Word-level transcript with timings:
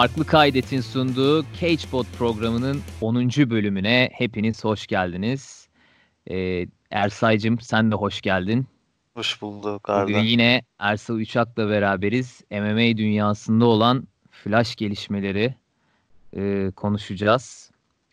Farklı 0.00 0.26
Kaydet'in 0.26 0.80
sunduğu 0.80 1.44
Cagebot 1.60 2.06
programının 2.18 2.80
10. 3.00 3.28
bölümüne 3.30 4.10
hepiniz 4.12 4.64
hoş 4.64 4.86
geldiniz. 4.86 5.68
Ee, 6.30 6.66
Ersay'cım 6.90 7.60
sen 7.60 7.90
de 7.90 7.94
hoş 7.94 8.20
geldin. 8.20 8.66
Hoş 9.14 9.42
bulduk 9.42 9.90
Arda. 9.90 10.04
Bugün 10.04 10.20
yine 10.20 10.62
Ersay 10.78 11.22
Uçak'la 11.22 11.68
beraberiz. 11.68 12.40
MMA 12.50 12.96
dünyasında 12.96 13.64
olan 13.64 14.08
flash 14.30 14.76
gelişmeleri 14.76 15.54
e, 16.36 16.70
konuşacağız. 16.76 17.70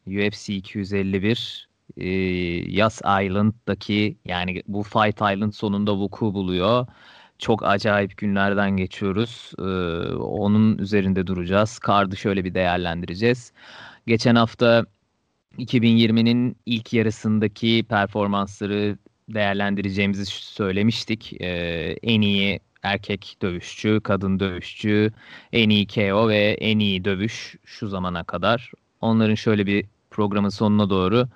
UFC 0.07 0.53
251 0.53 1.69
e, 1.97 2.07
Yas 2.71 2.97
Island'daki 2.97 4.17
yani 4.25 4.63
bu 4.67 4.83
Fight 4.83 5.15
Island 5.15 5.53
sonunda 5.53 5.95
vuku 5.95 6.33
buluyor 6.33 6.87
çok 7.39 7.63
acayip 7.65 8.17
günlerden 8.17 8.77
geçiyoruz. 8.77 9.51
Ee, 9.59 9.61
onun 10.15 10.77
üzerinde 10.77 11.27
duracağız. 11.27 11.79
Card'ı 11.87 12.17
şöyle 12.17 12.43
bir 12.43 12.53
değerlendireceğiz. 12.53 13.51
Geçen 14.07 14.35
hafta 14.35 14.85
2020'nin 15.57 16.55
ilk 16.65 16.93
yarısındaki 16.93 17.85
performansları 17.89 18.97
değerlendireceğimizi 19.29 20.25
söylemiştik. 20.25 21.41
Ee, 21.41 21.97
en 22.03 22.21
iyi 22.21 22.59
erkek 22.83 23.37
dövüşçü, 23.41 24.01
kadın 24.03 24.39
dövüşçü, 24.39 25.11
en 25.53 25.69
iyi 25.69 25.87
KO 25.87 26.29
ve 26.29 26.57
en 26.61 26.79
iyi 26.79 27.05
dövüş 27.05 27.55
şu 27.65 27.87
zamana 27.87 28.23
kadar. 28.23 28.71
Onların 29.01 29.35
şöyle 29.35 29.65
bir 29.65 29.85
programın 30.11 30.49
sonuna 30.49 30.89
doğru 30.89 31.27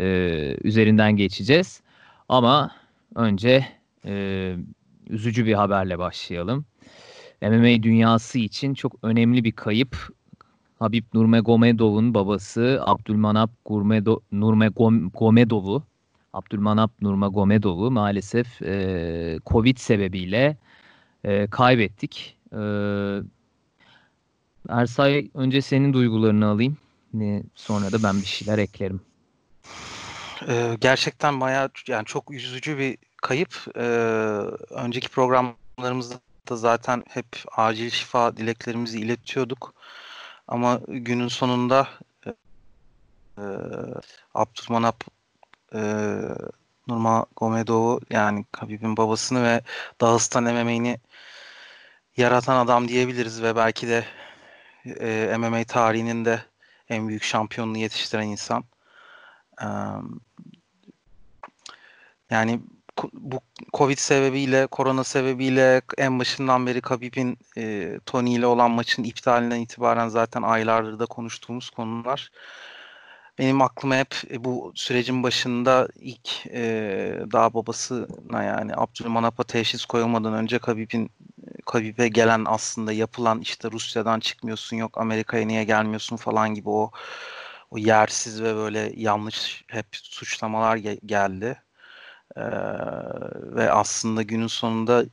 e, 0.00 0.56
üzerinden 0.64 1.16
geçeceğiz. 1.16 1.82
Ama 2.28 2.70
önce 3.14 3.66
e, 4.04 4.56
üzücü 5.10 5.46
bir 5.46 5.54
haberle 5.54 5.98
başlayalım. 5.98 6.64
MMA 7.42 7.82
dünyası 7.82 8.38
için 8.38 8.74
çok 8.74 8.92
önemli 9.02 9.44
bir 9.44 9.52
kayıp. 9.52 9.96
Habib 10.78 11.04
Nurmagomedov'un 11.14 12.14
babası 12.14 12.82
Abdülmanap 12.84 13.50
Gurmedo, 13.64 14.20
Nurmagomedov'u 14.32 15.82
Abdülmanap 16.32 16.90
Nurmagomedov'u 17.02 17.90
maalesef 17.90 18.62
e, 18.62 19.38
Covid 19.46 19.76
sebebiyle 19.76 20.56
e, 21.24 21.46
kaybettik. 21.46 22.36
E, 22.52 22.60
Ersay 24.68 25.30
önce 25.34 25.62
senin 25.62 25.92
duygularını 25.92 26.46
alayım. 26.46 26.76
Ne, 27.14 27.42
sonra 27.54 27.92
da 27.92 28.02
ben 28.02 28.20
bir 28.20 28.26
şeyler 28.26 28.58
eklerim. 28.58 29.00
Ee, 30.48 30.76
gerçekten 30.80 31.40
bayağı 31.40 31.70
yani 31.88 32.04
çok 32.04 32.30
üzücü 32.30 32.78
bir 32.78 32.98
kayıp. 33.26 33.54
Ee, 33.76 33.80
önceki 34.70 35.08
programlarımızda 35.08 36.14
da 36.48 36.56
zaten 36.56 37.04
hep 37.08 37.26
acil 37.56 37.90
şifa 37.90 38.36
dileklerimizi 38.36 39.00
iletiyorduk. 39.00 39.74
Ama 40.48 40.80
günün 40.88 41.28
sonunda 41.28 41.88
e, 42.26 42.30
e, 43.38 43.44
Abdülmanap 44.34 45.04
e, 45.74 45.80
Nurma 46.88 47.26
Gomedov'u 47.36 48.00
yani 48.10 48.44
Habib'in 48.56 48.96
babasını 48.96 49.44
ve 49.44 49.60
Dağıstan 50.00 50.44
MMA'ni 50.44 51.00
yaratan 52.16 52.56
adam 52.66 52.88
diyebiliriz 52.88 53.42
ve 53.42 53.56
belki 53.56 53.88
de 53.88 54.04
e, 55.00 55.36
MMA 55.38 55.64
tarihinin 55.64 56.24
de 56.24 56.42
en 56.88 57.08
büyük 57.08 57.22
şampiyonluğu 57.22 57.78
yetiştiren 57.78 58.26
insan. 58.26 58.64
E, 59.62 59.66
yani 62.30 62.60
bu 63.12 63.40
Covid 63.74 63.98
sebebiyle, 63.98 64.66
korona 64.66 65.04
sebebiyle 65.04 65.82
en 65.98 66.18
başından 66.18 66.66
beri 66.66 66.80
Khabib'in 66.80 67.38
e, 67.58 67.98
Tony 68.06 68.34
ile 68.34 68.46
olan 68.46 68.70
maçın 68.70 69.04
iptalinden 69.04 69.60
itibaren 69.60 70.08
zaten 70.08 70.42
aylardır 70.42 70.98
da 70.98 71.06
konuştuğumuz 71.06 71.70
konular. 71.70 72.30
Benim 73.38 73.62
aklıma 73.62 73.96
hep 73.96 74.14
e, 74.30 74.44
bu 74.44 74.72
sürecin 74.74 75.22
başında 75.22 75.88
ilk 75.96 76.46
e, 76.46 77.20
daha 77.32 77.54
babasına 77.54 78.42
yani 78.42 78.72
Abdülmanap'a 78.76 79.44
teşhis 79.44 79.84
koyulmadan 79.84 80.34
önce 80.34 80.58
Khabib'in 80.58 81.10
Khabib'e 81.66 82.08
gelen 82.08 82.44
aslında 82.46 82.92
yapılan 82.92 83.40
işte 83.40 83.70
Rusya'dan 83.70 84.20
çıkmıyorsun 84.20 84.76
yok 84.76 84.98
Amerika'ya 84.98 85.46
niye 85.46 85.64
gelmiyorsun 85.64 86.16
falan 86.16 86.54
gibi 86.54 86.68
o 86.68 86.90
o 87.70 87.78
yersiz 87.78 88.42
ve 88.42 88.56
böyle 88.56 88.92
yanlış 88.96 89.64
hep 89.68 89.86
suçlamalar 89.92 90.76
ge- 90.76 91.06
geldi. 91.06 91.62
Ee, 92.36 92.42
ve 93.56 93.72
aslında 93.72 94.22
günün 94.22 94.46
sonunda 94.46 95.04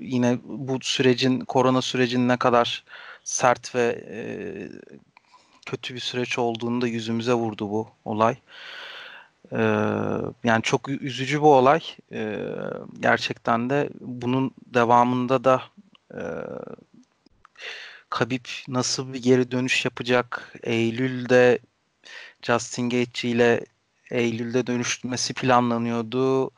yine 0.00 0.38
bu 0.44 0.78
sürecin 0.82 1.40
korona 1.40 1.82
sürecinin 1.82 2.28
ne 2.28 2.36
kadar 2.36 2.84
sert 3.24 3.74
ve 3.74 4.04
e, 4.10 4.18
kötü 5.66 5.94
bir 5.94 6.00
süreç 6.00 6.38
olduğunu 6.38 6.80
da 6.80 6.86
yüzümüze 6.86 7.32
vurdu 7.32 7.70
bu 7.70 7.88
olay. 8.04 8.36
Ee, 9.52 9.58
yani 10.44 10.62
çok 10.62 10.88
üzücü 10.88 11.42
bu 11.42 11.54
olay. 11.54 11.80
Ee, 12.12 12.48
gerçekten 13.00 13.70
de 13.70 13.88
bunun 14.00 14.50
devamında 14.74 15.44
da 15.44 15.62
e, 16.14 16.20
Khabib 18.10 18.44
nasıl 18.68 19.12
bir 19.12 19.22
geri 19.22 19.50
dönüş 19.50 19.84
yapacak? 19.84 20.54
Eylül'de 20.62 21.58
Justin 22.42 22.90
Gaethje 22.90 23.28
ile 23.28 23.64
Eylül'de 24.12 24.66
dönüşmesi 24.66 25.34
planlanıyordu. 25.34 26.50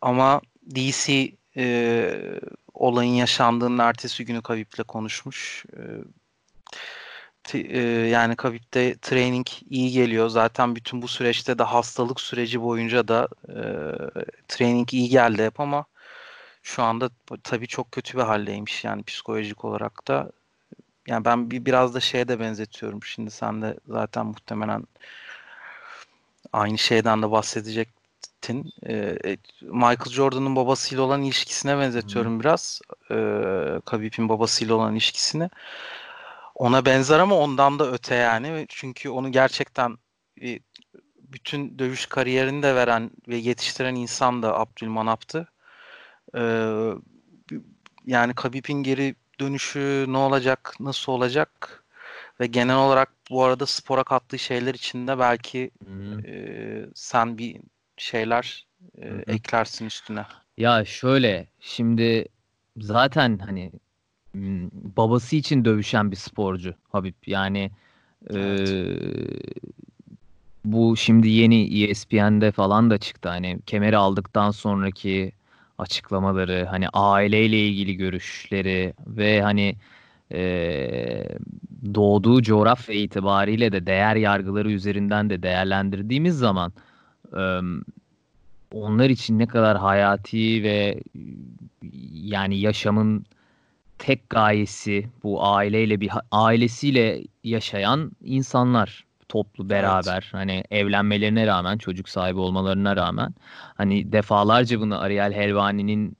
Ama 0.00 0.40
DC 0.74 1.32
e, 1.56 2.40
olayın 2.74 3.14
yaşandığının 3.14 3.78
ertesi 3.78 4.24
günü 4.24 4.42
Khabib'le 4.42 4.84
konuşmuş. 4.88 5.64
E, 5.76 5.80
e, 7.54 7.80
yani 8.08 8.36
Khabib'de 8.36 8.96
training 8.98 9.46
iyi 9.70 9.90
geliyor. 9.92 10.28
Zaten 10.28 10.76
bütün 10.76 11.02
bu 11.02 11.08
süreçte 11.08 11.58
de 11.58 11.62
hastalık 11.62 12.20
süreci 12.20 12.62
boyunca 12.62 13.08
da 13.08 13.28
e, 13.48 13.56
training 14.48 14.94
iyi 14.94 15.08
geldi 15.08 15.44
hep 15.44 15.60
ama 15.60 15.84
şu 16.62 16.82
anda 16.82 17.10
tabii 17.44 17.66
çok 17.66 17.92
kötü 17.92 18.18
bir 18.18 18.22
haldeymiş 18.22 18.84
yani 18.84 19.02
psikolojik 19.02 19.64
olarak 19.64 20.08
da. 20.08 20.32
Yani 21.08 21.24
ben 21.24 21.50
bir 21.50 21.64
biraz 21.66 21.94
da 21.94 22.00
şeye 22.00 22.28
de 22.28 22.40
benzetiyorum. 22.40 23.04
Şimdi 23.04 23.30
sen 23.30 23.62
de 23.62 23.76
zaten 23.88 24.26
muhtemelen 24.26 24.84
aynı 26.54 26.78
şeyden 26.78 27.22
de 27.22 27.30
bahsedecektin. 27.30 28.72
Ee, 28.86 29.16
Michael 29.62 30.10
Jordan'ın 30.10 30.56
babasıyla 30.56 31.04
olan 31.04 31.22
ilişkisine 31.22 31.78
benzetiyorum 31.78 32.32
hmm. 32.32 32.40
biraz. 32.40 32.80
Ee, 33.10 33.80
Khabib'in 33.86 34.28
babasıyla 34.28 34.74
olan 34.74 34.92
ilişkisini. 34.92 35.50
Ona 36.54 36.84
benzer 36.86 37.18
ama 37.18 37.34
ondan 37.36 37.78
da 37.78 37.92
öte 37.92 38.14
yani. 38.14 38.66
Çünkü 38.68 39.08
onu 39.08 39.32
gerçekten 39.32 39.98
e, 40.42 40.60
bütün 41.18 41.78
dövüş 41.78 42.06
kariyerini 42.06 42.62
de 42.62 42.74
veren 42.74 43.10
ve 43.28 43.36
yetiştiren 43.36 43.94
insan 43.94 44.42
da 44.42 44.58
Abdülmanap'tı. 44.60 45.48
Ee, 46.36 46.92
yani 48.06 48.34
Khabib'in 48.34 48.82
geri 48.82 49.14
dönüşü 49.40 50.04
ne 50.08 50.18
olacak, 50.18 50.74
nasıl 50.80 51.12
olacak 51.12 51.83
ve 52.40 52.46
genel 52.46 52.76
olarak 52.76 53.12
bu 53.30 53.44
arada 53.44 53.66
spora 53.66 54.04
kattığı 54.04 54.38
şeyler 54.38 54.74
içinde 54.74 55.18
belki 55.18 55.70
e, 56.26 56.86
sen 56.94 57.38
bir 57.38 57.60
şeyler 57.96 58.66
e, 58.98 59.08
eklersin 59.26 59.86
üstüne. 59.86 60.26
Ya 60.56 60.84
şöyle 60.84 61.46
şimdi 61.60 62.28
zaten 62.76 63.38
hani 63.38 63.72
babası 64.72 65.36
için 65.36 65.64
dövüşen 65.64 66.10
bir 66.10 66.16
sporcu 66.16 66.74
Habib. 66.88 67.14
Yani 67.26 67.70
evet. 68.30 68.68
e, 68.68 68.96
bu 70.64 70.96
şimdi 70.96 71.28
yeni 71.28 71.84
ESPN'de 71.84 72.52
falan 72.52 72.90
da 72.90 72.98
çıktı. 72.98 73.28
Hani 73.28 73.58
kemeri 73.66 73.96
aldıktan 73.96 74.50
sonraki 74.50 75.32
açıklamaları, 75.78 76.66
hani 76.70 76.88
aileyle 76.88 77.68
ilgili 77.68 77.96
görüşleri 77.96 78.94
ve 79.06 79.42
hani 79.42 79.76
e, 80.32 81.28
doğduğu 81.94 82.42
coğrafya 82.42 82.94
itibariyle 82.94 83.72
de 83.72 83.86
değer 83.86 84.16
yargıları 84.16 84.70
üzerinden 84.70 85.30
de 85.30 85.42
değerlendirdiğimiz 85.42 86.38
zaman 86.38 86.72
onlar 88.72 89.10
için 89.10 89.38
ne 89.38 89.46
kadar 89.46 89.76
hayati 89.78 90.62
ve 90.62 91.00
yani 92.12 92.58
yaşamın 92.58 93.26
tek 93.98 94.30
gayesi 94.30 95.06
bu 95.22 95.44
aileyle 95.46 96.00
bir 96.00 96.10
ailesiyle 96.30 97.24
yaşayan 97.44 98.12
insanlar 98.24 99.04
toplu 99.28 99.70
beraber 99.70 100.22
evet. 100.22 100.34
hani 100.34 100.64
evlenmelerine 100.70 101.46
rağmen 101.46 101.78
çocuk 101.78 102.08
sahibi 102.08 102.38
olmalarına 102.38 102.96
rağmen 102.96 103.34
hani 103.76 104.12
defalarca 104.12 104.80
bunu 104.80 105.00
Ariel 105.00 105.32
Helvani'nin 105.32 106.16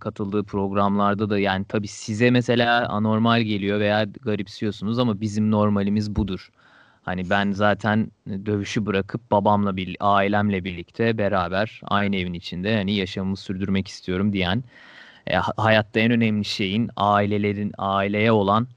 katıldığı 0.00 0.44
programlarda 0.44 1.30
da 1.30 1.38
yani 1.38 1.64
tabii 1.68 1.88
size 1.88 2.30
mesela 2.30 2.88
anormal 2.88 3.42
geliyor 3.42 3.80
veya 3.80 4.04
garipsiyorsunuz 4.04 4.98
ama 4.98 5.20
bizim 5.20 5.50
normalimiz 5.50 6.16
budur. 6.16 6.50
Hani 7.02 7.30
ben 7.30 7.52
zaten 7.52 8.10
dövüşü 8.28 8.86
bırakıp 8.86 9.30
babamla 9.30 9.76
bir 9.76 9.96
ailemle 10.00 10.64
birlikte 10.64 11.18
beraber 11.18 11.80
aynı 11.84 12.16
evin 12.16 12.34
içinde 12.34 12.76
hani 12.76 12.94
yaşamımı 12.94 13.36
sürdürmek 13.36 13.88
istiyorum 13.88 14.32
diyen 14.32 14.64
e, 15.26 15.36
hayatta 15.36 16.00
en 16.00 16.10
önemli 16.10 16.44
şeyin 16.44 16.90
ailelerin 16.96 17.72
aileye 17.78 18.32
olan 18.32 18.68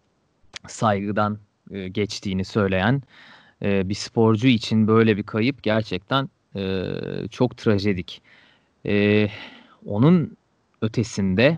saygıdan 0.68 1.40
e, 1.72 1.88
geçtiğini 1.88 2.46
söyleyen 2.46 3.02
e, 3.62 3.90
bir 3.90 3.94
sporcu 3.94 4.48
için 4.48 4.88
böyle 4.88 5.18
bir 5.18 5.24
kayıp 5.24 5.64
gerçekten 5.64 6.30
e, 6.56 6.92
çok 7.32 7.58
trajedik. 7.58 8.22
E, 8.86 9.28
onun 9.86 10.38
ötesinde 10.82 11.58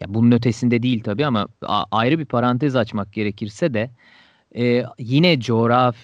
ya 0.00 0.14
bunun 0.14 0.32
ötesinde 0.32 0.82
değil 0.82 1.02
tabii 1.02 1.26
ama 1.26 1.48
ayrı 1.90 2.18
bir 2.18 2.24
parantez 2.24 2.76
açmak 2.76 3.12
gerekirse 3.12 3.74
de 3.74 3.90
e, 4.56 4.84
yine 4.98 5.40
coğraf 5.40 5.96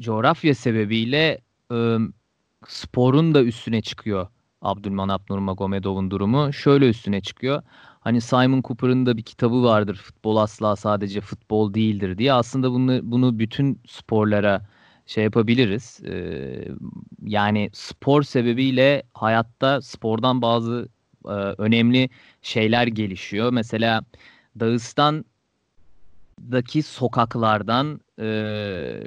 coğrafya 0.00 0.54
sebebiyle 0.54 1.38
e, 1.72 1.96
sporun 2.66 3.34
da 3.34 3.42
üstüne 3.42 3.82
çıkıyor 3.82 4.26
Abdülmanap 4.62 5.30
Nurmagomedov'un 5.30 6.10
durumu. 6.10 6.52
Şöyle 6.52 6.88
üstüne 6.88 7.20
çıkıyor. 7.20 7.62
Hani 8.00 8.20
Simon 8.20 8.62
Cooper'ın 8.62 9.06
da 9.06 9.16
bir 9.16 9.22
kitabı 9.22 9.62
vardır. 9.62 9.96
Futbol 9.96 10.36
asla 10.36 10.76
sadece 10.76 11.20
futbol 11.20 11.74
değildir 11.74 12.18
diye. 12.18 12.32
Aslında 12.32 12.70
bunu 12.72 13.00
bunu 13.02 13.38
bütün 13.38 13.80
sporlara 13.86 14.66
şey 15.08 15.24
yapabiliriz. 15.24 16.00
Ee, 16.04 16.68
yani 17.22 17.70
spor 17.72 18.22
sebebiyle 18.22 19.02
hayatta 19.14 19.82
spordan 19.82 20.42
bazı 20.42 20.88
e, 21.24 21.28
önemli 21.58 22.10
şeyler 22.42 22.86
gelişiyor. 22.86 23.52
Mesela 23.52 24.04
Dağıstan'daki 24.60 26.82
sokaklardan 26.82 28.00
e, 28.20 29.02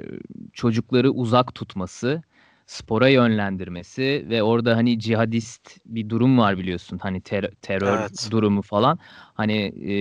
çocukları 0.52 1.10
uzak 1.10 1.54
tutması 1.54 2.22
spora 2.66 3.08
yönlendirmesi 3.08 4.26
ve 4.28 4.42
orada 4.42 4.76
hani 4.76 4.98
cihadist 4.98 5.78
bir 5.86 6.08
durum 6.08 6.38
var 6.38 6.58
biliyorsun 6.58 6.98
hani 6.98 7.20
ter- 7.20 7.54
terör 7.62 7.98
evet. 8.00 8.28
durumu 8.30 8.62
falan 8.62 8.98
hani 9.34 9.62
e, 9.92 9.94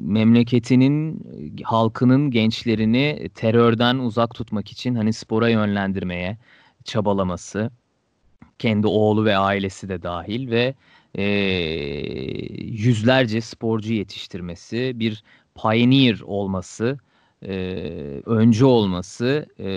memleketinin 0.00 1.22
halkının 1.62 2.30
gençlerini 2.30 3.28
terörden 3.34 3.98
uzak 3.98 4.34
tutmak 4.34 4.72
için 4.72 4.94
hani 4.94 5.12
spora 5.12 5.48
yönlendirmeye 5.48 6.38
çabalaması 6.84 7.70
kendi 8.58 8.86
oğlu 8.86 9.24
ve 9.24 9.36
ailesi 9.36 9.88
de 9.88 10.02
dahil 10.02 10.50
ve 10.50 10.74
e, 11.14 11.24
yüzlerce 12.64 13.40
sporcu 13.40 13.92
yetiştirmesi 13.92 14.92
bir 14.94 15.24
pioneer 15.54 16.20
olması 16.20 16.98
e, 17.46 17.54
öncü 18.26 18.64
olması 18.64 19.46
e, 19.58 19.68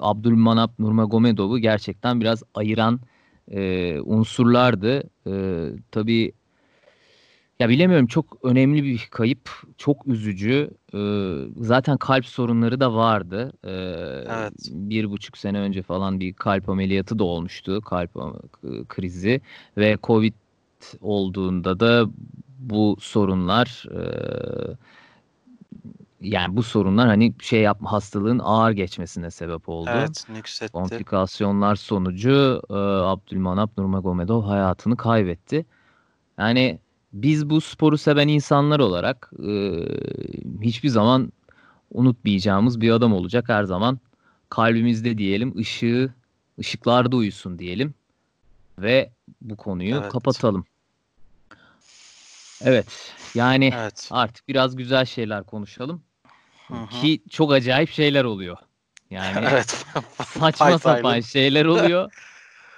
Abdülmanap 0.00 0.78
Nurmagomedov'u 0.78 1.58
gerçekten 1.58 2.20
biraz 2.20 2.42
ayıran 2.54 3.00
e, 3.50 4.00
unsurlardı. 4.00 5.02
E, 5.26 5.32
tabii 5.90 6.32
ya 7.60 7.68
bilemiyorum 7.68 8.06
çok 8.06 8.38
önemli 8.42 8.84
bir 8.84 9.08
kayıp, 9.10 9.50
çok 9.78 10.06
üzücü. 10.06 10.70
E, 10.94 11.00
zaten 11.60 11.96
kalp 11.96 12.26
sorunları 12.26 12.80
da 12.80 12.94
vardı. 12.94 13.52
E, 13.64 13.70
evet. 14.38 14.52
Bir 14.70 15.10
buçuk 15.10 15.38
sene 15.38 15.58
önce 15.58 15.82
falan 15.82 16.20
bir 16.20 16.32
kalp 16.32 16.68
ameliyatı 16.68 17.18
da 17.18 17.24
olmuştu, 17.24 17.80
kalp 17.80 18.10
krizi 18.88 19.40
ve 19.76 19.98
Covid 20.02 20.34
olduğunda 21.00 21.80
da 21.80 22.06
bu 22.58 22.96
sorunlar 23.00 23.84
e, 23.90 24.02
yani 26.24 26.56
bu 26.56 26.62
sorunlar 26.62 27.08
hani 27.08 27.34
şey 27.40 27.60
yapma 27.60 27.92
hastalığın 27.92 28.38
ağır 28.38 28.72
geçmesine 28.72 29.30
sebep 29.30 29.68
oldu. 29.68 29.90
Evet, 29.92 30.26
nüksetti. 30.28 30.72
Komplikasyonlar 30.72 31.76
sonucu 31.76 32.62
e, 32.70 32.74
Abdülmanap 32.74 33.78
Nurmagomedov 33.78 34.42
hayatını 34.42 34.96
kaybetti. 34.96 35.66
Yani 36.38 36.78
biz 37.12 37.50
bu 37.50 37.60
sporu 37.60 37.98
seven 37.98 38.28
insanlar 38.28 38.80
olarak 38.80 39.30
e, 39.38 39.82
hiçbir 40.62 40.88
zaman 40.88 41.32
unutmayacağımız 41.90 42.80
bir 42.80 42.90
adam 42.90 43.12
olacak 43.12 43.48
her 43.48 43.64
zaman. 43.64 43.98
Kalbimizde 44.48 45.18
diyelim, 45.18 45.58
ışığı, 45.58 46.14
ışıklarda 46.58 47.16
uyusun 47.16 47.58
diyelim 47.58 47.94
ve 48.78 49.10
bu 49.42 49.56
konuyu 49.56 49.96
evet. 49.96 50.12
kapatalım. 50.12 50.64
Evet. 52.64 53.12
Yani 53.34 53.72
evet. 53.76 54.08
artık 54.10 54.48
biraz 54.48 54.76
güzel 54.76 55.04
şeyler 55.04 55.44
konuşalım. 55.44 56.02
Hı-hı. 56.68 57.00
Ki 57.00 57.22
çok 57.30 57.52
acayip 57.52 57.90
şeyler 57.90 58.24
oluyor. 58.24 58.56
Yani 59.10 59.46
evet. 59.50 59.84
saçma 60.26 60.78
sapan 60.78 61.20
şeyler 61.20 61.64
oluyor. 61.74 62.12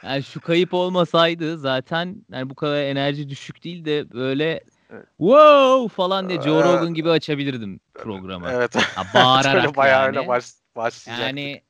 Yani 0.02 0.22
şu 0.22 0.40
kayıp 0.40 0.74
olmasaydı 0.74 1.58
zaten 1.58 2.24
yani 2.30 2.50
bu 2.50 2.54
kadar 2.54 2.82
enerji 2.82 3.28
düşük 3.28 3.64
değil 3.64 3.84
de 3.84 4.12
böyle 4.12 4.64
wow 5.18 5.96
falan 5.96 6.28
diye 6.28 6.42
Joe 6.42 6.64
Rogan 6.64 6.94
gibi 6.94 7.10
açabilirdim 7.10 7.80
programı. 7.94 8.50
Evet. 8.52 8.76
Ha, 8.76 9.04
bağırarak 9.14 9.64
öyle 9.64 9.76
bayağı 9.76 10.04
yani. 10.04 10.18
öyle 10.18 10.28
baş, 10.28 10.44
başlayacak. 10.76 11.26
Yani 11.26 11.62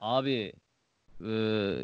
abi 0.00 0.52
e, 1.20 1.30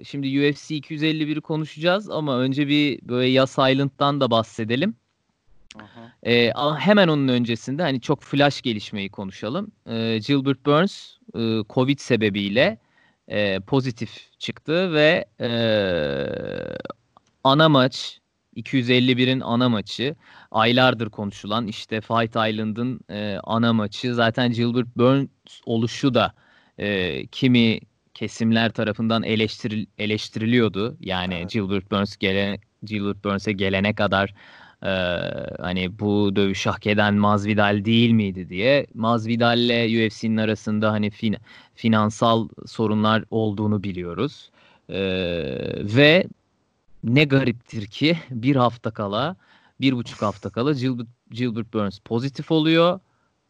şimdi 0.04 0.26
UFC 0.26 0.74
251'i 0.74 1.40
konuşacağız 1.40 2.10
ama 2.10 2.38
önce 2.38 2.68
bir 2.68 3.08
böyle 3.08 3.28
Yas 3.28 3.52
Island'dan 3.52 4.20
da 4.20 4.30
bahsedelim. 4.30 4.96
E, 6.22 6.52
ama 6.52 6.78
hemen 6.78 7.08
onun 7.08 7.28
öncesinde 7.28 7.82
hani 7.82 8.00
çok 8.00 8.22
flash 8.22 8.62
gelişmeyi 8.62 9.10
konuşalım. 9.10 9.72
E, 9.86 10.18
Gilbert 10.18 10.66
Burns 10.66 11.16
e, 11.34 11.62
Covid 11.70 11.98
sebebiyle 11.98 12.78
e, 13.28 13.60
pozitif 13.60 14.38
çıktı 14.38 14.92
ve 14.92 15.24
e, 15.40 15.50
ana 17.44 17.68
maç 17.68 18.18
251'in 18.56 19.40
ana 19.40 19.68
maçı 19.68 20.16
aylardır 20.50 21.10
konuşulan 21.10 21.66
işte 21.66 22.00
Fight 22.00 22.30
Island'ın 22.30 23.00
e, 23.10 23.38
ana 23.44 23.72
maçı 23.72 24.14
zaten 24.14 24.52
Gilbert 24.52 24.96
Burns 24.96 25.28
oluşu 25.66 26.14
da 26.14 26.32
e, 26.78 27.26
kimi 27.26 27.80
kesimler 28.14 28.70
tarafından 28.70 29.22
eleştiril, 29.22 29.86
eleştiriliyordu. 29.98 30.96
Yani 31.00 31.34
evet. 31.34 31.50
Gilbert 31.50 31.90
Burns 31.90 32.16
gele, 32.16 32.60
Gilbert 32.82 33.24
Burns'e 33.24 33.52
gelene 33.52 33.94
kadar 33.94 34.34
ee, 34.82 34.88
hani 35.60 35.98
bu 35.98 36.36
dövüş 36.36 36.66
hak 36.66 36.86
eden 36.86 37.14
Masvidal 37.14 37.84
değil 37.84 38.10
miydi 38.10 38.48
diye. 38.48 38.86
Masvidal 38.94 39.58
ile 39.58 40.06
UFC'nin 40.06 40.36
arasında 40.36 40.92
hani 40.92 41.10
fin 41.10 41.36
finansal 41.74 42.48
sorunlar 42.66 43.24
olduğunu 43.30 43.82
biliyoruz. 43.82 44.50
Ee, 44.88 44.94
ve 45.96 46.26
ne 47.04 47.24
gariptir 47.24 47.86
ki 47.86 48.18
bir 48.30 48.56
hafta 48.56 48.90
kala, 48.90 49.36
bir 49.80 49.92
buçuk 49.92 50.22
hafta 50.22 50.50
kala 50.50 50.72
Gilbert, 50.72 51.08
Gilbert 51.30 51.74
Burns 51.74 51.98
pozitif 51.98 52.50
oluyor, 52.50 53.00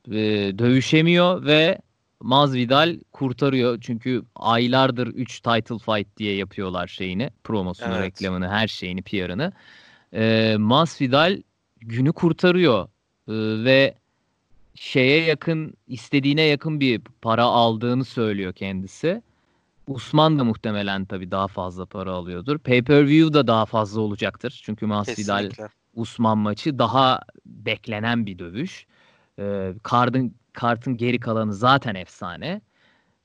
e, 0.08 0.14
dövüşemiyor 0.58 1.46
ve 1.46 1.78
Masvidal 2.20 3.00
kurtarıyor. 3.12 3.78
Çünkü 3.80 4.22
aylardır 4.36 5.06
3 5.06 5.40
title 5.40 5.78
fight 5.78 6.16
diye 6.16 6.36
yapıyorlar 6.36 6.86
şeyini, 6.86 7.30
promosunu, 7.44 7.94
evet. 7.94 8.02
reklamını, 8.02 8.48
her 8.48 8.68
şeyini, 8.68 9.02
PR'ını 9.02 9.52
e, 10.14 10.56
Masvidal 10.58 11.42
günü 11.80 12.12
kurtarıyor 12.12 12.88
e, 13.28 13.34
ve 13.64 13.94
şeye 14.74 15.24
yakın 15.24 15.74
istediğine 15.86 16.42
yakın 16.42 16.80
bir 16.80 17.00
para 17.22 17.44
aldığını 17.44 18.04
söylüyor 18.04 18.52
kendisi. 18.52 19.22
Usman 19.86 20.38
da 20.38 20.44
muhtemelen 20.44 21.04
tabii 21.04 21.30
daha 21.30 21.48
fazla 21.48 21.86
para 21.86 22.12
alıyordur. 22.12 22.58
Pay-per-view 22.58 23.34
da 23.34 23.46
daha 23.46 23.66
fazla 23.66 24.00
olacaktır. 24.00 24.60
Çünkü 24.64 24.86
Masvidal 24.86 25.50
Usman 25.94 26.38
maçı 26.38 26.78
daha 26.78 27.20
beklenen 27.46 28.26
bir 28.26 28.38
dövüş. 28.38 28.86
Ee, 29.38 29.72
kartın, 29.82 30.34
kartın 30.52 30.96
geri 30.96 31.20
kalanı 31.20 31.54
zaten 31.54 31.94
efsane. 31.94 32.60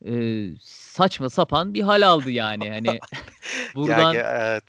Ee, 0.06 0.50
saçma 0.62 1.30
sapan 1.30 1.74
bir 1.74 1.82
hal 1.82 2.02
aldı 2.02 2.32
yani. 2.32 2.70
Hani 2.70 3.00
buradan 3.76 4.14
yani, 4.14 4.18
evet. 4.18 4.64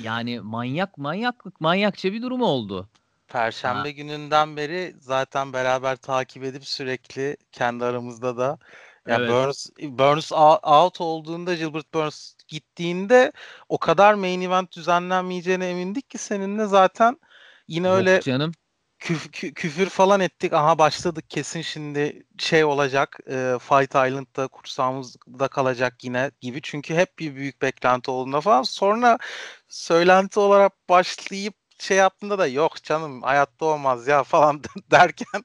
Yani 0.00 0.40
manyak 0.40 0.98
manyaklık 0.98 1.60
manyakça 1.60 2.12
bir 2.12 2.22
durum 2.22 2.42
oldu. 2.42 2.88
Perşembe 3.28 3.88
ha. 3.88 3.90
gününden 3.90 4.56
beri 4.56 4.94
zaten 5.00 5.52
beraber 5.52 5.96
takip 5.96 6.44
edip 6.44 6.66
sürekli 6.66 7.36
kendi 7.52 7.84
aramızda 7.84 8.36
da 8.36 8.58
yani 9.06 9.22
evet. 9.22 9.30
Burns, 9.30 9.66
Burns 9.82 10.32
out 10.62 11.00
olduğunda 11.00 11.54
Gilbert 11.54 11.94
Burns 11.94 12.34
gittiğinde 12.48 13.32
o 13.68 13.78
kadar 13.78 14.14
main 14.14 14.40
event 14.40 14.72
düzenlenmeyeceğine 14.76 15.70
emindik 15.70 16.10
ki 16.10 16.18
seninle 16.18 16.66
zaten 16.66 17.16
yine 17.68 17.86
Yok 17.86 17.96
öyle 17.96 18.20
canım. 18.20 18.52
Küf, 19.00 19.32
kü, 19.32 19.54
küfür 19.54 19.88
falan 19.88 20.20
ettik. 20.20 20.52
Aha 20.52 20.78
başladık 20.78 21.24
kesin 21.30 21.62
şimdi 21.62 22.22
şey 22.38 22.64
olacak. 22.64 23.18
E, 23.30 23.56
Fight 23.60 23.90
Island'da 23.90 24.48
kursağımızda 24.48 25.48
kalacak 25.48 26.04
yine 26.04 26.30
gibi. 26.40 26.62
Çünkü 26.62 26.94
hep 26.94 27.18
bir 27.18 27.36
büyük 27.36 27.62
beklenti 27.62 28.10
olduğunda 28.10 28.40
falan. 28.40 28.62
Sonra 28.62 29.18
söylenti 29.68 30.40
olarak 30.40 30.88
başlayıp 30.88 31.54
şey 31.78 31.96
yaptığında 31.96 32.38
da 32.38 32.46
yok 32.46 32.82
canım 32.82 33.22
hayatta 33.22 33.64
olmaz 33.64 34.06
ya 34.08 34.22
falan 34.24 34.62
derken 34.90 35.44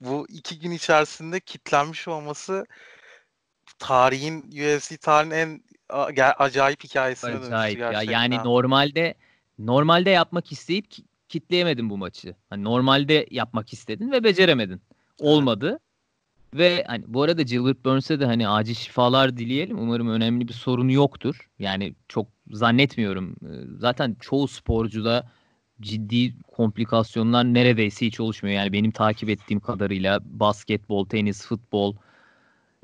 bu 0.00 0.26
iki 0.28 0.58
gün 0.58 0.70
içerisinde 0.70 1.40
kitlenmiş 1.40 2.08
olması 2.08 2.66
tarihin 3.78 4.42
UFC 4.42 4.96
tarihin 4.96 5.30
en 5.30 5.62
acayip 6.38 6.84
hikayesine 6.84 7.30
acayip 7.30 7.52
dönüştü 7.52 7.78
gerçekten. 7.78 8.12
Ya. 8.12 8.20
Yani 8.20 8.44
normalde 8.44 9.14
normalde 9.58 10.10
yapmak 10.10 10.52
isteyip 10.52 10.86
kitleyemedin 11.30 11.90
bu 11.90 11.98
maçı. 11.98 12.34
Hani 12.50 12.64
normalde 12.64 13.26
yapmak 13.30 13.72
istedin 13.72 14.12
ve 14.12 14.24
beceremedin. 14.24 14.80
Olmadı. 15.18 15.78
Ve 16.54 16.84
hani 16.86 17.04
bu 17.06 17.22
arada 17.22 17.42
Gilbert 17.42 17.84
Burns'e 17.84 18.20
de 18.20 18.26
hani 18.26 18.48
acil 18.48 18.74
şifalar 18.74 19.36
dileyelim. 19.36 19.78
Umarım 19.78 20.08
önemli 20.08 20.48
bir 20.48 20.52
sorunu 20.52 20.92
yoktur. 20.92 21.48
Yani 21.58 21.94
çok 22.08 22.26
zannetmiyorum. 22.50 23.36
Ee, 23.42 23.78
zaten 23.78 24.16
çoğu 24.20 24.48
sporcuda 24.48 25.30
ciddi 25.80 26.34
komplikasyonlar 26.42 27.44
neredeyse 27.44 28.06
hiç 28.06 28.20
oluşmuyor. 28.20 28.56
Yani 28.56 28.72
benim 28.72 28.90
takip 28.90 29.28
ettiğim 29.28 29.60
kadarıyla 29.60 30.20
basketbol, 30.24 31.06
tenis, 31.06 31.46
futbol 31.46 31.96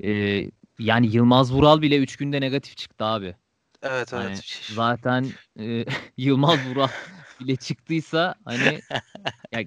e, 0.03 0.11
yani 0.79 1.07
Yılmaz 1.07 1.53
Vural 1.53 1.81
bile 1.81 1.97
3 1.97 2.15
günde 2.15 2.41
negatif 2.41 2.77
çıktı 2.77 3.05
abi. 3.05 3.35
Evet 3.83 4.13
evet. 4.13 4.61
zaten 4.75 5.25
e, 5.59 5.85
Yılmaz 6.17 6.59
Vural 6.69 6.87
bile 7.39 7.55
çıktıysa 7.55 8.35
hani 8.45 8.81
ya 9.51 9.61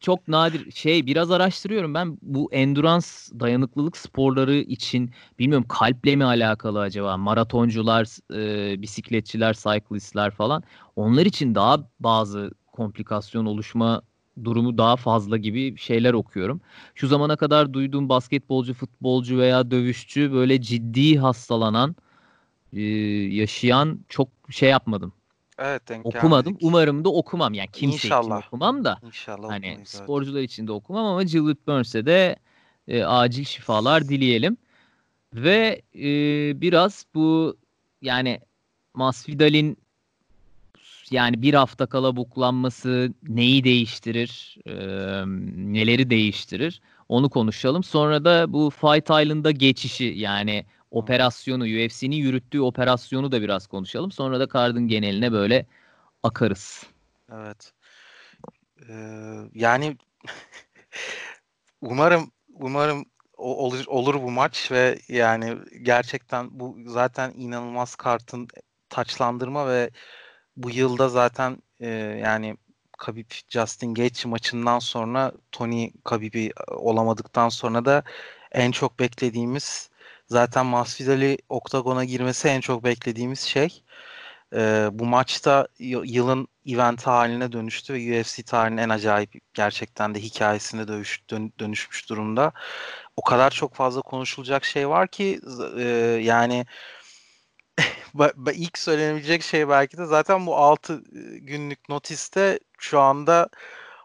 çok 0.00 0.28
nadir 0.28 0.70
şey 0.70 1.06
biraz 1.06 1.30
araştırıyorum 1.30 1.94
ben 1.94 2.18
bu 2.22 2.52
endurance 2.52 3.06
dayanıklılık 3.40 3.96
sporları 3.96 4.54
için 4.54 5.10
bilmiyorum 5.38 5.66
kalple 5.68 6.16
mi 6.16 6.24
alakalı 6.24 6.80
acaba 6.80 7.16
maratoncular 7.16 8.06
e, 8.34 8.82
bisikletçiler 8.82 9.54
cyclistler 9.54 10.30
falan 10.30 10.62
onlar 10.96 11.26
için 11.26 11.54
daha 11.54 11.88
bazı 12.00 12.50
komplikasyon 12.72 13.46
oluşma 13.46 14.02
durumu 14.44 14.78
daha 14.78 14.96
fazla 14.96 15.36
gibi 15.36 15.78
şeyler 15.78 16.12
okuyorum. 16.12 16.60
Şu 16.94 17.08
zamana 17.08 17.36
kadar 17.36 17.72
duyduğum 17.72 18.08
basketbolcu, 18.08 18.74
futbolcu 18.74 19.38
veya 19.38 19.70
dövüşçü 19.70 20.32
böyle 20.32 20.60
ciddi 20.60 21.18
hastalanan, 21.18 21.96
e, 22.72 22.82
yaşayan 23.34 24.00
çok 24.08 24.28
şey 24.50 24.70
yapmadım. 24.70 25.12
Evet 25.58 25.88
denk 25.88 26.06
Okumadım. 26.06 26.52
geldik. 26.52 26.66
Umarım 26.68 27.04
da 27.04 27.08
okumam. 27.12 27.54
Yani 27.54 27.68
kimse 27.72 27.96
için 27.96 28.08
İnşallah. 28.08 28.46
okumam 28.46 28.84
da. 28.84 28.98
İnşallah 29.06 29.48
Hani 29.48 29.66
okumayız, 29.66 29.78
evet. 29.78 29.88
sporcular 29.88 30.40
için 30.40 30.66
de 30.66 30.72
okumam 30.72 31.06
ama 31.06 31.22
Gilbert 31.22 31.66
Burns'e 31.66 32.06
de 32.06 32.36
e, 32.88 33.04
acil 33.04 33.44
şifalar 33.44 34.08
dileyelim. 34.08 34.56
Ve 35.34 35.82
e, 35.94 36.04
biraz 36.60 37.06
bu 37.14 37.56
yani 38.02 38.40
Masvidal'in 38.94 39.78
yani 41.10 41.42
bir 41.42 41.54
hafta 41.54 41.86
kala 41.86 42.16
buklanması 42.16 43.12
neyi 43.28 43.64
değiştirir, 43.64 44.56
e, 44.66 44.74
neleri 45.72 46.10
değiştirir 46.10 46.80
onu 47.08 47.28
konuşalım. 47.28 47.82
Sonra 47.82 48.24
da 48.24 48.52
bu 48.52 48.70
Fight 48.70 49.04
Island'a 49.04 49.50
geçişi 49.50 50.04
yani 50.04 50.64
operasyonu, 50.90 51.64
UFC'nin 51.64 52.16
yürüttüğü 52.16 52.60
operasyonu 52.60 53.32
da 53.32 53.42
biraz 53.42 53.66
konuşalım. 53.66 54.10
Sonra 54.12 54.40
da 54.40 54.48
kardın 54.48 54.88
geneline 54.88 55.32
böyle 55.32 55.66
akarız. 56.22 56.86
Evet. 57.32 57.72
Ee, 58.88 58.94
yani 59.54 59.96
umarım 61.80 62.30
umarım 62.54 63.04
olur 63.36 63.84
olur 63.86 64.14
bu 64.14 64.30
maç 64.30 64.72
ve 64.72 64.98
yani 65.08 65.58
gerçekten 65.82 66.60
bu 66.60 66.76
zaten 66.86 67.32
inanılmaz 67.36 67.94
kartın 67.96 68.48
taçlandırma 68.88 69.68
ve 69.68 69.90
bu 70.56 70.70
yılda 70.70 71.08
zaten 71.08 71.62
e, 71.80 71.88
yani 72.24 72.56
Khabib 72.98 73.30
Justin 73.48 73.94
Gaethje 73.94 74.28
maçından 74.28 74.78
sonra 74.78 75.32
Tony 75.52 75.90
Khabib'i 76.04 76.52
olamadıktan 76.68 77.48
sonra 77.48 77.84
da 77.84 78.02
en 78.52 78.70
çok 78.70 78.98
beklediğimiz 79.00 79.90
zaten 80.28 80.66
Masvidal'i 80.66 81.38
oktagona 81.48 82.04
girmesi 82.04 82.48
en 82.48 82.60
çok 82.60 82.84
beklediğimiz 82.84 83.40
şey. 83.40 83.82
Ee, 84.54 84.88
bu 84.92 85.06
maçta 85.06 85.68
yılın 85.78 86.48
event 86.66 87.06
haline 87.06 87.52
dönüştü 87.52 87.94
ve 87.94 88.20
UFC 88.20 88.42
tarihinin 88.42 88.82
en 88.82 88.88
acayip 88.88 89.34
gerçekten 89.54 90.14
de 90.14 90.22
hikayesine 90.22 90.88
dönüş, 90.88 91.20
dön- 91.30 91.52
dönüşmüş 91.58 92.08
durumda. 92.08 92.52
O 93.16 93.22
kadar 93.22 93.50
çok 93.50 93.74
fazla 93.74 94.02
konuşulacak 94.02 94.64
şey 94.64 94.88
var 94.88 95.08
ki 95.08 95.40
e, 95.76 95.82
yani 96.22 96.66
ilk 98.54 98.78
söylenebilecek 98.78 99.42
şey 99.42 99.68
belki 99.68 99.98
de 99.98 100.06
zaten 100.06 100.46
bu 100.46 100.56
6 100.56 101.02
günlük 101.40 101.88
notiste 101.88 102.60
şu 102.78 103.00
anda 103.00 103.48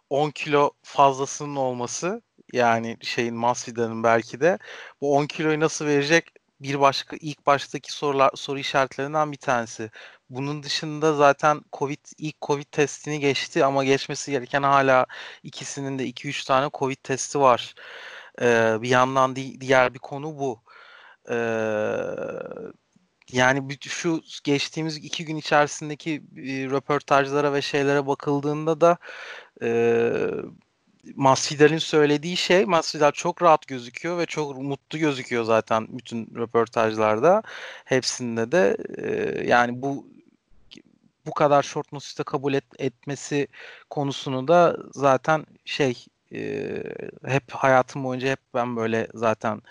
10 0.09 0.31
kilo 0.31 0.71
fazlasının 0.83 1.55
olması 1.55 2.21
yani 2.53 2.97
şeyin 3.01 3.35
Masvidal'ın 3.35 4.03
belki 4.03 4.41
de 4.41 4.59
bu 5.01 5.15
10 5.17 5.25
kiloyu 5.27 5.59
nasıl 5.59 5.85
verecek 5.85 6.33
bir 6.61 6.79
başka 6.79 7.17
ilk 7.21 7.45
baştaki 7.45 7.91
sorular 7.93 8.31
soru 8.35 8.59
işaretlerinden 8.59 9.31
bir 9.31 9.37
tanesi. 9.37 9.91
Bunun 10.29 10.63
dışında 10.63 11.13
zaten 11.13 11.61
Covid 11.73 11.99
ilk 12.17 12.41
Covid 12.41 12.65
testini 12.71 13.19
geçti 13.19 13.65
ama 13.65 13.83
geçmesi 13.83 14.31
gereken 14.31 14.63
hala 14.63 15.05
ikisinin 15.43 15.99
de 15.99 16.05
2-3 16.05 16.45
tane 16.45 16.69
Covid 16.73 16.97
testi 17.03 17.39
var. 17.39 17.75
Ee, 18.41 18.77
bir 18.81 18.89
yandan 18.89 19.35
di- 19.35 19.61
diğer 19.61 19.93
bir 19.93 19.99
konu 19.99 20.39
bu. 20.39 20.61
Ee, 21.29 21.35
yani 23.31 23.77
şu 23.81 24.21
geçtiğimiz 24.43 24.97
iki 24.97 25.25
gün 25.25 25.35
içerisindeki 25.35 26.11
e, 26.37 26.69
röportajlara 26.69 27.53
ve 27.53 27.61
şeylere 27.61 28.07
bakıldığında 28.07 28.81
da 28.81 28.97
e, 29.63 29.69
Masvidal'in 31.15 31.77
söylediği 31.77 32.37
şey 32.37 32.65
Masvidal 32.65 33.11
çok 33.11 33.41
rahat 33.41 33.67
gözüküyor 33.67 34.17
ve 34.17 34.25
çok 34.25 34.57
mutlu 34.57 34.99
gözüküyor 34.99 35.43
zaten 35.43 35.87
bütün 35.89 36.35
röportajlarda. 36.35 37.43
Hepsinde 37.85 38.51
de 38.51 38.77
e, 38.97 39.43
yani 39.47 39.81
bu 39.81 40.07
bu 41.25 41.33
kadar 41.33 41.63
short 41.63 41.91
notice'te 41.91 42.23
kabul 42.23 42.53
et, 42.53 42.65
etmesi 42.79 43.47
konusunu 43.89 44.47
da 44.47 44.77
zaten 44.93 45.45
şey 45.65 46.05
e, 46.33 46.83
hep 47.25 47.51
hayatım 47.51 48.03
boyunca 48.03 48.29
hep 48.31 48.39
ben 48.53 48.75
böyle 48.75 49.07
zaten 49.13 49.61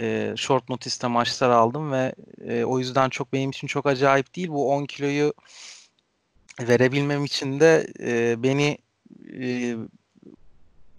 e, 0.00 0.34
short 0.36 0.68
notice'te 0.68 1.06
maçlar 1.06 1.50
aldım 1.50 1.92
ve 1.92 2.14
e, 2.48 2.64
o 2.64 2.78
yüzden 2.78 3.08
çok 3.08 3.32
benim 3.32 3.50
için 3.50 3.66
çok 3.66 3.86
acayip 3.86 4.36
değil. 4.36 4.48
Bu 4.48 4.72
10 4.72 4.84
kiloyu 4.86 5.34
verebilmem 6.60 7.24
için 7.24 7.60
de 7.60 7.86
e, 8.00 8.42
beni 8.42 8.78
e, 9.40 9.76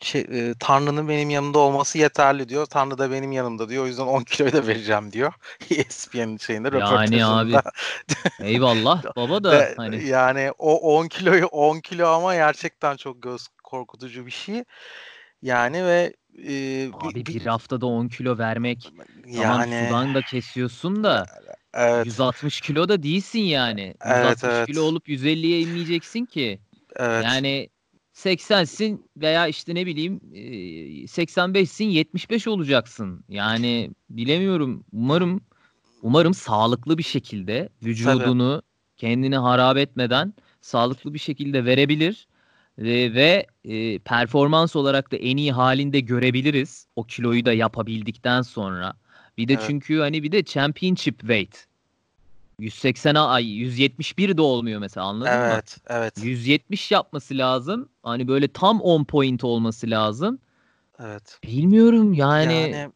şey, 0.02 0.22
e, 0.22 0.54
Tanrı'nın 0.60 1.08
benim 1.10 1.30
yanımda 1.30 1.60
olması 1.60 1.98
yeterli 1.98 2.50
diyor. 2.50 2.66
Tanrı 2.66 2.98
da 2.98 3.12
benim 3.12 3.32
yanımda 3.32 3.70
diyor. 3.70 3.84
O 3.84 3.88
yüzden 3.88 4.04
10 4.04 4.24
kiloyu 4.24 4.54
da 4.54 4.68
vereceğim 4.68 5.12
diyor. 5.12 5.34
ESPN'in 5.72 6.38
şeyinde 6.38 6.68
Yani 6.68 6.76
röportajında. 6.76 7.58
abi 7.58 7.72
eyvallah 8.44 9.04
baba 9.16 9.44
da 9.44 9.52
De- 9.52 9.74
hani 9.78 10.04
yani 10.06 10.52
o 10.58 10.98
10 10.98 11.08
kiloyu 11.08 11.46
10 11.46 11.80
kilo 11.80 12.08
ama 12.08 12.36
gerçekten 12.36 12.96
çok 12.98 13.22
göz 13.22 13.48
korkutucu 13.64 14.26
bir 14.26 14.32
şey. 14.32 14.64
Yani 15.42 15.86
ve 15.86 16.14
e, 16.48 16.90
abi 16.94 17.16
bir- 17.16 17.26
bir 17.26 17.46
haftada 17.46 17.86
10 17.86 18.08
kilo 18.08 18.38
vermek 18.38 18.94
tamam 19.36 19.62
yani 19.62 19.86
sudan 19.86 20.16
da 20.16 20.22
kesiyorsun 20.22 21.04
da 21.04 21.26
evet 21.74 22.06
160 22.06 22.62
kilo 22.62 22.90
da 22.90 23.04
değilsin 23.04 23.40
yani. 23.40 23.94
Evet, 24.06 24.28
160 24.28 24.44
evet. 24.44 24.68
kilo 24.68 24.82
olup 24.82 25.10
150'ye 25.10 25.62
inmeyeceksin 25.62 26.26
ki. 26.26 26.60
evet 26.96 27.24
Yani 27.24 27.70
80'sin 28.18 29.10
veya 29.18 29.48
işte 29.48 29.76
ne 29.76 29.86
bileyim 29.86 30.22
e, 30.34 30.40
85'sin 31.06 31.90
75 31.90 32.48
olacaksın. 32.48 33.24
Yani 33.30 33.92
bilemiyorum. 34.10 34.86
Umarım 34.92 35.42
umarım 36.02 36.34
sağlıklı 36.34 36.98
bir 36.98 37.04
şekilde 37.04 37.70
vücudunu 37.84 38.62
kendini 38.98 39.38
harap 39.38 39.78
etmeden 39.78 40.34
sağlıklı 40.62 41.14
bir 41.14 41.20
şekilde 41.20 41.66
verebilir 41.66 42.28
ve, 42.78 43.14
ve 43.14 43.48
e, 43.64 44.00
performans 44.00 44.76
olarak 44.76 45.12
da 45.12 45.16
en 45.18 45.38
iyi 45.38 45.52
halinde 45.52 46.00
görebiliriz 46.00 46.88
o 46.96 47.04
kiloyu 47.04 47.46
da 47.46 47.54
yapabildikten 47.54 48.42
sonra. 48.42 48.94
Bir 49.38 49.48
de 49.48 49.54
Evet. 49.54 49.64
çünkü 49.68 50.00
hani 50.00 50.24
bir 50.24 50.32
de 50.32 50.44
championship 50.44 51.20
weight 51.20 51.67
180 52.60 53.16
ay 53.16 53.46
171 53.46 54.38
de 54.38 54.42
olmuyor 54.42 54.80
mesela 54.80 55.06
anladın 55.06 55.42
mı? 55.46 55.62
evet 55.62 55.78
evet 55.88 56.28
170 56.28 56.92
yapması 56.92 57.38
lazım. 57.38 57.90
Hani 58.04 58.28
böyle 58.28 58.48
tam 58.48 58.82
10 58.82 59.04
point 59.04 59.44
olması 59.44 59.90
lazım. 59.90 60.40
evet. 61.00 61.42
Bilmiyorum 61.44 62.14
yani, 62.14 62.80
Yani 62.80 62.92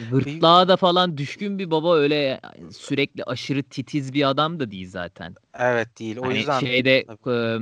gırtlağa 0.00 0.68
da 0.68 0.76
falan 0.76 1.18
düşkün 1.18 1.58
bir 1.58 1.70
baba 1.70 1.96
öyle 1.96 2.40
sürekli 2.70 3.24
aşırı 3.24 3.62
titiz 3.62 4.12
bir 4.12 4.28
adam 4.30 4.60
da 4.60 4.70
değil 4.70 4.88
zaten. 4.90 5.34
evet 5.54 5.98
değil. 5.98 6.16
O 6.18 6.22
Hani 6.24 6.32
yüzden 6.32 6.60
şeyde 6.60 7.08
e, 7.26 7.58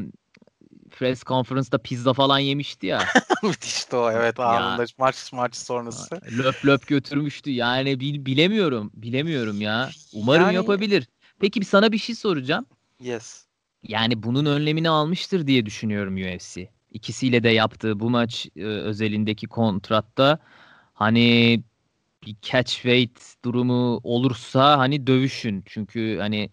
press 0.89 1.23
conference'da 1.25 1.79
pizza 1.79 2.13
falan 2.13 2.39
yemişti 2.39 2.87
ya. 2.87 3.05
müthişti 3.43 3.97
o 3.97 4.11
evet 4.11 4.41
anında 4.41 4.85
maç 4.99 5.33
maç 5.33 5.57
sonrası. 5.57 6.21
löp 6.39 6.67
löp 6.67 6.87
götürmüştü. 6.87 7.51
Yani 7.51 8.01
bil, 8.01 8.27
bilemiyorum. 8.27 8.91
Bilemiyorum 8.95 9.61
ya. 9.61 9.91
Umarım 10.13 10.43
Yani- 10.43 10.55
yapabilir. 10.55 11.09
Peki 11.41 11.65
sana 11.65 11.93
bir 11.93 11.99
şey 11.99 12.15
soracağım. 12.15 12.67
Yes. 13.01 13.45
Yani 13.83 14.23
bunun 14.23 14.47
önlemini 14.47 14.89
almıştır 14.89 15.47
diye 15.47 15.67
düşünüyorum 15.67 16.17
UFC. 16.17 16.71
İkisiyle 16.91 17.43
de 17.43 17.49
yaptığı 17.49 18.01
bu 18.01 18.11
maç 18.11 18.47
e, 18.57 18.65
özelindeki 18.65 19.47
kontratta 19.47 20.39
hani 20.95 21.63
bir 22.27 22.37
catch 22.43 22.73
weight 22.73 23.45
durumu 23.45 24.01
olursa 24.03 24.79
hani 24.79 25.07
dövüşün. 25.07 25.63
Çünkü 25.67 26.19
hani 26.21 26.51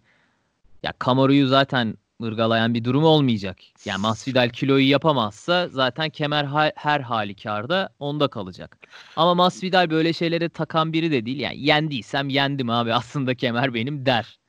ya 0.84 0.94
Kamaru'yu 1.00 1.48
zaten 1.48 1.98
ırgalayan 2.24 2.74
bir 2.74 2.84
durum 2.84 3.03
olmayacak. 3.03 3.57
Yani 3.86 4.01
Masvidal 4.01 4.50
kiloyu 4.50 4.89
yapamazsa 4.89 5.67
zaten 5.67 6.10
kemer 6.10 6.43
ha- 6.43 6.72
her 6.75 7.00
halükarda 7.00 7.89
onda 8.00 8.27
kalacak. 8.27 8.77
Ama 9.15 9.36
Masvidal 9.36 9.89
böyle 9.89 10.13
şeylere 10.13 10.50
takan 10.50 10.93
biri 10.93 11.12
de 11.12 11.25
değil. 11.25 11.39
Yani 11.39 11.65
yendiysem 11.65 12.29
yendim 12.29 12.69
abi 12.69 12.93
aslında 12.93 13.36
kemer 13.36 13.74
benim 13.74 14.05
der. 14.05 14.39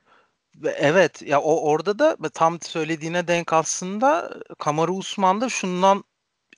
Evet 0.64 1.23
ya 1.23 1.40
o 1.40 1.70
orada 1.70 1.99
da 1.99 2.16
tam 2.35 2.61
söylediğine 2.61 3.28
denk 3.28 3.52
aslında 3.52 4.30
Kamaru 4.58 4.92
Usman 4.96 5.40
da 5.40 5.49
şundan 5.49 6.04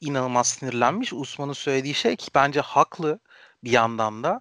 inanılmaz 0.00 0.49
sinirlenmiş. 0.49 1.12
Usman'ın 1.12 1.53
söylediği 1.53 1.95
şey 1.95 2.17
ki 2.17 2.31
bence 2.35 2.61
haklı 2.61 3.19
bir 3.65 3.71
yandan 3.71 4.25
da. 4.25 4.41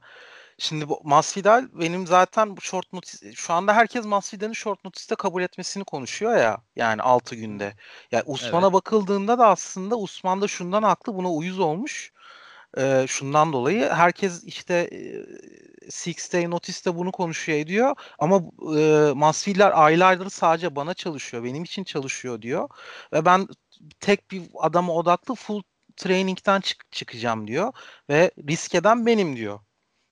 Şimdi 0.59 0.89
bu 0.89 1.01
Masvidal 1.03 1.67
benim 1.73 2.07
zaten 2.07 2.57
bu 2.57 2.61
short 2.61 2.93
notice 2.93 3.33
şu 3.33 3.53
anda 3.53 3.73
herkes 3.73 4.05
Masvidal'in 4.05 4.53
short 4.53 4.85
notice'te 4.85 5.15
kabul 5.15 5.41
etmesini 5.43 5.83
konuşuyor 5.83 6.37
ya. 6.37 6.57
Yani 6.75 7.01
6 7.01 7.35
günde. 7.35 7.75
Yani 8.11 8.23
Usman'a 8.27 8.65
evet. 8.65 8.73
bakıldığında 8.73 9.39
da 9.39 9.47
aslında 9.47 9.97
Usman 9.97 10.41
da 10.41 10.47
şundan 10.47 10.83
haklı 10.83 11.15
buna 11.15 11.31
uyuz 11.31 11.59
olmuş. 11.59 12.11
Ee, 12.77 13.05
şundan 13.07 13.53
dolayı 13.53 13.89
herkes 13.89 14.43
işte 14.43 14.73
e, 15.85 15.89
Six 15.91 16.33
Day 16.33 16.49
Notice'te 16.51 16.95
bunu 16.95 17.11
konuşuyor 17.11 17.59
ediyor 17.59 17.95
ama 18.19 18.41
e, 18.79 19.11
Masvidal 19.13 19.71
aylardır 19.73 20.29
sadece 20.29 20.75
bana 20.75 20.93
çalışıyor, 20.93 21.43
benim 21.43 21.63
için 21.63 21.83
çalışıyor 21.83 22.41
diyor 22.41 22.69
ve 23.13 23.25
ben 23.25 23.47
tek 23.99 24.31
bir 24.31 24.43
adama 24.59 24.93
odaklı 24.93 25.35
full 25.35 25.63
training'den 25.97 26.61
çık 26.61 26.91
çıkacağım 26.91 27.47
diyor 27.47 27.73
ve 28.09 28.31
risk 28.49 28.75
eden 28.75 29.05
benim 29.05 29.35
diyor 29.37 29.59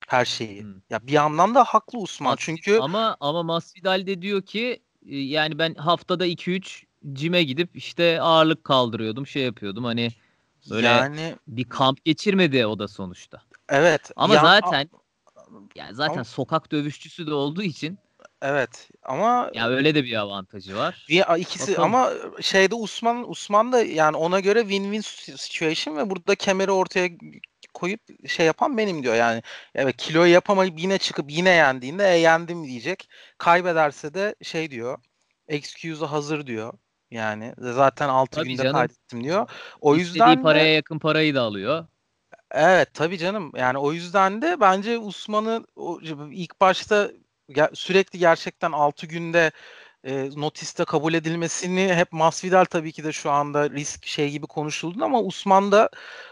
her 0.08 0.26
şeyi. 0.26 0.64
Hmm. 0.64 0.74
Ya 0.90 1.08
bir 1.08 1.12
yandan 1.12 1.56
da 1.56 1.64
haklı 1.64 2.00
Usman 2.00 2.34
Mas- 2.34 2.40
çünkü 2.40 2.80
ama 2.80 3.18
ama 3.20 3.44
Masvidal 3.44 4.08
de 4.08 4.22
diyor 4.22 4.42
ki 4.42 4.80
e, 5.10 5.18
yani 5.18 5.60
ben 5.60 5.74
haftada 5.76 6.26
2-3 6.26 6.84
cime 7.14 7.44
gidip 7.44 7.76
işte 7.76 8.22
ağırlık 8.22 8.64
kaldırıyordum, 8.64 9.28
şey 9.28 9.44
yapıyordum. 9.44 9.84
Hani 9.84 10.10
böyle 10.70 10.88
yani 10.88 11.36
bir 11.48 11.64
kamp 11.64 12.06
geçirmedi 12.06 12.66
o 12.66 12.80
da 12.80 12.88
sonuçta. 12.88 13.42
Evet. 13.70 14.12
Ama 14.16 14.36
ya, 14.36 14.42
zaten 14.42 14.90
yani 15.76 15.96
zaten 15.96 16.14
ama, 16.14 16.24
sokak 16.24 16.72
dövüşçüsü 16.72 17.28
de 17.28 17.34
olduğu 17.34 17.64
için 17.64 18.00
Evet 18.42 18.90
ama 19.04 19.52
ya 19.54 19.70
öyle 19.70 19.96
de 19.96 20.04
bir 20.04 20.16
avantajı 20.16 20.76
var. 20.76 21.06
Bir, 21.10 21.40
ikisi 21.40 21.72
Bakalım. 21.72 21.96
ama 21.96 22.12
şeyde 22.42 22.76
Usman 22.76 23.30
Usman 23.30 23.72
da 23.72 23.82
yani 23.82 24.18
ona 24.18 24.40
göre 24.40 24.60
win-win 24.60 25.02
situation 25.38 25.98
ve 25.98 26.10
burada 26.10 26.36
kemeri 26.36 26.72
ortaya 26.72 27.10
koyup 27.76 28.30
şey 28.30 28.46
yapan 28.46 28.78
benim 28.78 29.04
diyor 29.04 29.16
yani. 29.16 29.42
Evet 29.76 29.98
kiloyu 29.98 30.34
yapamayıp 30.34 30.80
yine 30.80 30.98
çıkıp 30.98 31.32
yine 31.32 31.50
yendiğinde 31.50 32.14
e 32.14 32.18
yendim 32.18 32.66
diyecek. 32.66 33.10
Kaybederse 33.38 34.14
de 34.14 34.36
şey 34.44 34.72
diyor. 34.72 34.98
Excuse'u 35.48 36.12
hazır 36.12 36.48
diyor. 36.48 36.74
Yani 37.12 37.54
zaten 37.58 38.10
6 38.10 38.44
günde 38.44 38.58
canım. 38.58 38.74
kaydettim 38.74 39.24
diyor. 39.24 39.50
O 39.82 39.96
İstediği 39.96 40.20
yüzden 40.20 40.42
paraya 40.42 40.66
de, 40.66 40.70
yakın 40.70 41.00
parayı 41.00 41.36
da 41.36 41.42
alıyor. 41.42 41.86
Evet 42.52 42.94
tabii 42.94 43.18
canım. 43.18 43.52
Yani 43.56 43.78
o 43.78 43.94
yüzden 43.94 44.42
de 44.42 44.60
bence 44.60 44.98
Usman'ı 44.98 45.66
ilk 46.32 46.62
başta 46.62 47.12
sürekli 47.74 48.20
gerçekten 48.20 48.72
6 48.72 49.08
günde 49.08 49.52
e, 50.06 50.30
notiste 50.36 50.86
kabul 50.86 51.14
edilmesini 51.14 51.94
hep 51.94 52.12
Masvidal 52.12 52.66
tabii 52.66 52.92
ki 52.92 53.04
de 53.04 53.12
şu 53.12 53.32
anda 53.32 53.70
risk 53.70 54.06
şey 54.06 54.32
gibi 54.32 54.48
konuşuldu 54.48 55.06
ama 55.06 55.22
Usman 55.22 55.72
da 55.72 55.90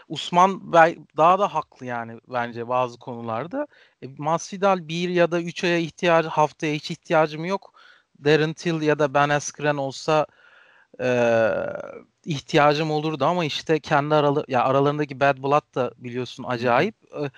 Usman 0.08 0.72
daha 1.16 1.38
da 1.38 1.54
haklı 1.54 1.86
yani 1.86 2.20
bence 2.28 2.68
bazı 2.68 2.98
konularda. 2.98 3.66
E, 4.02 4.06
Masvidal 4.18 4.88
bir 4.88 5.08
ya 5.08 5.30
da 5.30 5.40
üç 5.40 5.64
aya 5.64 5.78
ihtiyacı 5.78 6.28
haftaya 6.28 6.74
hiç 6.74 6.90
ihtiyacım 6.90 7.44
yok. 7.44 7.72
Darren 8.24 8.52
Till 8.52 8.82
ya 8.82 8.98
da 8.98 9.14
Ben 9.14 9.28
Askren 9.28 9.76
olsa 9.76 10.26
e, 11.00 11.06
ihtiyacım 12.24 12.90
olurdu 12.90 13.24
ama 13.24 13.44
işte 13.44 13.80
kendi 13.80 14.14
aralı 14.14 14.44
ya 14.48 14.64
aralarındaki 14.64 15.20
Bad 15.20 15.38
Blood 15.42 15.74
da 15.74 15.92
biliyorsun 15.98 16.44
acayip. 16.48 16.94
E, 17.14 17.30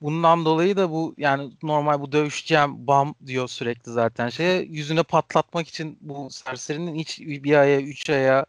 Bundan 0.00 0.44
dolayı 0.44 0.76
da 0.76 0.90
bu 0.90 1.14
yani 1.18 1.52
normal 1.62 2.00
bu 2.00 2.12
dövüşeceğim 2.12 2.86
bam 2.86 3.14
diyor 3.26 3.48
sürekli 3.48 3.92
zaten 3.92 4.28
şeye 4.28 4.62
yüzüne 4.62 5.02
patlatmak 5.02 5.68
için 5.68 5.98
bu 6.00 6.30
serserinin 6.30 6.94
hiç 6.94 7.20
bir 7.20 7.54
aya 7.54 7.80
üç 7.80 8.10
aya 8.10 8.46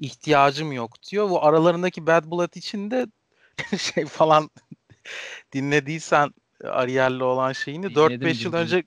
ihtiyacım 0.00 0.72
yok 0.72 1.02
diyor. 1.10 1.30
Bu 1.30 1.44
aralarındaki 1.44 2.06
Bad 2.06 2.30
Blood 2.30 2.54
için 2.54 2.90
de 2.90 3.06
şey 3.78 4.06
falan 4.06 4.50
dinlediysen 5.52 6.34
Ariel'le 6.64 7.20
olan 7.20 7.52
şeyini 7.52 7.86
4-5 7.86 8.44
yıl 8.44 8.52
önce 8.52 8.84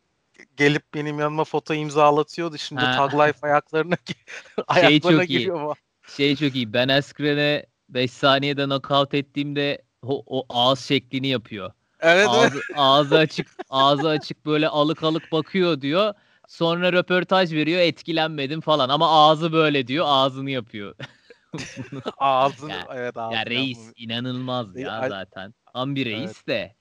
gelip 0.58 0.94
benim 0.94 1.20
yanıma 1.20 1.44
foto 1.44 1.74
imzalatıyordu. 1.74 2.58
Şimdi 2.58 2.82
ha. 2.82 2.96
Tag 2.96 3.14
Life 3.14 3.48
ayaklarına 3.48 3.96
ayaklarına 4.68 5.26
şey 5.26 5.38
giriyor. 5.38 5.76
Iyi. 5.76 6.16
Şey 6.16 6.36
çok 6.36 6.56
iyi. 6.56 6.74
Ben 6.74 6.88
Askren'e 6.88 7.66
5 7.90 8.12
saniyede 8.12 8.66
knockout 8.66 9.14
ettiğimde 9.14 9.82
o, 10.04 10.24
o 10.26 10.46
ağız 10.50 10.80
şeklini 10.80 11.28
yapıyor. 11.28 11.72
Evet, 12.02 12.28
ağzı, 12.30 12.56
evet. 12.56 12.64
ağzı 12.76 13.18
açık 13.18 13.48
ağzı 13.70 14.10
açık 14.10 14.46
böyle 14.46 14.68
alık 14.68 15.04
alık 15.04 15.32
bakıyor 15.32 15.82
diyor. 15.82 16.14
Sonra 16.48 16.94
röportaj 16.94 17.54
veriyor 17.54 17.80
etkilenmedim 17.80 18.62
falan 18.62 18.90
ama 18.90 19.10
ağzı 19.12 19.54
böyle 19.54 19.88
diyor 19.88 20.06
ağzını 20.08 20.50
yapıyor. 20.52 20.96
ağzını 22.18 22.72
yani, 22.72 22.86
evet 22.94 23.18
ağzını. 23.18 23.36
Ya 23.36 23.46
reis 23.46 23.78
yapmış. 23.78 24.02
inanılmaz 24.02 24.76
ya 24.76 25.10
zaten. 25.10 25.54
Tam 25.74 25.96
bir 25.96 26.06
reis 26.06 26.24
evet. 26.24 26.48
de. 26.48 26.76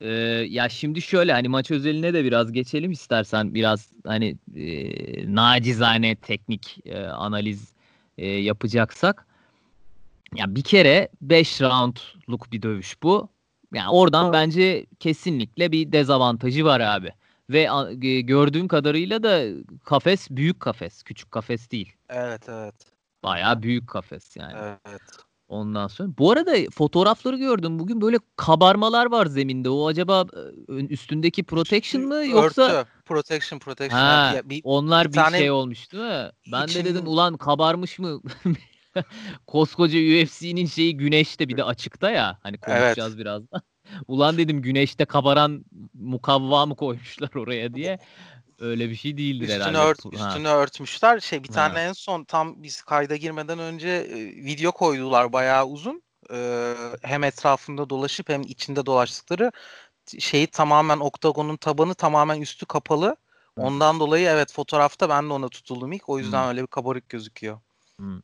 Ee, 0.00 0.08
ya 0.48 0.68
şimdi 0.68 1.02
şöyle 1.02 1.32
hani 1.32 1.48
maç 1.48 1.70
özeline 1.70 2.14
de 2.14 2.24
biraz 2.24 2.52
geçelim 2.52 2.90
istersen 2.90 3.54
biraz 3.54 3.92
hani 4.06 4.36
e, 4.56 5.34
nacizane 5.34 6.16
teknik 6.16 6.78
e, 6.86 6.98
analiz 7.06 7.72
e, 8.18 8.26
yapacaksak. 8.26 9.26
Ya 10.34 10.54
bir 10.54 10.62
kere 10.62 11.08
5 11.22 11.60
roundluk 11.60 12.52
bir 12.52 12.62
dövüş 12.62 13.02
bu. 13.02 13.28
Yani 13.74 13.90
oradan 13.90 14.32
bence 14.32 14.86
kesinlikle 15.00 15.72
bir 15.72 15.92
dezavantajı 15.92 16.64
var 16.64 16.80
abi. 16.80 17.12
Ve 17.50 17.68
gördüğüm 18.20 18.68
kadarıyla 18.68 19.22
da 19.22 19.44
kafes 19.84 20.30
büyük 20.30 20.60
kafes. 20.60 21.02
Küçük 21.02 21.30
kafes 21.30 21.70
değil. 21.70 21.92
Evet 22.08 22.48
evet. 22.48 22.74
Bayağı 23.22 23.62
büyük 23.62 23.88
kafes 23.88 24.36
yani. 24.36 24.78
Evet. 24.86 25.00
Ondan 25.48 25.86
sonra. 25.86 26.08
Bu 26.18 26.30
arada 26.32 26.56
fotoğrafları 26.70 27.36
gördüm. 27.36 27.78
Bugün 27.78 28.00
böyle 28.00 28.18
kabarmalar 28.36 29.06
var 29.06 29.26
zeminde. 29.26 29.70
O 29.70 29.86
acaba 29.86 30.26
üstündeki 30.68 31.42
protection 31.42 32.04
mı 32.04 32.26
yoksa 32.26 32.62
Örtü. 32.62 32.88
Protection, 33.04 33.58
protection. 33.58 34.00
Ha, 34.00 34.40
bir, 34.44 34.60
onlar 34.64 35.06
bir, 35.06 35.12
bir 35.12 35.16
tane... 35.16 35.38
şey 35.38 35.50
olmuş 35.50 35.92
değil 35.92 36.04
mi? 36.04 36.30
Ben 36.52 36.66
İçin... 36.66 36.84
de 36.84 36.84
dedim 36.84 37.06
ulan 37.06 37.36
kabarmış 37.36 37.98
mı? 37.98 38.20
Koskoca 39.46 39.98
UFC'nin 39.98 40.66
şeyi 40.66 40.96
güneşte 40.96 41.48
bir 41.48 41.56
de 41.56 41.64
açıkta 41.64 42.10
ya. 42.10 42.38
Hani 42.42 42.58
konuşacağız 42.58 43.14
evet. 43.14 43.20
birazdan. 43.20 43.62
Ulan 44.08 44.38
dedim 44.38 44.62
güneşte 44.62 45.04
kabaran 45.04 45.64
mukavva 45.94 46.66
mı 46.66 46.76
koymuşlar 46.76 47.34
oraya 47.34 47.74
diye. 47.74 47.98
Öyle 48.58 48.90
bir 48.90 48.94
şey 48.94 49.16
değildir 49.16 49.48
üstüne 49.48 49.64
herhalde. 49.64 49.78
Ört, 49.78 49.98
üstüne 50.12 50.48
ha. 50.48 50.56
örtmüşler. 50.56 51.20
Şey 51.20 51.44
bir 51.44 51.48
tane 51.48 51.74
ha. 51.74 51.80
en 51.80 51.92
son 51.92 52.24
tam 52.24 52.62
biz 52.62 52.82
kayda 52.82 53.16
girmeden 53.16 53.58
önce 53.58 53.88
e, 53.88 54.16
video 54.44 54.72
koydular 54.72 55.32
bayağı 55.32 55.66
uzun. 55.66 56.02
E, 56.32 56.74
hem 57.02 57.24
etrafında 57.24 57.90
dolaşıp 57.90 58.28
hem 58.28 58.42
içinde 58.42 58.86
dolaştıkları 58.86 59.52
şeyi 60.18 60.46
tamamen 60.46 60.98
oktagonun 60.98 61.56
tabanı 61.56 61.94
tamamen 61.94 62.40
üstü 62.40 62.66
kapalı. 62.66 63.16
Ondan 63.56 64.00
dolayı 64.00 64.28
evet 64.28 64.52
fotoğrafta 64.52 65.08
ben 65.08 65.28
de 65.28 65.32
ona 65.32 65.48
tutuldum 65.48 65.92
ilk. 65.92 66.08
O 66.08 66.18
yüzden 66.18 66.42
hmm. 66.42 66.48
öyle 66.48 66.62
bir 66.62 66.66
kabarık 66.66 67.08
gözüküyor. 67.08 67.60
Hmm. 67.96 68.20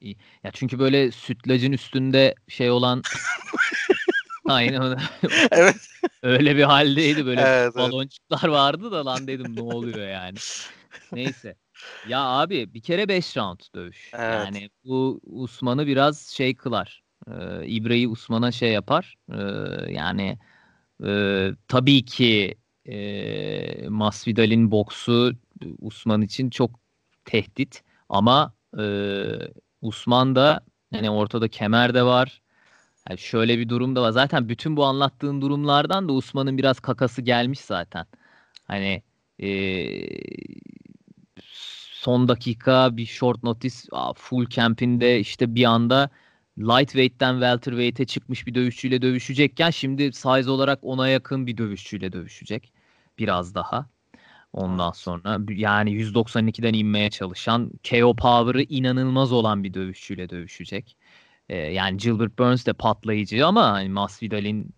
İyi. 0.00 0.16
Ya 0.44 0.50
çünkü 0.50 0.78
böyle 0.78 1.12
sütlacın 1.12 1.72
üstünde 1.72 2.34
şey 2.48 2.70
olan 2.70 3.02
Aynen 4.48 4.98
evet. 5.50 5.76
Öyle 6.22 6.56
bir 6.56 6.62
haldeydi 6.62 7.26
böyle 7.26 7.40
evet, 7.40 7.74
baloncuklar 7.74 8.40
evet. 8.42 8.52
vardı 8.52 8.92
da 8.92 9.06
lan 9.06 9.26
dedim 9.26 9.56
ne 9.56 9.62
oluyor 9.62 10.08
yani. 10.08 10.38
Neyse. 11.12 11.56
Ya 12.08 12.20
abi 12.20 12.74
bir 12.74 12.82
kere 12.82 13.08
5 13.08 13.36
round 13.36 13.60
dövüş. 13.74 14.10
Evet. 14.14 14.44
Yani 14.44 14.70
bu 14.84 15.20
Usman'ı 15.24 15.86
biraz 15.86 16.20
şey 16.20 16.54
kılar. 16.54 17.02
Ee, 17.28 17.66
İbre'yi 17.66 18.08
Usman'a 18.08 18.52
şey 18.52 18.72
yapar. 18.72 19.16
Ee, 19.32 19.36
yani 19.92 20.38
e, 21.06 21.50
tabii 21.68 22.04
ki 22.04 22.54
e, 22.86 23.88
Masvidal'in 23.88 24.70
boksu 24.70 25.32
Usman 25.78 26.22
için 26.22 26.50
çok 26.50 26.80
tehdit 27.24 27.82
ama 28.08 28.54
e, 28.78 28.84
Usman 29.82 30.36
da 30.36 30.60
hani 30.94 31.10
ortada 31.10 31.48
kemer 31.48 31.94
de 31.94 32.02
var. 32.02 32.42
Yani 33.10 33.18
şöyle 33.18 33.58
bir 33.58 33.68
durum 33.68 33.96
da 33.96 34.02
var. 34.02 34.10
Zaten 34.10 34.48
bütün 34.48 34.76
bu 34.76 34.84
anlattığın 34.84 35.40
durumlardan 35.42 36.08
da 36.08 36.12
Usman'ın 36.12 36.58
biraz 36.58 36.80
kakası 36.80 37.22
gelmiş 37.22 37.60
zaten. 37.60 38.06
Hani 38.64 39.02
ee, 39.42 40.08
son 42.00 42.28
dakika 42.28 42.96
bir 42.96 43.06
short 43.06 43.42
notice 43.42 43.76
full 44.16 44.46
camp'inde 44.48 45.20
işte 45.20 45.54
bir 45.54 45.64
anda 45.64 46.10
lightweight'ten 46.58 47.32
welterweight'e 47.32 48.04
çıkmış 48.06 48.46
bir 48.46 48.54
dövüşçüyle 48.54 49.02
dövüşecekken 49.02 49.70
şimdi 49.70 50.12
size 50.12 50.50
olarak 50.50 50.78
ona 50.82 51.08
yakın 51.08 51.46
bir 51.46 51.56
dövüşçüyle 51.56 52.12
dövüşecek. 52.12 52.72
Biraz 53.18 53.54
daha. 53.54 53.99
Ondan 54.52 54.92
sonra 54.92 55.38
yani 55.48 55.90
192'den 55.90 56.74
inmeye 56.74 57.10
çalışan 57.10 57.70
KO 57.90 58.16
power'ı 58.16 58.62
inanılmaz 58.62 59.32
olan 59.32 59.64
bir 59.64 59.74
dövüşçüyle 59.74 60.30
dövüşecek. 60.30 60.96
Ee, 61.48 61.56
yani 61.56 61.96
Gilbert 61.96 62.38
Burns 62.38 62.66
de 62.66 62.72
patlayıcı 62.72 63.46
ama 63.46 63.72
hani 63.72 63.88
Masvidal'in 63.88 64.74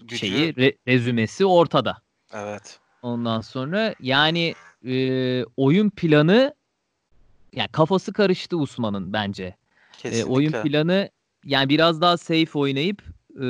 Gücü... 0.00 0.16
şeyi 0.16 0.52
re- 0.52 0.76
rezümesi 0.88 1.46
ortada. 1.46 1.98
Evet. 2.32 2.80
Ondan 3.02 3.40
sonra 3.40 3.94
yani 4.00 4.54
e, 4.86 5.44
oyun 5.56 5.90
planı 5.90 6.54
yani 7.52 7.68
kafası 7.68 8.12
karıştı 8.12 8.56
Usman'ın 8.56 9.12
bence. 9.12 9.56
E, 10.04 10.24
oyun 10.24 10.52
planı 10.52 11.10
yani 11.44 11.68
biraz 11.68 12.00
daha 12.00 12.16
safe 12.16 12.58
oynayıp 12.58 13.02
e, 13.42 13.46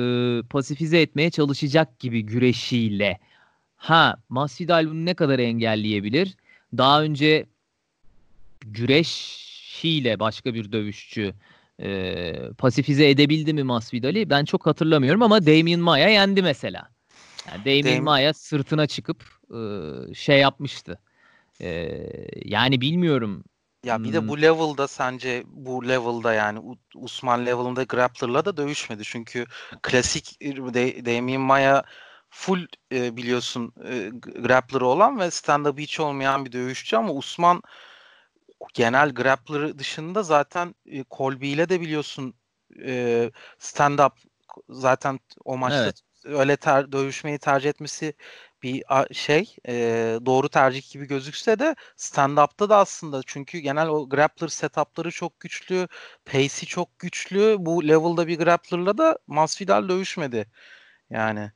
pasifize 0.51 1.01
etmeye 1.01 1.31
çalışacak 1.31 1.99
gibi 1.99 2.23
güreşiyle. 2.23 3.19
Ha 3.81 4.17
Masvidal 4.29 4.87
bunu 4.87 5.05
ne 5.05 5.15
kadar 5.15 5.39
engelleyebilir? 5.39 6.37
Daha 6.77 7.03
önce 7.03 7.47
güreşiyle 8.61 10.21
başka 10.21 10.55
bir 10.55 10.73
dövüşçü 10.73 11.35
e, 11.83 12.35
pasifize 12.59 13.11
edebildi 13.11 13.53
mi 13.55 13.63
Masvidal'i? 13.63 14.31
Ben 14.31 14.45
çok 14.45 14.67
hatırlamıyorum 14.67 15.23
ama 15.23 15.47
Damien 15.47 15.81
Maya 15.81 16.09
yendi 16.09 16.43
mesela. 16.43 16.91
Yani 17.51 17.65
Damien 17.65 17.85
Dam- 17.99 18.03
Maya 18.03 18.35
sırtına 18.35 18.87
çıkıp 18.87 19.25
e, 19.51 19.59
şey 20.15 20.39
yapmıştı. 20.39 20.99
E, 21.61 22.01
yani 22.45 22.81
bilmiyorum. 22.81 23.45
Ya 23.85 24.05
bir 24.05 24.13
de 24.13 24.29
bu 24.29 24.43
level'da 24.43 24.89
sence 24.89 25.43
bu 25.47 25.89
level'da 25.89 26.35
yani 26.35 26.61
Usman 26.95 27.47
level'ında 27.47 27.83
grappler'la 27.83 28.45
da 28.45 28.57
dövüşmedi. 28.57 29.03
Çünkü 29.05 29.47
klasik 29.83 30.41
Damien 31.07 31.41
Maya 31.41 31.85
full 32.31 32.67
e, 32.93 33.17
biliyorsun 33.17 33.75
e, 33.85 34.11
grappler 34.43 34.81
olan 34.81 35.19
ve 35.19 35.25
stand-up 35.25 35.79
hiç 35.79 36.01
olmayan 36.01 36.45
bir 36.45 36.53
dövüşçü 36.53 36.97
ama 36.97 37.13
Usman 37.13 37.63
genel 38.75 39.11
grappler 39.15 39.79
dışında 39.79 40.23
zaten 40.23 40.75
e, 40.87 41.05
Colby 41.11 41.53
ile 41.53 41.69
de 41.69 41.81
biliyorsun 41.81 42.35
e, 42.85 43.31
stand-up 43.59 44.13
zaten 44.69 45.21
o 45.45 45.57
maçta 45.57 45.85
evet. 45.85 46.01
öyle 46.25 46.57
ter, 46.57 46.93
dövüşmeyi 46.93 47.39
tercih 47.39 47.71
etmesi 47.71 48.15
bir 48.63 48.85
şey 49.13 49.57
e, 49.69 49.75
doğru 50.27 50.49
tercih 50.49 50.93
gibi 50.93 51.07
gözükse 51.07 51.59
de 51.59 51.77
stand-up'ta 51.97 52.69
da 52.69 52.77
aslında 52.77 53.21
çünkü 53.27 53.59
genel 53.59 53.89
o 53.89 54.09
grappler 54.09 54.49
setup'ları 54.49 55.11
çok 55.11 55.41
güçlü, 55.41 55.89
pace'i 56.25 56.67
çok 56.67 56.99
güçlü. 56.99 57.57
Bu 57.59 57.89
level'da 57.89 58.27
bir 58.27 58.39
grappler'la 58.39 58.99
da 58.99 59.19
Masvidal 59.27 59.89
dövüşmedi. 59.89 60.47
Yani 61.11 61.53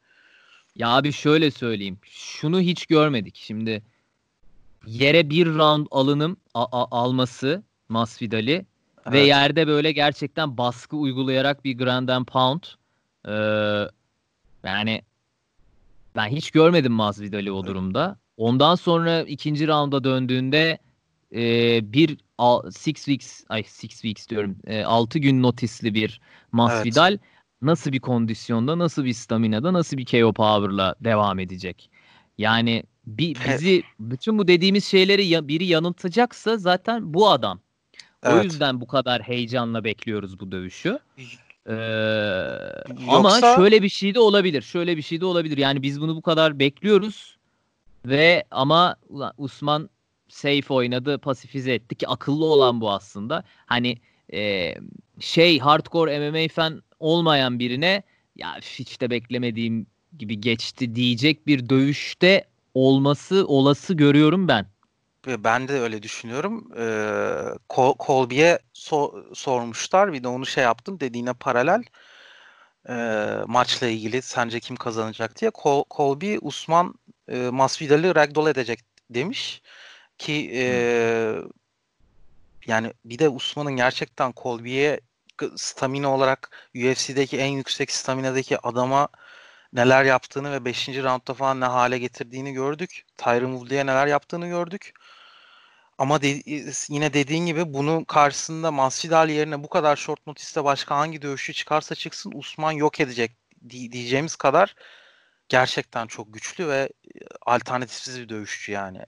ya 0.76 0.88
abi 0.88 1.12
şöyle 1.12 1.50
söyleyeyim. 1.50 1.98
Şunu 2.02 2.60
hiç 2.60 2.86
görmedik. 2.86 3.36
Şimdi 3.36 3.82
yere 4.86 5.30
bir 5.30 5.46
round 5.46 5.86
alınım 5.90 6.36
a- 6.54 6.64
a- 6.64 7.00
alması 7.00 7.62
Masvidal'i 7.88 8.52
evet. 8.52 8.66
ve 9.06 9.20
yerde 9.20 9.66
böyle 9.66 9.92
gerçekten 9.92 10.58
baskı 10.58 10.96
uygulayarak 10.96 11.64
bir 11.64 11.78
grand 11.78 12.08
and 12.08 12.26
pound 12.26 12.62
ee, 13.28 13.88
yani 14.64 15.02
ben 16.16 16.28
hiç 16.28 16.50
görmedim 16.50 16.92
Masvidal'i 16.92 17.52
o 17.52 17.66
durumda. 17.66 18.18
Ondan 18.36 18.74
sonra 18.74 19.22
ikinci 19.22 19.68
rounda 19.68 20.04
döndüğünde 20.04 20.78
e, 21.34 21.92
bir 21.92 22.18
al, 22.38 22.70
six 22.70 22.94
weeks 22.94 23.44
ay 23.48 23.62
six 23.62 23.90
weeks 23.90 24.28
diyorum 24.28 24.56
e, 24.66 24.84
6 24.84 25.18
gün 25.18 25.42
notisli 25.42 25.94
bir 25.94 26.20
Masvidal 26.52 27.12
evet 27.12 27.20
nasıl 27.66 27.92
bir 27.92 28.00
kondisyonda, 28.00 28.78
nasıl 28.78 29.04
bir 29.04 29.12
staminada, 29.12 29.72
nasıl 29.72 29.96
bir 29.96 30.06
KO 30.06 30.32
power'la 30.32 30.94
devam 31.00 31.38
edecek? 31.38 31.90
Yani 32.38 32.82
bir, 33.06 33.36
bizi 33.48 33.82
bütün 34.00 34.38
bu 34.38 34.48
dediğimiz 34.48 34.84
şeyleri 34.84 35.26
ya, 35.26 35.48
biri 35.48 35.64
yanıltacaksa 35.64 36.56
zaten 36.56 37.14
bu 37.14 37.30
adam. 37.30 37.60
Evet. 38.22 38.40
O 38.40 38.44
yüzden 38.44 38.80
bu 38.80 38.86
kadar 38.86 39.22
heyecanla 39.22 39.84
bekliyoruz 39.84 40.40
bu 40.40 40.52
dövüşü. 40.52 40.98
Ee, 41.66 41.72
Yoksa... 42.88 43.16
Ama 43.16 43.56
şöyle 43.56 43.82
bir 43.82 43.88
şey 43.88 44.14
de 44.14 44.20
olabilir. 44.20 44.62
Şöyle 44.62 44.96
bir 44.96 45.02
şey 45.02 45.20
de 45.20 45.24
olabilir. 45.24 45.58
Yani 45.58 45.82
biz 45.82 46.00
bunu 46.00 46.16
bu 46.16 46.22
kadar 46.22 46.58
bekliyoruz 46.58 47.36
ve 48.06 48.44
ama 48.50 48.96
Usman 49.38 49.90
safe 50.28 50.74
oynadı, 50.74 51.18
pasifize 51.18 51.74
etti 51.74 51.94
ki 51.94 52.08
akıllı 52.08 52.44
olan 52.44 52.80
bu 52.80 52.92
aslında. 52.92 53.44
Hani 53.66 53.98
e, 54.32 54.74
şey 55.20 55.58
hardcore 55.58 56.30
MMA 56.30 56.48
fan 56.48 56.82
olmayan 57.04 57.58
birine 57.58 58.02
ya 58.36 58.56
hiç 58.60 59.00
de 59.00 59.10
beklemediğim 59.10 59.86
gibi 60.18 60.40
geçti 60.40 60.94
diyecek 60.94 61.46
bir 61.46 61.68
dövüşte 61.68 62.44
olması 62.74 63.46
olası 63.46 63.94
görüyorum 63.94 64.48
ben. 64.48 64.66
Ben 65.26 65.68
de 65.68 65.72
öyle 65.72 66.02
düşünüyorum. 66.02 66.72
Ee, 66.78 67.94
Colby'ye 68.06 68.58
so- 68.74 69.34
sormuşlar. 69.34 70.12
Bir 70.12 70.22
de 70.22 70.28
onu 70.28 70.46
şey 70.46 70.64
yaptım 70.64 71.00
dediğine 71.00 71.32
paralel 71.32 71.82
e, 72.88 72.94
maçla 73.46 73.86
ilgili 73.86 74.22
sence 74.22 74.60
kim 74.60 74.76
kazanacak 74.76 75.40
diye. 75.40 75.50
Col- 75.50 75.84
Colby 75.90 76.36
Usman 76.42 76.94
e, 77.28 77.36
Masvidal'i 77.36 78.14
ragdoll 78.14 78.46
edecek 78.46 78.80
demiş 79.10 79.62
ki 80.18 80.50
e, 80.54 80.64
yani 82.66 82.92
bir 83.04 83.18
de 83.18 83.28
Usman'ın 83.28 83.76
gerçekten 83.76 84.32
Colby'ye 84.42 85.00
stamina 85.56 86.14
olarak 86.14 86.68
UFC'deki 86.76 87.38
en 87.38 87.46
yüksek 87.46 87.90
staminadaki 87.90 88.58
adama 88.58 89.08
neler 89.72 90.04
yaptığını 90.04 90.52
ve 90.52 90.64
5. 90.64 90.88
roundda 90.88 91.34
falan 91.34 91.60
ne 91.60 91.64
hale 91.64 91.98
getirdiğini 91.98 92.52
gördük. 92.52 93.04
Tyron 93.16 93.52
Woodley'e 93.52 93.86
neler 93.86 94.06
yaptığını 94.06 94.48
gördük. 94.48 94.94
Ama 95.98 96.22
de, 96.22 96.42
yine 96.88 97.14
dediğin 97.14 97.46
gibi 97.46 97.74
bunun 97.74 98.04
karşısında 98.04 98.70
Masvidal 98.70 99.28
yerine 99.28 99.62
bu 99.62 99.68
kadar 99.68 99.96
short 99.96 100.26
notice'te 100.26 100.64
başka 100.64 100.96
hangi 100.96 101.22
dövüşçü 101.22 101.52
çıkarsa 101.52 101.94
çıksın 101.94 102.32
Usman 102.34 102.72
yok 102.72 103.00
edecek 103.00 103.32
diyeceğimiz 103.68 104.36
kadar 104.36 104.74
gerçekten 105.48 106.06
çok 106.06 106.34
güçlü 106.34 106.68
ve 106.68 106.88
alternatifsiz 107.46 108.20
bir 108.20 108.28
dövüşçü 108.28 108.72
yani. 108.72 108.98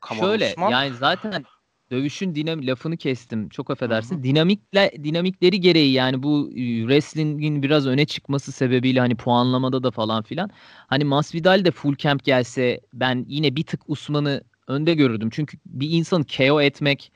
Kamal 0.00 0.22
Şöyle 0.22 0.50
Usman. 0.50 0.70
yani 0.70 0.94
zaten 0.94 1.44
dövüşün 1.94 2.34
dinam 2.34 2.66
lafını 2.66 2.96
kestim. 2.96 3.48
Çok 3.48 3.70
affedersin. 3.70 4.14
Hı 4.16 4.18
hı. 4.18 4.22
Dinamikle 4.22 4.92
dinamikleri 5.04 5.60
gereği 5.60 5.92
yani 5.92 6.22
bu 6.22 6.50
wrestling'in 6.54 7.62
biraz 7.62 7.86
öne 7.86 8.04
çıkması 8.04 8.52
sebebiyle 8.52 9.00
hani 9.00 9.14
puanlamada 9.14 9.82
da 9.82 9.90
falan 9.90 10.22
filan. 10.22 10.50
Hani 10.86 11.04
Masvidal 11.04 11.64
de 11.64 11.70
full 11.70 11.96
camp 11.96 12.24
gelse 12.24 12.80
ben 12.92 13.26
yine 13.28 13.56
bir 13.56 13.62
tık 13.62 13.80
Usman'ı 13.88 14.44
önde 14.66 14.94
görürdüm. 14.94 15.30
Çünkü 15.32 15.58
bir 15.66 15.90
insanı 15.90 16.24
KO 16.26 16.60
etmek 16.60 17.12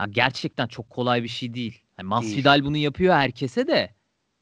ya 0.00 0.06
gerçekten 0.10 0.66
çok 0.66 0.90
kolay 0.90 1.22
bir 1.22 1.28
şey 1.28 1.54
değil. 1.54 1.78
Yani 1.98 2.08
Masvidal 2.08 2.64
bunu 2.64 2.76
yapıyor 2.76 3.14
herkese 3.14 3.66
de. 3.66 3.94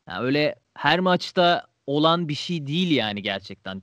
Yani 0.08 0.24
öyle 0.24 0.54
her 0.74 1.00
maçta 1.00 1.66
olan 1.86 2.28
bir 2.28 2.34
şey 2.34 2.66
değil 2.66 2.90
yani 2.90 3.22
gerçekten. 3.22 3.82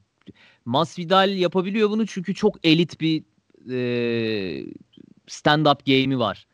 Masvidal 0.66 1.38
yapabiliyor 1.38 1.90
bunu 1.90 2.08
çünkü 2.08 2.34
çok 2.34 2.56
elit 2.64 3.02
bir 3.02 3.24
e, 3.72 4.66
stand-up 5.28 5.86
game'i 5.86 6.20
var. 6.20 6.48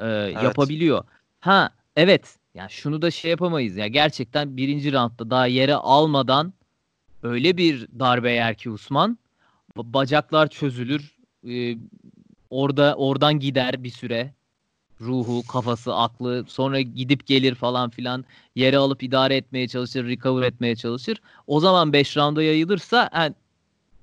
Ee, 0.00 0.06
evet. 0.06 0.42
Yapabiliyor. 0.42 1.04
Ha 1.40 1.70
evet. 1.96 2.38
Yani 2.54 2.70
şunu 2.70 3.02
da 3.02 3.10
şey 3.10 3.30
yapamayız. 3.30 3.76
Ya 3.76 3.86
gerçekten 3.86 4.56
birinci 4.56 4.92
roundda 4.92 5.30
daha 5.30 5.46
yere 5.46 5.74
almadan 5.74 6.52
öyle 7.22 7.56
bir 7.56 7.88
darbe 7.98 8.32
yer 8.32 8.54
ki 8.54 8.70
Usman 8.70 9.18
bacaklar 9.76 10.48
çözülür. 10.48 11.16
Ee, 11.48 11.76
orada 12.50 12.94
oradan 12.96 13.40
gider 13.40 13.82
bir 13.82 13.90
süre. 13.90 14.34
Ruhu, 15.00 15.42
kafası, 15.46 15.94
aklı 15.94 16.44
sonra 16.48 16.80
gidip 16.80 17.26
gelir 17.26 17.54
falan 17.54 17.90
filan 17.90 18.24
yere 18.54 18.76
alıp 18.76 19.02
idare 19.02 19.36
etmeye 19.36 19.68
çalışır, 19.68 20.06
recover 20.06 20.42
etmeye 20.42 20.76
çalışır. 20.76 21.20
O 21.46 21.60
zaman 21.60 21.92
5 21.92 22.16
rounda 22.16 22.42
yayılırsa 22.42 23.10
yani 23.14 23.34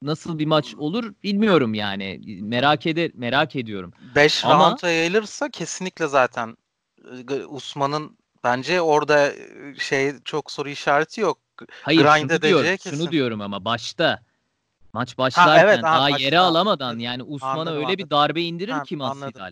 nasıl 0.05 0.39
bir 0.39 0.45
maç 0.45 0.75
olur 0.75 1.13
bilmiyorum 1.23 1.73
yani. 1.73 2.19
Merak 2.41 2.85
eder 2.85 3.11
merak 3.13 3.55
ediyorum. 3.55 3.93
5 4.15 4.45
Ama... 4.45 4.69
rounda 4.69 4.89
yayılırsa 4.89 5.49
kesinlikle 5.49 6.07
zaten 6.07 6.57
Usman'ın 7.47 8.17
bence 8.43 8.81
orada 8.81 9.31
şey 9.77 10.13
çok 10.25 10.51
soru 10.51 10.69
işareti 10.69 11.21
yok. 11.21 11.39
Hayır 11.81 12.01
Grind 12.01 12.29
şunu 12.29 12.41
diyorum, 12.41 12.77
kesin. 12.77 12.97
şunu 12.97 13.11
diyorum 13.11 13.41
ama 13.41 13.65
başta 13.65 14.19
maç 14.93 15.17
başlarken 15.17 15.53
ha, 15.53 15.59
evet, 15.61 15.83
daha 15.83 16.11
başta. 16.11 16.23
yere 16.23 16.39
alamadan 16.39 16.99
yani 16.99 17.23
Usman'a 17.23 17.71
öyle 17.71 17.85
anladım. 17.85 17.97
bir 17.97 18.09
darbe 18.09 18.41
indirir 18.41 18.71
ha, 18.71 18.83
ki 18.83 18.95
Masvidal. 18.95 19.51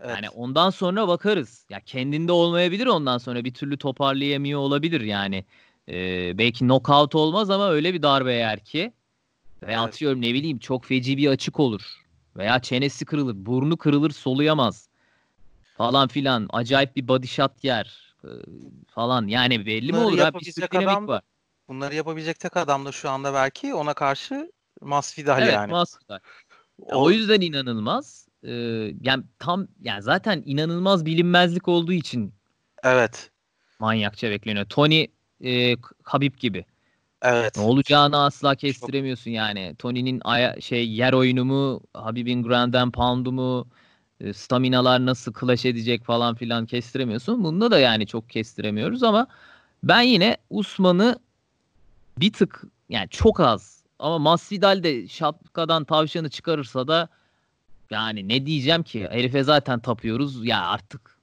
Evet. 0.00 0.10
Yani 0.10 0.28
ondan 0.30 0.70
sonra 0.70 1.08
bakarız. 1.08 1.64
Ya 1.70 1.80
kendinde 1.80 2.32
olmayabilir 2.32 2.86
ondan 2.86 3.18
sonra 3.18 3.44
bir 3.44 3.54
türlü 3.54 3.78
toparlayamıyor 3.78 4.60
olabilir 4.60 5.00
yani. 5.00 5.44
Ee, 5.88 6.38
belki 6.38 6.58
knockout 6.58 7.14
olmaz 7.14 7.50
ama 7.50 7.70
öyle 7.70 7.94
bir 7.94 8.02
darbe 8.02 8.32
yer 8.32 8.60
ki 8.60 8.92
veya 9.62 9.78
evet. 9.78 9.88
atıyorum 9.88 10.22
ne 10.22 10.34
bileyim 10.34 10.58
çok 10.58 10.84
feci 10.84 11.16
bir 11.16 11.28
açık 11.28 11.60
olur. 11.60 11.82
Veya 12.36 12.60
çenesi 12.60 13.04
kırılır, 13.04 13.34
burnu 13.36 13.76
kırılır, 13.76 14.10
soluyamaz. 14.10 14.88
Falan 15.76 16.08
filan. 16.08 16.48
Acayip 16.52 16.96
bir 16.96 17.08
body 17.08 17.26
shot 17.26 17.64
yer. 17.64 18.14
Falan. 18.88 19.26
Yani 19.26 19.66
belli 19.66 19.92
bunları 19.92 20.04
mi 20.04 20.06
olur? 20.06 20.40
Bir 20.40 20.52
sürü 20.52 20.78
adam, 20.78 21.08
var. 21.08 21.22
Bunları 21.68 21.94
yapabilecek 21.94 22.40
tek 22.40 22.56
adam 22.56 22.84
da 22.84 22.92
şu 22.92 23.10
anda 23.10 23.34
belki 23.34 23.74
ona 23.74 23.94
karşı 23.94 24.52
Masvidal 24.80 25.42
evet, 25.42 25.54
yani. 25.54 25.70
Masvidal. 25.70 26.18
O, 26.78 27.04
o 27.04 27.10
yüzden 27.10 27.40
inanılmaz. 27.40 28.28
Ee, 28.44 28.50
yani 29.02 29.24
tam 29.38 29.68
yani 29.80 30.02
zaten 30.02 30.42
inanılmaz 30.46 31.06
bilinmezlik 31.06 31.68
olduğu 31.68 31.92
için 31.92 32.34
Evet. 32.82 33.30
Manyakça 33.78 34.30
bekleniyor. 34.30 34.66
Tony 34.66 35.06
e, 35.44 35.76
Habib 36.02 36.34
gibi. 36.34 36.64
Evet. 37.22 37.56
Ne 37.56 37.62
olacağını 37.62 38.24
asla 38.24 38.54
kestiremiyorsun 38.54 39.30
yani. 39.30 39.74
Tony'nin 39.78 40.22
şey 40.60 40.90
yer 40.90 41.12
oyunu 41.12 41.44
mu, 41.44 41.80
Habib'in 41.94 42.42
Grand 42.42 42.74
and 42.74 42.92
Pound'u 42.92 43.32
mu, 43.32 43.68
e, 44.20 44.32
staminalar 44.32 45.06
nasıl 45.06 45.32
clash 45.40 45.64
edecek 45.64 46.04
falan 46.04 46.34
filan 46.34 46.66
kestiremiyorsun. 46.66 47.44
Bunda 47.44 47.70
da 47.70 47.78
yani 47.78 48.06
çok 48.06 48.30
kestiremiyoruz 48.30 49.02
ama 49.02 49.26
ben 49.82 50.00
yine 50.00 50.36
Usman'ı 50.50 51.18
bir 52.18 52.32
tık 52.32 52.62
yani 52.88 53.08
çok 53.08 53.40
az 53.40 53.84
ama 53.98 54.18
Masvidal 54.18 54.82
de 54.82 55.08
şapkadan 55.08 55.84
tavşanı 55.84 56.30
çıkarırsa 56.30 56.88
da 56.88 57.08
yani 57.90 58.28
ne 58.28 58.46
diyeceğim 58.46 58.82
ki 58.82 59.08
herife 59.10 59.42
zaten 59.42 59.80
tapıyoruz 59.80 60.46
ya 60.46 60.66
artık 60.66 61.17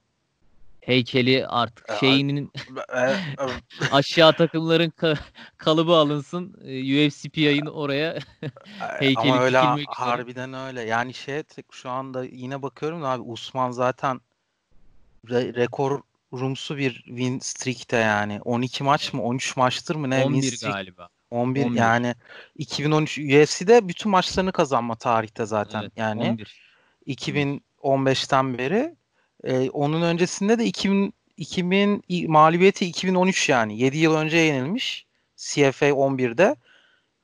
heykeli 0.86 1.46
artık 1.46 1.90
e, 1.90 1.96
şeyinin 1.96 2.52
e, 2.94 3.00
e, 3.00 3.16
aşağı 3.92 4.32
takımların 4.32 4.90
ka- 4.90 5.18
kalıbı 5.56 5.92
alınsın. 5.94 6.52
UFC 6.52 7.28
PI'nin 7.28 7.66
oraya 7.66 8.18
heykeli 8.98 9.32
Ama 9.32 9.42
öyle 9.42 9.58
harbiden 9.86 10.52
öyle. 10.52 10.82
Yani 10.82 11.14
şey 11.14 11.42
şu 11.70 11.90
anda 11.90 12.24
yine 12.24 12.62
bakıyorum 12.62 13.02
da 13.02 13.08
abi 13.08 13.22
Usman 13.22 13.70
zaten 13.70 14.20
re- 15.26 15.54
rekor 15.54 16.00
rumsu 16.32 16.76
bir 16.76 16.92
win 16.92 17.38
streak'te 17.38 17.96
yani. 17.96 18.40
12 18.44 18.84
maç 18.84 19.12
mı 19.12 19.22
13 19.22 19.56
maçtır 19.56 19.94
mı 19.94 20.10
ne 20.10 20.24
11 20.24 20.42
win 20.42 20.56
streak. 20.56 20.74
galiba. 20.74 21.08
11, 21.30 21.64
11 21.64 21.78
yani 21.78 22.14
2013 22.54 23.18
UFC'de 23.18 23.88
bütün 23.88 24.10
maçlarını 24.10 24.52
kazanma 24.52 24.94
tarihte 24.94 25.46
zaten. 25.46 25.82
Evet, 25.82 25.92
yani 25.96 26.22
11. 26.22 26.66
2015'ten 27.06 28.58
beri 28.58 28.96
ee, 29.44 29.70
onun 29.70 30.02
öncesinde 30.02 30.58
de 30.58 30.64
2000 30.64 31.14
2000 31.36 32.04
mağlubiyeti 32.28 32.86
2013 32.86 33.48
yani 33.48 33.78
7 33.78 33.98
yıl 33.98 34.14
önce 34.14 34.36
yenilmiş 34.36 35.06
CFA 35.36 35.86
11'de. 35.86 36.56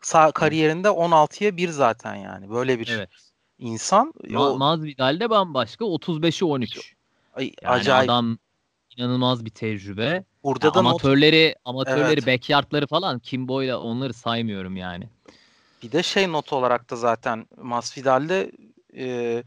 Sa 0.01 0.33
kariyerinde 0.33 0.89
16'ya 0.89 1.57
1 1.57 1.69
zaten 1.69 2.15
yani. 2.15 2.51
Böyle 2.51 2.79
bir 2.79 2.89
evet. 2.89 3.11
insan. 3.59 4.15
Ma 4.29 4.55
Masvidal 4.55 5.21
de 5.21 5.31
bambaşka 5.31 5.85
35'e 5.85 6.45
13. 6.45 6.95
Ay, 7.35 7.53
yani 7.63 7.75
acayip. 7.75 8.11
adam 8.11 8.39
inanılmaz 8.97 9.45
bir 9.45 9.51
tecrübe. 9.51 10.25
Burada 10.45 10.67
yani 10.67 10.75
da 10.75 10.79
amatörleri, 10.79 11.49
not... 11.49 11.57
amatörleri, 11.65 12.13
evet. 12.13 12.27
backyardları 12.27 12.87
falan 12.87 13.19
Kimbo'yla 13.19 13.79
onları 13.79 14.15
saymıyorum 14.15 14.77
yani. 14.77 15.09
Bir 15.83 15.93
de 15.93 16.03
şey 16.03 16.33
not 16.33 16.53
olarak 16.53 16.91
da 16.91 16.97
zaten 16.97 17.47
Masvidal'de 17.57 18.53
e, 18.97 19.45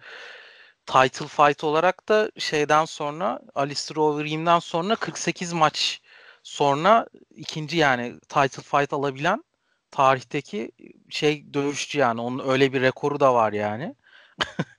title 0.86 1.28
fight 1.28 1.64
olarak 1.64 2.10
da 2.10 2.32
şeyden 2.38 2.86
sonra 2.86 3.40
Alistair 3.56 3.98
Overeem'den 3.98 4.60
sonra 4.60 4.96
48 4.96 5.54
maç 5.54 6.02
sonra 6.44 7.08
ikinci 7.36 7.78
yani 7.78 8.20
title 8.20 8.62
fight 8.62 8.94
alabilen 8.94 9.44
tarihteki 9.92 10.72
şey 11.10 11.54
dövüşçü 11.54 12.00
yani. 12.00 12.22
Onun 12.22 12.50
öyle 12.50 12.74
bir 12.74 12.82
rekoru 12.82 13.20
da 13.20 13.34
var 13.34 13.54
yani. 13.54 13.96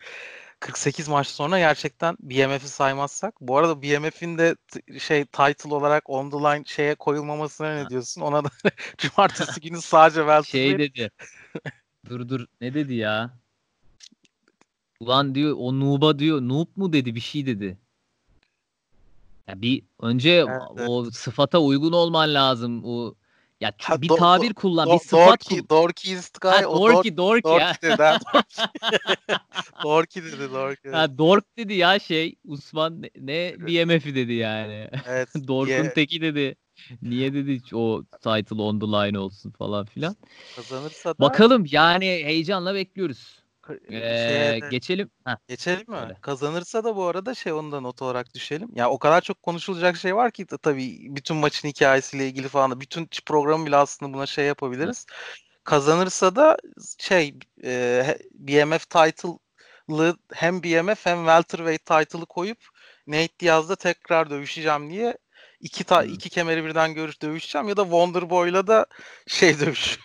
48 0.61 1.09
maç 1.09 1.27
sonra 1.27 1.59
gerçekten 1.59 2.17
BMF'i 2.21 2.69
saymazsak. 2.69 3.35
Bu 3.41 3.59
arada 3.59 3.83
BMF'in 3.83 4.39
de 4.39 4.57
şey 4.99 5.25
title 5.25 5.75
olarak 5.75 6.11
on 6.11 6.31
the 6.31 6.37
line 6.37 6.65
şeye 6.67 6.95
koyulmamasına 6.95 7.75
ne 7.75 7.89
diyorsun? 7.89 8.21
Ona 8.21 8.45
da 8.45 8.49
cumartesi 8.99 9.61
günü 9.61 9.83
sadece 9.83 10.21
welterweight. 10.21 10.47
Şey 10.47 10.79
dedi. 10.79 11.11
dur 12.09 12.29
dur 12.29 12.47
ne 12.61 12.75
dedi 12.75 12.95
ya? 12.95 13.39
Ulan 15.01 15.35
diyor 15.35 15.57
o 15.59 15.81
Nuba 15.81 16.19
diyor. 16.19 16.41
Noob 16.41 16.69
mu 16.77 16.93
dedi 16.93 17.15
bir 17.15 17.21
şey 17.21 17.47
dedi. 17.47 17.79
Ya 19.49 19.63
bir 19.63 19.83
önce 20.01 20.31
evet, 20.31 20.89
o 20.89 21.03
evet. 21.03 21.15
sıfata 21.15 21.59
uygun 21.59 21.93
olman 21.93 22.35
lazım. 22.35 22.85
O 22.85 23.15
ya 23.61 23.73
ha, 23.83 24.03
bir 24.03 24.09
do, 24.09 24.17
tabir 24.17 24.55
kullan, 24.55 24.89
do, 24.89 24.95
bir 24.95 24.99
sıfat 24.99 25.29
dorky, 25.29 25.67
kullan. 25.67 25.69
Dorky 25.69 26.17
Sky. 26.17 26.49
Ha, 26.49 26.63
dorky, 26.63 27.17
dorky, 27.17 27.45
dorky 27.45 27.49
ya. 27.49 27.77
Dedi, 27.83 27.99
dorky 29.85 30.25
dedi, 30.25 30.53
dorky. 30.53 30.91
Ha, 30.91 31.19
dork 31.19 31.57
dedi 31.57 31.75
ya 31.75 31.99
şey, 31.99 32.35
Usman 32.45 33.03
ne, 33.03 33.11
ne 33.19 33.55
BMF'i 33.59 34.15
dedi 34.15 34.33
yani. 34.33 34.91
Evet. 35.09 35.29
Dork'un 35.49 35.73
yeah. 35.73 35.95
teki 35.95 36.21
dedi. 36.21 36.57
Niye 37.03 37.35
dedi 37.35 37.61
o 37.75 38.05
title 38.05 38.63
on 38.63 38.81
the 38.81 38.87
line 38.87 39.19
olsun 39.19 39.51
falan 39.51 39.87
filan. 39.87 40.17
Kazanırsa 40.57 41.11
da... 41.11 41.19
Bakalım 41.19 41.67
yani 41.71 42.07
heyecanla 42.07 42.75
bekliyoruz. 42.75 43.46
Ee, 43.93 44.61
geçelim. 44.71 45.11
Heh. 45.27 45.37
Geçelim 45.49 45.91
mi? 45.91 45.97
Öyle. 45.97 46.17
Kazanırsa 46.21 46.85
da 46.85 46.97
bu 46.97 47.05
arada 47.05 47.35
şey 47.35 47.53
onu 47.53 47.73
da 47.73 47.81
not 47.81 48.03
olarak 48.03 48.35
düşelim. 48.35 48.69
Ya 48.75 48.91
o 48.91 48.99
kadar 48.99 49.21
çok 49.21 49.43
konuşulacak 49.43 49.97
şey 49.97 50.17
var 50.17 50.31
ki 50.31 50.47
tabii 50.47 51.17
bütün 51.17 51.37
maçın 51.37 51.69
hikayesiyle 51.69 52.27
ilgili 52.27 52.49
falan 52.49 52.71
da 52.71 52.81
bütün 52.81 53.09
programı 53.27 53.67
bile 53.67 53.77
aslında 53.77 54.13
buna 54.13 54.27
şey 54.27 54.47
yapabiliriz. 54.47 55.07
Hı. 55.11 55.15
Kazanırsa 55.65 56.37
da 56.37 56.57
şey 56.99 57.35
e, 57.65 58.19
BMF 58.35 58.91
title'lı 58.91 60.17
hem 60.33 60.63
BMF 60.63 61.07
hem 61.07 61.19
welterweight 61.19 61.87
title'ı 61.87 62.27
koyup 62.27 62.59
Nate 63.07 63.39
Diaz'da 63.41 63.77
tekrar 63.77 64.31
dövüşeceğim 64.31 64.91
diye 64.91 65.19
iki 65.61 65.85
ta, 65.85 66.03
hmm. 66.03 66.13
iki 66.13 66.29
kemeri 66.29 66.65
birden 66.65 66.95
görüş 66.95 67.23
dövüşeceğim 67.23 67.69
ya 67.69 67.77
da 67.77 67.83
Wonderboy'la 67.83 68.67
da 68.67 68.87
şey 69.27 69.61
dövüş 69.61 69.99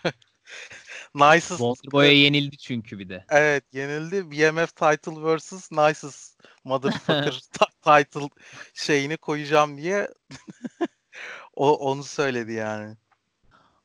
Nicest. 1.16 1.50
Wonderboy'a 1.50 2.12
yenildi 2.12 2.58
çünkü 2.58 3.00
bir 3.00 3.10
de. 3.10 3.26
Evet 3.30 3.64
yenildi. 3.74 4.32
BMF 4.32 4.76
title 4.76 5.36
vs. 5.36 5.72
Nicest 5.72 6.44
motherfucker 6.64 7.40
title 7.82 8.30
şeyini 8.74 9.18
koyacağım 9.18 9.78
diye 9.78 10.08
o 11.56 11.74
onu 11.74 12.04
söyledi 12.04 12.54
yani. 12.54 12.96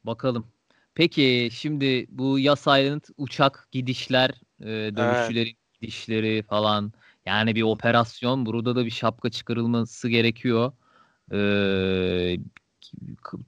Bakalım. 0.05 0.47
Peki 0.95 1.49
şimdi 1.53 2.07
bu 2.09 2.39
Yas 2.39 2.61
Island 2.61 3.03
uçak 3.17 3.69
gidişler, 3.73 4.31
e, 4.61 4.67
dövüşçülerin 4.67 5.47
evet. 5.47 5.81
gidişleri 5.81 6.43
falan 6.43 6.93
yani 7.27 7.55
bir 7.55 7.62
operasyon. 7.62 8.47
Burada 8.47 8.77
da 8.77 8.85
bir 8.85 8.91
şapka 8.91 9.31
çıkarılması 9.31 10.09
gerekiyor. 10.09 10.73
Ee, 11.33 12.37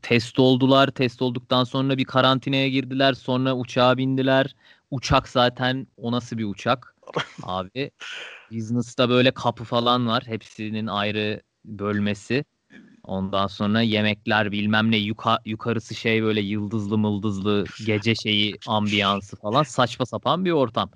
test 0.03 0.39
oldular. 0.39 0.91
Test 0.91 1.23
olduktan 1.23 1.65
sonra 1.65 1.99
bir 1.99 2.05
karantinaya 2.05 2.69
girdiler. 2.69 3.13
Sonra 3.13 3.57
uçağa 3.57 3.97
bindiler. 3.97 4.57
Uçak 4.91 5.29
zaten 5.29 5.87
o 5.97 6.13
nasıl 6.13 6.39
bir 6.39 6.45
uçak? 6.45 6.95
Abi 7.43 7.91
business'ta 8.51 9.09
böyle 9.09 9.31
kapı 9.31 9.65
falan 9.65 10.07
var. 10.07 10.23
Hepsinin 10.27 10.87
ayrı 10.87 11.43
bölmesi. 11.65 12.45
Ondan 13.05 13.47
sonra 13.47 13.81
yemekler 13.83 14.53
bilmem 14.53 14.91
ne 14.91 14.97
yuka, 14.97 15.39
yukarısı 15.45 15.95
şey 15.95 16.23
böyle 16.23 16.41
yıldızlı 16.41 16.99
mıldızlı 16.99 17.67
gece 17.83 18.15
şeyi 18.15 18.59
ambiyansı 18.67 19.37
falan 19.37 19.63
saçma 19.63 20.07
sapan 20.07 20.45
bir 20.45 20.51
ortam. 20.51 20.91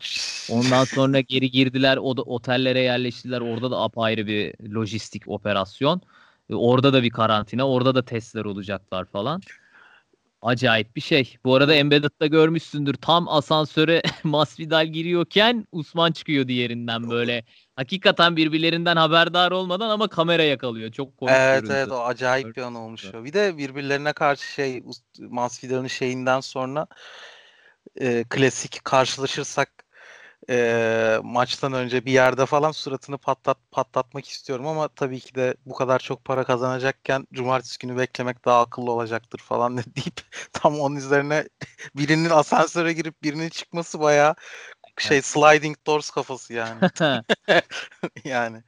Ondan 0.48 0.84
sonra 0.84 1.20
geri 1.20 1.50
girdiler 1.50 1.96
o 1.96 2.16
da 2.16 2.22
otellere 2.22 2.80
yerleştiler. 2.80 3.40
Orada 3.40 3.70
da 3.70 3.80
apayrı 3.80 4.26
bir 4.26 4.54
lojistik 4.74 5.28
operasyon. 5.28 6.02
E, 6.50 6.54
orada 6.54 6.92
da 6.92 7.02
bir 7.02 7.10
karantina, 7.10 7.68
orada 7.68 7.94
da 7.94 8.04
testler 8.04 8.44
olacaklar 8.44 9.04
falan. 9.04 9.40
Acayip 10.42 10.96
bir 10.96 11.00
şey. 11.00 11.36
Bu 11.44 11.54
arada 11.54 11.74
Embedded'da 11.74 12.26
görmüşsündür. 12.26 12.94
Tam 12.94 13.28
asansöre 13.28 14.02
Masvidal 14.24 14.86
giriyorken 14.86 15.66
Usman 15.72 16.12
çıkıyor 16.12 16.48
diğerinden 16.48 17.10
böyle. 17.10 17.44
Hakikaten 17.76 18.36
birbirlerinden 18.36 18.96
haberdar 18.96 19.52
olmadan 19.52 19.90
ama 19.90 20.08
kamera 20.08 20.42
yakalıyor. 20.42 20.92
Çok 20.92 21.16
komik 21.16 21.34
Evet 21.34 21.62
görüntü. 21.62 21.72
evet 21.72 21.92
o 21.92 22.04
acayip 22.04 22.56
bir 22.56 22.62
an 22.62 22.74
olmuş. 22.74 23.04
Evet. 23.04 23.24
Bir 23.24 23.32
de 23.32 23.58
birbirlerine 23.58 24.12
karşı 24.12 24.52
şey 24.52 24.82
Masvidal'ın 25.18 25.86
şeyinden 25.86 26.40
sonra 26.40 26.86
e, 28.00 28.24
klasik 28.30 28.84
karşılaşırsak 28.84 29.84
e, 30.50 31.18
maçtan 31.22 31.72
önce 31.72 32.04
bir 32.04 32.12
yerde 32.12 32.46
falan 32.46 32.72
suratını 32.72 33.18
patlat 33.18 33.58
patlatmak 33.70 34.28
istiyorum 34.28 34.66
ama 34.66 34.88
tabii 34.88 35.20
ki 35.20 35.34
de 35.34 35.56
bu 35.66 35.74
kadar 35.74 35.98
çok 35.98 36.24
para 36.24 36.44
kazanacakken 36.44 37.26
cumartesi 37.32 37.78
günü 37.78 37.96
beklemek 37.96 38.44
daha 38.44 38.60
akıllı 38.60 38.92
olacaktır 38.92 39.38
falan 39.38 39.76
deyip 39.96 40.20
tam 40.52 40.80
onun 40.80 40.96
üzerine 40.96 41.48
birinin 41.96 42.30
asansöre 42.30 42.92
girip 42.92 43.22
birinin 43.22 43.48
çıkması 43.48 44.00
bayağı 44.00 44.34
şey 44.98 45.22
sliding 45.22 45.76
doors 45.86 46.10
kafası 46.10 46.52
yani. 46.52 46.80
yani 48.24 48.62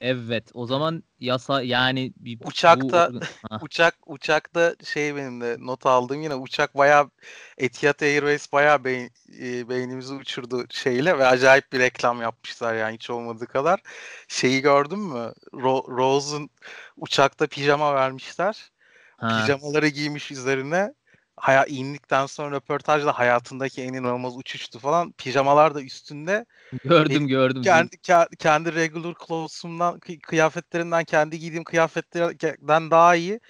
Evet 0.00 0.50
o 0.54 0.66
zaman 0.66 1.02
yasa 1.20 1.62
yani 1.62 2.12
bir 2.16 2.38
uçakta 2.44 3.10
bu... 3.12 3.20
uçak 3.64 3.94
uçakta 4.06 4.76
şey 4.84 5.16
benim 5.16 5.40
de 5.40 5.56
not 5.58 5.86
aldığım 5.86 6.22
yine 6.22 6.34
uçak 6.34 6.76
bayağı 6.76 7.10
Etihad 7.58 8.00
Airways 8.00 8.52
bayağı 8.52 8.84
beyin, 8.84 9.10
e, 9.42 9.68
beynimizi 9.68 10.14
uçurdu 10.14 10.64
şeyle 10.70 11.18
ve 11.18 11.26
acayip 11.26 11.72
bir 11.72 11.78
reklam 11.78 12.22
yapmışlar 12.22 12.74
yani 12.74 12.94
hiç 12.94 13.10
olmadığı 13.10 13.46
kadar. 13.46 13.80
Şeyi 14.28 14.60
gördün 14.60 14.98
mü? 14.98 15.32
Ro- 15.52 15.96
Rose'un 15.96 16.50
uçakta 16.96 17.46
pijama 17.46 17.94
vermişler. 17.94 18.70
Ha. 19.16 19.28
Pijamaları 19.28 19.88
giymiş 19.88 20.30
üzerine 20.30 20.94
haya 21.36 21.64
indikten 21.66 22.26
sonra 22.26 22.56
röportajda 22.56 23.18
hayatındaki 23.18 23.82
en 23.82 23.92
inanılmaz 23.92 24.36
uçuştu 24.36 24.78
falan. 24.78 25.12
Pijamalar 25.12 25.74
da 25.74 25.82
üstünde. 25.82 26.46
Gördüm 26.84 27.10
Benim 27.10 27.28
gördüm. 27.28 27.62
Kendi, 27.62 27.96
kendi 28.38 28.74
regular 28.74 29.14
clothes'umdan, 29.26 30.00
kıyafetlerimden, 30.22 31.04
kendi 31.04 31.38
giydiğim 31.38 31.64
kıyafetlerden 31.64 32.90
daha 32.90 33.16
iyi. 33.16 33.40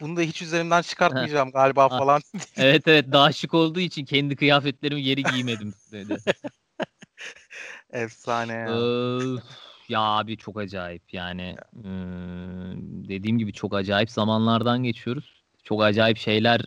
Bunu 0.00 0.16
da 0.16 0.20
hiç 0.20 0.42
üzerimden 0.42 0.82
çıkartmayacağım 0.82 1.50
galiba 1.50 1.88
falan. 1.88 2.20
evet 2.56 2.88
evet 2.88 3.12
daha 3.12 3.32
şık 3.32 3.54
olduğu 3.54 3.80
için 3.80 4.04
kendi 4.04 4.36
kıyafetlerimi 4.36 5.02
geri 5.02 5.22
giymedim 5.24 5.74
dedi. 5.92 6.18
Efsane 7.92 8.52
ya. 8.52 8.70
Ee, 8.72 9.40
ya 9.88 10.00
abi 10.00 10.36
çok 10.36 10.58
acayip 10.58 11.14
yani. 11.14 11.56
Ee, 11.76 11.88
dediğim 13.08 13.38
gibi 13.38 13.52
çok 13.52 13.74
acayip 13.74 14.10
zamanlardan 14.10 14.82
geçiyoruz. 14.82 15.42
Çok 15.64 15.82
acayip 15.82 16.18
şeyler 16.18 16.60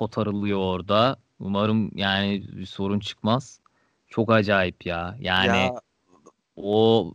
kotarılıyor 0.00 0.58
orada. 0.58 1.16
Umarım 1.40 1.90
yani 1.94 2.44
bir 2.52 2.66
sorun 2.66 3.00
çıkmaz. 3.00 3.60
Çok 4.08 4.32
acayip 4.32 4.86
ya. 4.86 5.16
Yani 5.20 5.56
ya. 5.56 5.80
o 6.56 7.14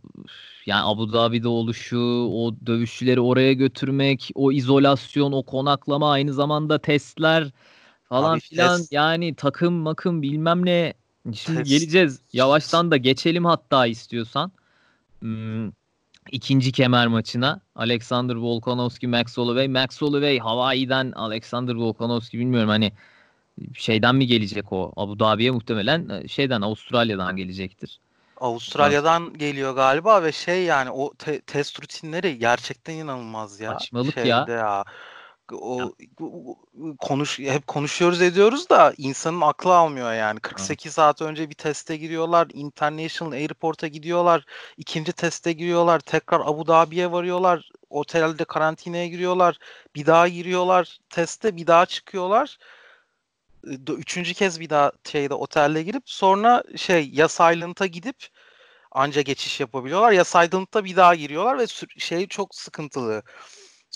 yani 0.66 0.82
Abu 0.84 1.12
Dhabi'de 1.12 1.48
oluşu, 1.48 2.28
o 2.32 2.54
dövüşçüleri 2.66 3.20
oraya 3.20 3.52
götürmek, 3.52 4.30
o 4.34 4.52
izolasyon, 4.52 5.32
o 5.32 5.42
konaklama 5.42 6.10
aynı 6.10 6.32
zamanda 6.32 6.78
testler 6.78 7.50
falan 8.04 8.34
Abi 8.34 8.40
filan 8.40 8.78
test. 8.78 8.92
yani 8.92 9.34
takım 9.34 9.74
makım 9.74 10.22
bilmem 10.22 10.66
ne. 10.66 10.94
Şimdi 11.34 11.58
test. 11.58 11.70
geleceğiz. 11.70 12.20
Yavaştan 12.32 12.90
da 12.90 12.96
geçelim 12.96 13.44
hatta 13.44 13.86
istiyorsan. 13.86 14.52
Hmm, 15.20 15.70
ikinci 16.32 16.72
kemer 16.72 17.06
maçına 17.06 17.60
Alexander 17.74 18.34
Volkanovski, 18.34 19.08
Max 19.08 19.38
Holloway. 19.38 19.68
Max 19.68 20.02
Holloway 20.02 20.38
Hawaii'den 20.38 21.12
Alexander 21.12 21.74
Volkanovski 21.74 22.38
bilmiyorum 22.38 22.68
hani 22.68 22.92
şeyden 23.74 24.14
mi 24.14 24.26
gelecek 24.26 24.72
o? 24.72 24.92
Abu 24.96 25.18
Dhabi'ye 25.18 25.50
muhtemelen 25.50 26.08
e, 26.08 26.28
şeyden 26.28 26.60
Avustralya'dan 26.60 27.36
gelecektir. 27.36 28.00
Avustralya'dan 28.40 29.24
ha. 29.24 29.30
geliyor 29.36 29.74
galiba 29.74 30.22
ve 30.22 30.32
şey 30.32 30.64
yani 30.64 30.90
o 30.90 31.14
te- 31.14 31.40
test 31.40 31.82
rutinleri 31.82 32.38
gerçekten 32.38 32.94
inanılmaz 32.94 33.60
ya. 33.60 33.72
Saçmalık 33.72 34.16
ya. 34.16 34.46
ya. 34.48 34.84
O 35.52 35.92
konuş 36.98 37.38
hep 37.38 37.66
konuşuyoruz 37.66 38.22
ediyoruz 38.22 38.70
da 38.70 38.94
insanın 38.96 39.40
aklı 39.40 39.76
almıyor 39.76 40.12
yani. 40.12 40.40
48 40.40 40.92
saat 40.92 41.22
önce 41.22 41.50
bir 41.50 41.54
teste 41.54 41.96
giriyorlar, 41.96 42.48
International 42.52 43.32
Airport'a 43.32 43.86
gidiyorlar, 43.86 44.44
ikinci 44.76 45.12
teste 45.12 45.52
giriyorlar, 45.52 46.00
tekrar 46.00 46.40
Abu 46.40 46.66
Dhabi'ye 46.66 47.12
varıyorlar, 47.12 47.70
otelde 47.90 48.44
karantinaya 48.44 49.06
giriyorlar, 49.06 49.58
bir 49.94 50.06
daha 50.06 50.28
giriyorlar 50.28 50.98
teste, 51.10 51.56
bir 51.56 51.66
daha 51.66 51.86
çıkıyorlar. 51.86 52.58
Üçüncü 53.88 54.34
kez 54.34 54.60
bir 54.60 54.70
daha 54.70 54.92
şeyde 55.04 55.34
otelde 55.34 55.82
girip 55.82 56.02
sonra 56.06 56.62
şey 56.76 57.10
ya 57.12 57.28
Silent'a 57.28 57.86
gidip 57.86 58.16
anca 58.92 59.22
geçiş 59.22 59.60
yapabiliyorlar 59.60 60.12
ya 60.12 60.24
Silent'a 60.24 60.84
bir 60.84 60.96
daha 60.96 61.14
giriyorlar 61.14 61.58
ve 61.58 61.66
şey 61.98 62.26
çok 62.26 62.54
sıkıntılı 62.54 63.22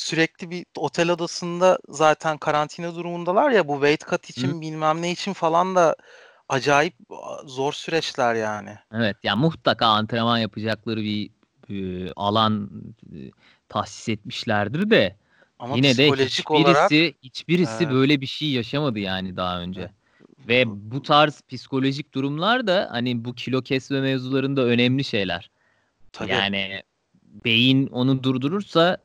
sürekli 0.00 0.50
bir 0.50 0.66
otel 0.76 1.10
odasında 1.10 1.78
zaten 1.88 2.38
karantina 2.38 2.94
durumundalar 2.94 3.50
ya 3.50 3.68
bu 3.68 3.72
weight 3.72 4.10
cut 4.10 4.30
için 4.30 4.48
Hı. 4.48 4.60
bilmem 4.60 5.02
ne 5.02 5.10
için 5.10 5.32
falan 5.32 5.74
da 5.74 5.96
acayip 6.48 6.94
zor 7.44 7.72
süreçler 7.72 8.34
yani. 8.34 8.78
Evet 8.92 9.16
ya 9.22 9.30
yani 9.30 9.40
mutlaka 9.40 9.86
antrenman 9.86 10.38
yapacakları 10.38 11.00
bir 11.00 11.30
e, 11.70 12.12
alan 12.16 12.70
e, 13.12 13.16
tahsis 13.68 14.08
etmişlerdir 14.08 14.90
de 14.90 15.16
Ama 15.58 15.76
yine 15.76 15.96
de 15.96 16.06
hiçbirisi 16.06 16.42
olarak, 16.48 16.90
hiçbirisi 17.22 17.84
evet. 17.84 17.92
böyle 17.92 18.20
bir 18.20 18.26
şey 18.26 18.50
yaşamadı 18.50 18.98
yani 18.98 19.36
daha 19.36 19.60
önce. 19.60 19.80
Evet. 19.80 19.90
Ve 20.48 20.64
bu 20.66 21.02
tarz 21.02 21.42
psikolojik 21.48 22.14
durumlar 22.14 22.66
da 22.66 22.88
hani 22.90 23.24
bu 23.24 23.34
kilo 23.34 23.62
kesme 23.62 24.00
mevzularında 24.00 24.64
önemli 24.64 25.04
şeyler. 25.04 25.50
Tabii. 26.12 26.30
Yani 26.30 26.82
beyin 27.44 27.86
onu 27.86 28.22
durdurursa 28.22 28.98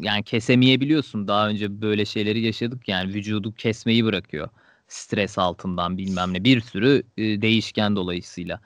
yani 0.00 0.22
kesemeyebiliyorsun. 0.22 1.28
Daha 1.28 1.48
önce 1.48 1.82
böyle 1.82 2.04
şeyleri 2.04 2.40
yaşadık 2.40 2.88
yani 2.88 3.14
vücudu 3.14 3.54
kesmeyi 3.54 4.04
bırakıyor. 4.04 4.48
Stres 4.88 5.38
altından 5.38 5.98
bilmem 5.98 6.34
ne 6.34 6.44
bir 6.44 6.60
sürü 6.60 7.02
e, 7.16 7.42
değişken 7.42 7.96
dolayısıyla. 7.96 8.60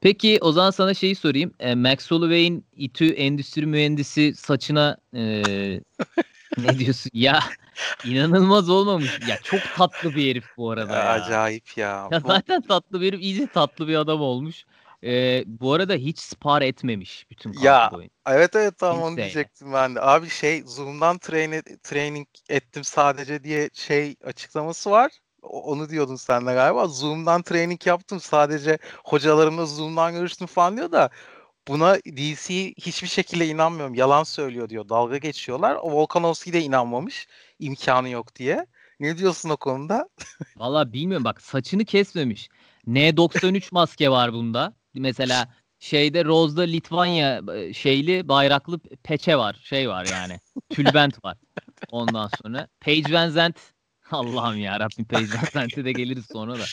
Peki 0.00 0.38
o 0.40 0.52
zaman 0.52 0.70
sana 0.70 0.94
şeyi 0.94 1.14
sorayım. 1.14 1.52
E, 1.60 1.74
Max 1.74 2.10
Holloway'in 2.10 2.64
İTÜ 2.76 3.10
endüstri 3.10 3.66
mühendisi 3.66 4.34
saçına 4.34 4.96
e, 5.14 5.80
ne 6.58 6.78
diyorsun? 6.78 7.10
Ya 7.14 7.40
inanılmaz 8.04 8.70
olmamış. 8.70 9.12
Ya 9.18 9.38
çok 9.42 9.62
tatlı 9.74 10.14
bir 10.14 10.30
herif 10.30 10.44
bu 10.56 10.70
arada 10.70 10.96
ya. 10.96 11.10
Acayip 11.10 11.76
ya. 11.76 12.08
ya 12.10 12.20
zaten 12.20 12.62
tatlı 12.62 13.00
bir 13.00 13.06
herif. 13.08 13.20
iyice 13.20 13.46
tatlı 13.46 13.88
bir 13.88 13.94
adam 13.94 14.20
olmuş. 14.20 14.64
Ee, 15.04 15.44
bu 15.46 15.72
arada 15.72 15.94
hiç 15.94 16.18
spar 16.18 16.62
etmemiş 16.62 17.26
bütün 17.30 17.52
ya 17.62 17.90
boyunca. 17.92 18.14
evet 18.26 18.56
evet 18.56 18.78
tamam 18.78 19.02
onu 19.02 19.16
diyecektim 19.16 19.72
ben 19.72 19.94
de. 19.94 20.00
Abi 20.00 20.28
şey 20.30 20.62
Zoom'dan 20.62 21.18
train, 21.18 21.62
training 21.82 22.28
ettim 22.48 22.84
sadece 22.84 23.44
diye 23.44 23.70
şey 23.74 24.16
açıklaması 24.24 24.90
var. 24.90 25.12
Onu 25.42 25.88
diyordun 25.88 26.16
sen 26.16 26.46
de 26.46 26.52
galiba. 26.54 26.86
Zoom'dan 26.88 27.42
training 27.42 27.86
yaptım 27.86 28.20
sadece 28.20 28.78
hocalarımla 29.04 29.66
Zoom'dan 29.66 30.12
görüştüm 30.14 30.46
falan 30.46 30.76
diyor 30.76 30.92
da 30.92 31.10
buna 31.68 31.96
DC 31.96 32.54
hiçbir 32.78 33.08
şekilde 33.08 33.46
inanmıyorum. 33.46 33.94
Yalan 33.94 34.22
söylüyor 34.24 34.68
diyor. 34.68 34.88
Dalga 34.88 35.16
geçiyorlar. 35.16 35.74
O 35.74 35.92
Volkanovski 35.92 36.52
de 36.52 36.60
inanmamış. 36.62 37.28
imkanı 37.58 38.08
yok 38.08 38.36
diye. 38.36 38.66
Ne 39.00 39.18
diyorsun 39.18 39.48
o 39.50 39.56
konuda? 39.56 40.08
Valla 40.56 40.92
bilmiyorum 40.92 41.24
bak 41.24 41.42
saçını 41.42 41.84
kesmemiş. 41.84 42.48
N93 42.86 43.68
maske 43.72 44.10
var 44.10 44.32
bunda 44.32 44.74
mesela 45.00 45.48
şeyde 45.78 46.24
Rose'da 46.24 46.62
Litvanya 46.62 47.42
e, 47.54 47.72
şeyli 47.72 48.28
bayraklı 48.28 48.78
peçe 48.78 49.36
var. 49.36 49.56
Şey 49.64 49.88
var 49.88 50.06
yani. 50.12 50.40
tülbent 50.70 51.24
var. 51.24 51.36
Ondan 51.90 52.30
sonra 52.42 52.68
Paige 52.80 53.12
Van 53.12 53.28
Zandt 53.28 53.58
Allah'ım 54.10 54.58
ya 54.58 54.80
Rabbim 54.80 55.04
Paige 55.04 55.34
Van 55.34 55.48
Zandt'e 55.52 55.84
de 55.84 55.92
geliriz 55.92 56.26
sonra 56.32 56.58
da. 56.58 56.64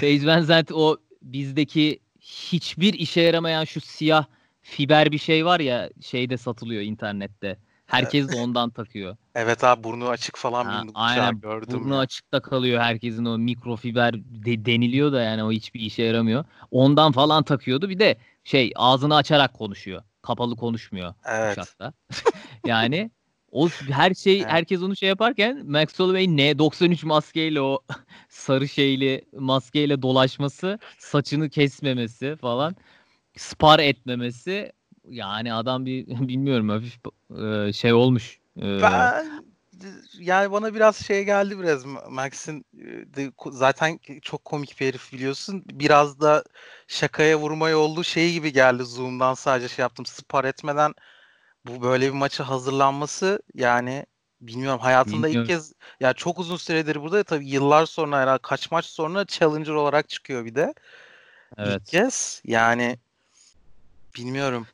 Paige 0.00 0.26
Van 0.26 0.40
Zandt 0.40 0.72
o 0.72 0.96
bizdeki 1.22 2.00
hiçbir 2.20 2.94
işe 2.94 3.20
yaramayan 3.20 3.64
şu 3.64 3.80
siyah 3.80 4.24
fiber 4.62 5.12
bir 5.12 5.18
şey 5.18 5.44
var 5.44 5.60
ya 5.60 5.90
şeyde 6.00 6.36
satılıyor 6.36 6.82
internette. 6.82 7.58
Herkes 7.90 8.32
de 8.32 8.36
ondan 8.36 8.70
takıyor. 8.70 9.16
Evet 9.34 9.64
abi 9.64 9.84
burnu 9.84 10.08
açık 10.08 10.36
falan 10.36 10.64
ha, 10.64 10.82
aynen, 10.94 11.40
gördüm. 11.40 11.80
Burnu 11.80 11.94
ya. 11.94 12.00
açıkta 12.00 12.40
kalıyor 12.40 12.80
herkesin 12.80 13.24
o 13.24 13.38
mikrofiber 13.38 14.14
de, 14.14 14.64
deniliyor 14.64 15.12
da 15.12 15.22
yani 15.22 15.44
o 15.44 15.52
hiçbir 15.52 15.80
işe 15.80 16.02
yaramıyor. 16.02 16.44
Ondan 16.70 17.12
falan 17.12 17.42
takıyordu. 17.42 17.88
Bir 17.88 17.98
de 17.98 18.16
şey 18.44 18.72
ağzını 18.76 19.16
açarak 19.16 19.54
konuşuyor. 19.54 20.02
Kapalı 20.22 20.56
konuşmuyor 20.56 21.14
evet. 21.24 21.52
uçakta. 21.52 21.92
yani 22.66 23.10
o 23.52 23.68
her 23.90 24.14
şey 24.14 24.36
evet. 24.36 24.50
herkes 24.50 24.82
onu 24.82 24.96
şey 24.96 25.08
yaparken 25.08 25.66
Max 25.66 25.98
Holloway 25.98 26.24
N93 26.24 27.06
maskeyle 27.06 27.60
o 27.60 27.78
sarı 28.28 28.68
şeyli 28.68 29.24
maskeyle 29.32 30.02
dolaşması, 30.02 30.78
saçını 30.98 31.48
kesmemesi 31.50 32.36
falan, 32.40 32.76
spar 33.36 33.78
etmemesi 33.78 34.72
yani 35.10 35.54
adam 35.54 35.86
bir 35.86 36.06
bilmiyorum 36.28 36.68
hafif 36.68 36.98
e, 37.42 37.72
şey 37.72 37.92
olmuş. 37.92 38.38
E, 38.56 38.82
ben 38.82 39.42
yani 40.18 40.52
bana 40.52 40.74
biraz 40.74 40.96
şey 40.96 41.24
geldi 41.24 41.58
biraz 41.58 41.84
Max'in 42.08 42.64
zaten 43.50 43.98
çok 44.22 44.44
komik 44.44 44.80
bir 44.80 44.86
herif 44.86 45.12
biliyorsun. 45.12 45.64
Biraz 45.66 46.20
da 46.20 46.44
şakaya 46.88 47.38
vurmaya 47.38 47.78
olduğu 47.78 48.04
şey 48.04 48.32
gibi 48.32 48.52
geldi 48.52 48.84
Zoom'dan 48.84 49.34
sadece 49.34 49.68
şey 49.68 49.82
yaptım. 49.82 50.06
Spar 50.06 50.44
etmeden 50.44 50.94
bu 51.66 51.82
böyle 51.82 52.08
bir 52.08 52.14
maça 52.14 52.48
hazırlanması 52.48 53.42
yani 53.54 54.06
bilmiyorum 54.40 54.80
hayatında 54.80 55.26
bilmiyorum. 55.26 55.40
ilk 55.40 55.46
kez 55.46 55.72
ya 56.00 56.12
çok 56.12 56.38
uzun 56.38 56.56
süredir 56.56 57.02
burada 57.02 57.22
tabii 57.24 57.48
yıllar 57.48 57.86
sonra 57.86 58.18
herhalde 58.18 58.42
kaç 58.42 58.70
maç 58.70 58.84
sonra 58.84 59.26
challenger 59.26 59.72
olarak 59.72 60.08
çıkıyor 60.08 60.44
bir 60.44 60.54
de. 60.54 60.74
Evet. 61.58 61.80
İlk 61.80 61.86
kez 61.86 62.42
yani 62.44 62.98
bilmiyorum. 64.16 64.66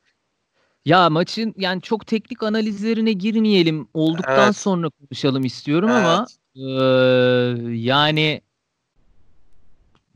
Ya 0.86 1.10
maçın 1.10 1.54
yani 1.58 1.82
çok 1.82 2.06
teknik 2.06 2.42
analizlerine 2.42 3.12
girmeyelim. 3.12 3.88
Olduktan 3.94 4.44
Evet. 4.44 4.56
sonra 4.56 4.88
konuşalım 4.90 5.44
istiyorum 5.44 5.92
ama 5.92 6.26
Evet. 6.28 6.36
eee, 6.54 7.76
yani 7.76 8.40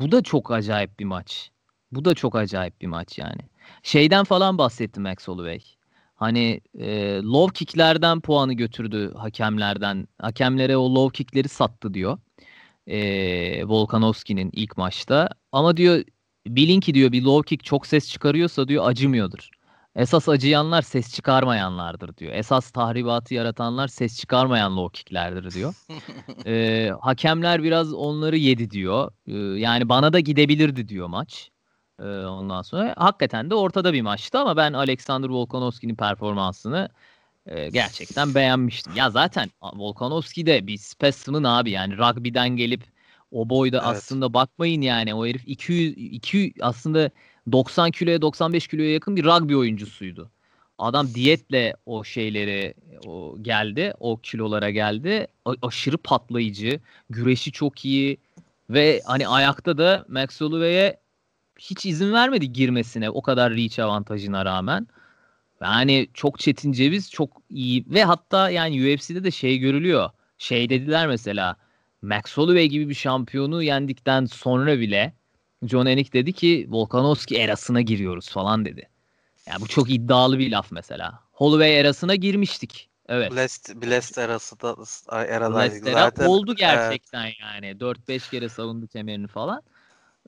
bu 0.01 0.13
da 0.13 0.23
çok 0.23 0.51
acayip 0.51 0.99
bir 1.01 1.05
maç. 1.05 1.51
Bu 1.93 2.05
da 2.05 2.15
çok 2.15 2.37
acayip 2.37 2.81
bir 2.81 2.87
maç 2.87 3.19
yani. 3.19 3.41
Şeyden 3.83 4.25
falan 4.25 4.59
bahsetti 4.59 5.01
Max 5.01 5.29
Holloway. 5.29 5.61
Hani 6.15 6.61
eee 6.75 7.23
low 7.23 7.53
kicklerden 7.59 8.21
puanı 8.21 8.53
götürdü 8.53 9.13
hakemlerden. 9.17 10.09
Hakemlere 10.19 10.77
o 10.77 10.95
low 10.95 11.17
kickleri 11.17 11.49
sattı 11.49 11.95
diyor. 11.95 12.19
Eee 12.87 13.65
Volkanovski'nin 13.69 14.51
ilk 14.53 14.77
maçta. 14.79 15.29
Ama 15.53 15.77
diyor 15.77 16.05
bilin 16.47 16.81
ki 16.81 16.95
diyor 16.95 17.13
bir 17.13 17.23
low 17.23 17.49
kick 17.49 17.65
çok 17.65 17.87
ses 17.87 18.11
çıkarıyorsa 18.11 18.69
diyor 18.69 18.89
acımıyordur. 18.89 19.51
Esas 19.97 20.29
acıyanlar 20.29 20.83
ses 20.83 21.15
çıkarmayanlardır 21.15 22.17
diyor. 22.17 22.33
Esas 22.33 22.71
tahribatı 22.71 23.35
yaratanlar 23.35 23.89
ses 23.89 24.21
çıkarmayan 24.21 24.77
low 24.77 24.99
kicklerdir 24.99 25.51
diyor. 25.51 25.75
ee, 26.47 26.91
hakemler 27.01 27.63
biraz 27.63 27.93
onları 27.95 28.37
yedi 28.37 28.71
diyor. 28.71 29.13
Ee, 29.27 29.37
yani 29.37 29.89
bana 29.89 30.13
da 30.13 30.21
gidebilirdi 30.21 30.89
diyor 30.89 31.07
maç. 31.07 31.51
Ee, 32.01 32.05
ondan 32.05 32.63
sonra 32.63 32.95
hakikaten 32.99 33.51
de 33.51 33.55
ortada 33.55 33.93
bir 33.93 34.03
maçtı 34.03 34.39
ama 34.39 34.57
ben 34.57 34.73
Alexander 34.73 35.29
Volkanovski'nin 35.29 35.95
performansını 35.95 36.89
e, 37.47 37.71
gerçekten 37.71 38.35
beğenmiştim. 38.35 38.97
Ya 38.97 39.11
zaten 39.11 39.51
Volkanovski 39.63 40.47
de 40.47 40.67
bir 40.67 40.77
specimen 40.77 41.45
abi 41.45 41.71
yani 41.71 41.99
rugby'den 41.99 42.49
gelip 42.49 42.83
o 43.31 43.49
boyda 43.49 43.77
evet. 43.77 43.87
aslında 43.87 44.35
bakmayın 44.35 44.81
yani 44.81 45.15
o 45.15 45.27
herif 45.27 45.49
200 45.49 45.95
200 45.97 46.53
aslında 46.61 47.11
90 47.53 47.91
kiloya 47.91 48.23
95 48.23 48.69
kiloya 48.69 48.93
yakın 48.93 49.17
bir 49.17 49.25
rugby 49.25 49.55
oyuncusuydu. 49.57 50.31
Adam 50.79 51.15
diyetle 51.15 51.75
o 51.87 52.05
şeyleri 52.05 52.75
o 53.07 53.37
geldi, 53.43 53.93
o 54.01 54.17
kilolara 54.17 54.71
geldi. 54.71 55.27
A- 55.45 55.55
aşırı 55.63 55.99
patlayıcı, 55.99 56.81
güreşi 57.11 57.53
çok 57.53 57.85
iyi 57.85 58.19
ve 58.71 59.03
hani 59.05 59.29
ayakta 59.29 59.79
da 59.79 60.05
Max 60.09 60.41
Holloway'e 60.41 60.97
hiç 61.59 61.87
izin 61.87 62.13
vermedi 62.13 62.53
girmesine 62.53 63.11
o 63.11 63.23
kadar 63.23 63.53
reach 63.53 63.79
avantajına 63.79 64.45
rağmen. 64.45 64.87
Yani 65.63 66.09
çok 66.15 66.39
çetin 66.39 66.73
ceviz, 66.73 67.11
çok 67.11 67.43
iyi 67.51 67.85
ve 67.89 68.05
hatta 68.05 68.51
yani 68.51 68.75
UFC'de 68.95 69.25
de 69.25 69.31
şey 69.31 69.59
görülüyor. 69.59 70.11
Şey 70.39 70.69
dediler 70.69 71.07
mesela 71.07 71.57
Max 72.03 72.37
Holloway 72.37 72.67
gibi 72.67 72.89
bir 72.89 72.95
şampiyonu 72.95 73.63
yendikten 73.63 74.25
sonra 74.25 74.81
bile 74.81 75.13
John 75.65 75.87
Anik 75.87 76.13
dedi 76.13 76.33
ki 76.33 76.67
Volkanovski 76.71 77.37
erasına 77.37 77.81
giriyoruz 77.81 78.29
falan 78.29 78.65
dedi. 78.65 78.89
Yani 79.47 79.61
bu 79.61 79.67
çok 79.67 79.91
iddialı 79.91 80.39
bir 80.39 80.51
laf 80.51 80.73
mesela. 80.73 81.21
Holloway 81.33 81.81
erasına 81.81 82.15
girmiştik. 82.15 82.91
Evet. 83.09 83.33
Blast, 83.33 83.75
Blast 83.75 84.19
erası 84.19 84.61
da 84.61 84.77
eradaydık 85.25 85.83
Blast 85.85 85.95
zaten. 85.95 86.27
oldu 86.27 86.55
gerçekten 86.55 87.25
evet. 87.25 87.37
yani. 87.41 87.67
4-5 87.67 88.31
kere 88.31 88.49
savundu 88.49 88.87
kemerini 88.87 89.27
falan. 89.27 89.63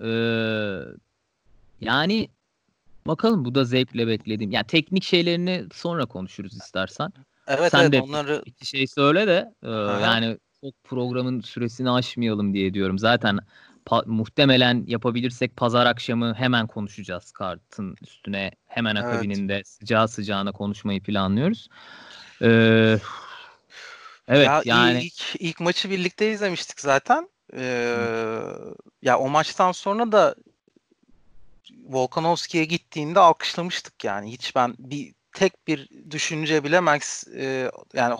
Ee, 0.05 0.09
yani 1.81 2.29
bakalım 3.07 3.45
bu 3.45 3.55
da 3.55 3.65
zevkle 3.65 4.07
beklediğim. 4.07 4.53
Yani 4.53 4.67
teknik 4.67 5.05
şeylerini 5.05 5.65
sonra 5.73 6.07
konuşuruz 6.07 6.55
istersen. 6.55 7.13
Evet 7.47 7.71
Sen 7.71 7.81
evet 7.81 7.93
de 7.93 8.01
onları 8.01 8.43
bir 8.61 8.67
şey 8.67 8.87
söyle 8.87 9.27
de 9.27 9.55
e, 9.63 9.71
yani 10.03 10.39
çok 10.61 10.85
programın 10.85 11.41
süresini 11.41 11.91
aşmayalım 11.91 12.55
diye 12.55 12.75
diyorum. 12.75 12.99
Zaten 12.99 13.39
pa- 13.87 14.09
muhtemelen 14.09 14.85
yapabilirsek 14.87 15.57
pazar 15.57 15.87
akşamı 15.87 16.35
hemen 16.35 16.67
konuşacağız 16.67 17.33
kartın 17.33 17.97
üstüne 18.03 18.51
hemen 18.67 18.97
akabininde 18.97 19.55
evet. 19.55 19.69
sıcağı 19.69 20.09
sıcağına 20.09 20.53
konuşmayı 20.53 21.03
planlıyoruz. 21.03 21.69
Ee, 22.43 22.99
evet 24.29 24.47
ya 24.47 24.63
yani 24.65 25.05
ilk, 25.05 25.41
ilk 25.41 25.61
maçı 25.61 25.91
birlikte 25.91 26.33
izlemiştik 26.33 26.81
zaten. 26.81 27.29
Ee, 27.55 28.09
ya 29.03 29.19
o 29.19 29.29
maçtan 29.29 29.73
sonra 29.73 30.13
da 30.13 30.35
Volkanovski'ye 31.85 32.65
gittiğinde 32.65 33.21
alkışlamıştık 33.21 34.05
yani. 34.05 34.33
Hiç 34.33 34.57
ben 34.57 34.75
bir 34.79 35.15
tek 35.33 35.67
bir 35.67 35.89
düşünce 36.11 36.65
bile 36.65 36.81
Max 36.81 37.29
e, 37.29 37.71
yani 37.95 38.15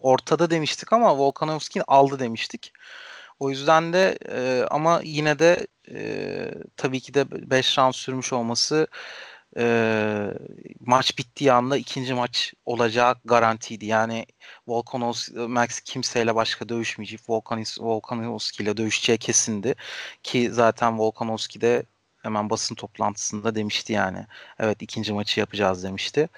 ortada 0.00 0.50
demiştik 0.50 0.92
ama 0.92 1.18
Volkanovski 1.18 1.82
aldı 1.82 2.18
demiştik. 2.18 2.72
O 3.38 3.50
yüzden 3.50 3.92
de 3.92 4.18
e, 4.28 4.66
ama 4.70 5.00
yine 5.04 5.38
de 5.38 5.66
e, 5.90 6.54
tabii 6.76 7.00
ki 7.00 7.14
de 7.14 7.50
5 7.50 7.78
round 7.78 7.94
sürmüş 7.94 8.32
olması 8.32 8.86
e, 9.58 10.34
maç 10.80 11.18
bittiği 11.18 11.52
anda 11.52 11.76
ikinci 11.76 12.14
maç 12.14 12.54
olacağı 12.64 13.14
garantiydi. 13.24 13.86
Yani 13.86 14.26
Volkanovski, 14.66 15.34
Max 15.34 15.80
kimseyle 15.80 16.34
başka 16.34 16.68
dövüşmeyecek. 16.68 17.20
Volkanovski 17.78 18.62
ile 18.62 18.76
dövüşeceği 18.76 19.18
kesindi. 19.18 19.74
Ki 20.22 20.50
zaten 20.52 20.98
Volkanovski 20.98 21.60
de 21.60 21.82
hemen 22.22 22.50
basın 22.50 22.74
toplantısında 22.74 23.54
demişti 23.54 23.92
yani. 23.92 24.26
Evet 24.58 24.82
ikinci 24.82 25.12
maçı 25.12 25.40
yapacağız 25.40 25.84
demişti. 25.84 26.28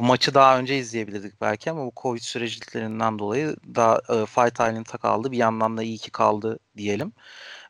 Bu 0.00 0.04
maçı 0.04 0.34
daha 0.34 0.58
önce 0.58 0.78
izleyebilirdik 0.78 1.40
belki 1.40 1.70
ama 1.70 1.86
bu 1.86 1.92
Covid 1.96 2.20
süreciklerinden 2.20 3.18
dolayı 3.18 3.56
daha 3.74 3.96
e, 3.96 4.26
Fight 4.26 4.52
Island'a 4.52 4.98
kaldı. 4.98 5.32
Bir 5.32 5.36
yandan 5.36 5.76
da 5.76 5.82
iyi 5.82 5.98
ki 5.98 6.10
kaldı 6.10 6.58
diyelim. 6.76 7.12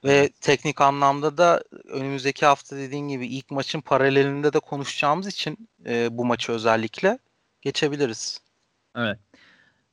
Ve 0.04 0.30
teknik 0.40 0.80
anlamda 0.80 1.38
da 1.38 1.62
önümüzdeki 1.88 2.46
hafta 2.46 2.76
dediğin 2.76 3.08
gibi 3.08 3.26
ilk 3.26 3.50
maçın 3.50 3.80
paralelinde 3.80 4.52
de 4.52 4.60
konuşacağımız 4.60 5.26
için 5.26 5.68
e, 5.86 6.18
bu 6.18 6.24
maçı 6.24 6.52
özellikle 6.52 7.18
geçebiliriz. 7.62 8.40
Evet. 8.96 9.18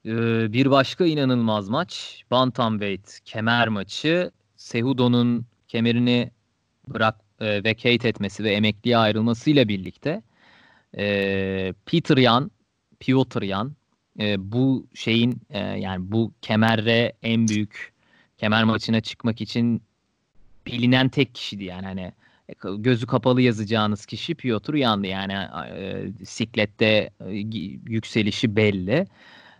Ee, 0.06 0.54
bir 0.54 0.72
başka 0.72 1.06
inanılmaz 1.06 1.70
maç 1.70 2.24
Bantamweight 2.32 3.20
kemer 3.26 3.68
maçı. 3.68 4.32
Sehudo'nun 4.56 5.46
kemerini 5.68 6.32
bırak 6.88 7.16
e, 7.40 7.64
vacate 7.64 8.08
etmesi 8.08 8.44
ve 8.44 8.52
emekliye 8.52 8.98
ayrılmasıyla 8.98 9.68
birlikte 9.68 10.22
e, 10.98 11.74
Peter 11.86 12.18
Yan, 12.18 12.52
Piotr 13.00 13.42
Yan 13.42 13.76
e, 14.20 14.52
bu 14.52 14.88
şeyin 14.94 15.42
e, 15.50 15.60
yani 15.60 16.12
bu 16.12 16.32
kemerre 16.42 17.14
en 17.24 17.48
büyük 17.48 17.94
kemer 18.38 18.64
maçına 18.64 19.02
çıkmak 19.02 19.42
için 19.42 19.82
bilinen 20.66 21.10
tek 21.10 21.36
kişiydi 21.36 21.64
yani 21.64 21.86
hani 21.86 22.14
e, 22.50 22.54
gözü 22.78 23.06
kapalı 23.06 23.42
yazacağınız 23.42 24.06
kişi 24.06 24.36
Piotr 24.36 24.74
Yan'dı 24.74 25.08
yani 25.08 25.34
e, 25.34 26.06
siklette 26.26 27.10
e, 27.26 27.32
yükselişi 27.88 28.56
belli. 28.56 29.08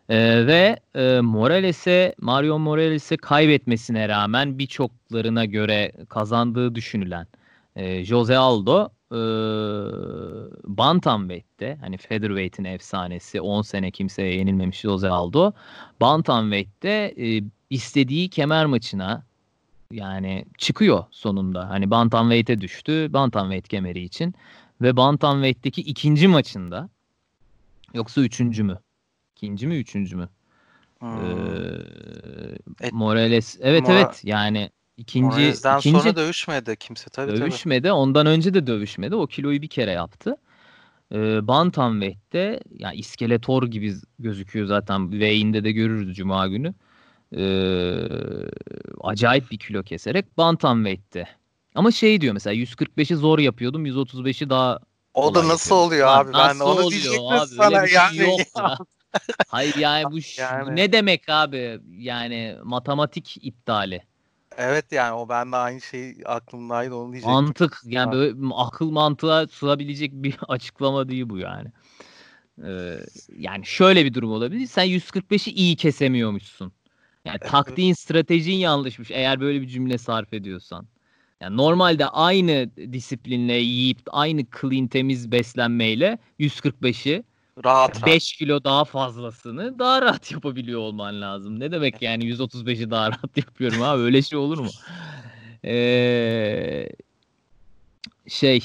Ee, 0.10 0.48
ve 0.48 0.80
e, 0.96 1.22
Morales'e 1.22 2.16
Mario 2.22 2.60
Morales'e 2.60 3.18
kaybetmesine 3.18 4.10
rağmen 4.10 4.60
birçoklarına 4.60 5.46
göre 5.46 5.92
kazandığı 6.10 6.76
düşünülen 6.76 7.28
e, 7.76 8.04
Jose 8.04 8.38
Aldo 8.38 8.90
e, 9.12 9.20
Bantamweight'te 10.64 11.78
hani 11.82 11.98
Featherweight'in 11.98 12.64
efsanesi 12.64 13.42
10 13.42 13.62
sene 13.62 13.92
kimseye 13.92 14.36
yenilmemiş 14.36 14.80
Jose 14.80 15.10
Aldo 15.10 15.52
Bantamweight'te 16.02 17.14
e, 17.18 17.44
istediği 17.70 18.30
kemer 18.30 18.66
maçına 18.66 19.24
yani 19.92 20.46
çıkıyor 20.58 21.04
sonunda. 21.12 21.70
Hani 21.70 21.92
Bantamweight'e 21.92 22.62
düştü. 22.62 23.10
Bantamweight 23.14 23.68
kemeri 23.68 24.04
için. 24.04 24.36
Ve 24.82 24.98
Bantamweight'teki 24.98 25.82
ikinci 25.82 26.28
maçında 26.28 26.90
yoksa 27.94 28.22
üçüncü 28.22 28.64
mü? 28.64 28.80
İkinci 29.36 29.68
mi 29.68 29.76
üçüncü 29.76 30.16
mü? 30.16 30.30
Hmm. 31.00 31.10
Ee, 32.82 32.90
Morales 32.92 33.58
evet 33.62 33.82
Mora... 33.82 33.94
evet 33.94 34.22
yani 34.24 34.70
ikinci 34.98 35.26
Morales'den 35.26 35.80
ikinci 35.80 36.00
sonra 36.00 36.16
dövüşmedi 36.16 36.76
kimse 36.76 37.10
tabii 37.10 37.32
dövüşmedi. 37.32 37.82
Tabii. 37.82 37.92
Ondan 37.92 38.28
önce 38.28 38.54
de 38.54 38.68
dövüşmedi. 38.68 39.16
O 39.16 39.28
kiloyu 39.28 39.62
bir 39.62 39.68
kere 39.68 39.92
yaptı. 39.92 40.38
Ee, 41.14 41.48
Bantamweight'te 41.48 42.60
yani 42.80 42.96
iskeletor 42.96 43.64
gibi 43.68 43.96
gözüküyor 44.20 44.66
zaten. 44.66 45.12
Weight'inde 45.12 45.64
de 45.64 45.72
görürüz 45.72 46.16
cuma 46.16 46.48
günü. 46.48 46.74
Ee, 47.36 47.98
acayip 49.02 49.52
bir 49.52 49.58
kilo 49.58 49.84
keserek 49.84 50.38
Bantamweight'te. 50.38 51.28
Ama 51.76 51.92
şey 51.92 52.22
diyor 52.22 52.34
mesela 52.34 52.54
145'i 52.54 53.16
zor 53.16 53.40
yapıyordum. 53.40 53.86
135'i 53.86 54.50
daha 54.50 54.80
o 55.14 55.36
da 55.36 55.48
nasıl 55.48 55.76
yapıyordum. 55.76 55.88
oluyor 55.88 56.08
abi? 56.08 56.34
Ben 56.34 56.60
onu 56.60 56.92
diyecektim 56.92 57.22
sana. 57.58 57.66
Öyle 57.66 57.84
bir 57.84 57.92
yani. 57.92 58.16
şey 58.16 58.28
yok 58.28 58.40
ya. 58.58 58.78
Hayır 59.48 59.76
yani 59.76 60.06
bu 60.12 60.18
yani. 60.38 60.76
ne 60.76 60.92
demek 60.92 61.30
abi? 61.30 61.80
Yani 61.98 62.56
matematik 62.64 63.38
iptali. 63.42 64.02
Evet 64.58 64.92
yani 64.92 65.14
o 65.14 65.30
ben 65.30 65.52
de 65.52 65.56
aynı 65.56 65.82
şey 65.82 66.18
aklımdaydı 66.26 66.96
onu 66.96 67.12
diyecektim. 67.12 67.34
Mantık 67.34 67.82
yani 67.86 68.12
böyle 68.12 68.36
akıl 68.56 68.92
mantığa 68.92 69.48
sığabilecek 69.48 70.12
bir 70.14 70.38
açıklama 70.48 71.10
değil 71.10 71.30
bu 71.30 71.38
yani. 71.38 71.72
Ee, 72.66 73.00
yani 73.38 73.66
şöyle 73.66 74.06
bir 74.06 74.14
durum 74.14 74.32
olabilir. 74.32 74.68
Sen 74.68 74.86
145'i 74.86 75.54
iyi 75.54 75.76
kesemiyormuşsun. 75.76 76.72
Yani 77.26 77.38
evet. 77.42 77.52
taktiğin, 77.52 77.94
stratejin 77.94 78.56
yanlışmış 78.56 79.12
eğer 79.12 79.40
böyle 79.40 79.62
bir 79.62 79.68
cümle 79.68 79.98
sarf 79.98 80.34
ediyorsan. 80.34 80.88
Yani 81.42 81.58
normalde 81.58 82.06
aynı 82.06 82.70
disiplinle 82.78 83.54
yiyip 83.54 84.00
aynı 84.08 84.46
clean 84.62 84.88
temiz 84.88 85.32
beslenmeyle 85.32 86.18
145'i 86.40 87.24
rahat 87.66 87.96
5 87.96 88.08
rahat. 88.08 88.22
kilo 88.22 88.64
daha 88.64 88.86
fazlasını 88.86 89.80
daha 89.80 90.02
rahat 90.02 90.32
yapabiliyor 90.32 90.80
olman 90.80 91.22
lazım. 91.22 91.60
Ne 91.60 91.72
demek 91.72 92.02
yani 92.02 92.26
135'i 92.26 92.92
daha 92.92 93.12
rahat 93.12 93.38
yapıyorum 93.38 93.82
abi 93.82 94.02
öyle 94.02 94.22
şey 94.22 94.40
olur 94.40 94.58
mu? 94.58 94.70
Ee, 95.66 96.90
şey 98.28 98.64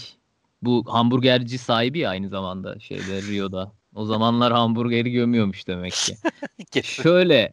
bu 0.62 0.84
hamburgerci 0.88 1.59
sahibi 1.59 1.99
ya 1.99 2.11
aynı 2.11 2.28
zamanda 2.28 2.80
şeyde 2.80 3.22
Rio'da. 3.22 3.72
O 3.95 4.05
zamanlar 4.05 4.53
hamburgeri 4.53 5.11
gömüyormuş 5.11 5.68
demek 5.68 5.93
ki. 5.93 6.16
Şöyle 6.82 7.53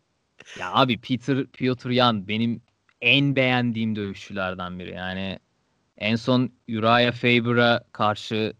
ya 0.59 0.73
abi 0.73 0.97
Peter 0.97 1.45
Piotr 1.45 1.89
Yan 1.89 2.27
benim 2.27 2.61
en 3.01 3.35
beğendiğim 3.35 3.95
dövüşçülerden 3.95 4.79
biri. 4.79 4.93
Yani 4.93 5.39
en 5.97 6.15
son 6.15 6.51
Uriah 6.69 7.13
Faber'a 7.13 7.83
karşı 7.91 8.53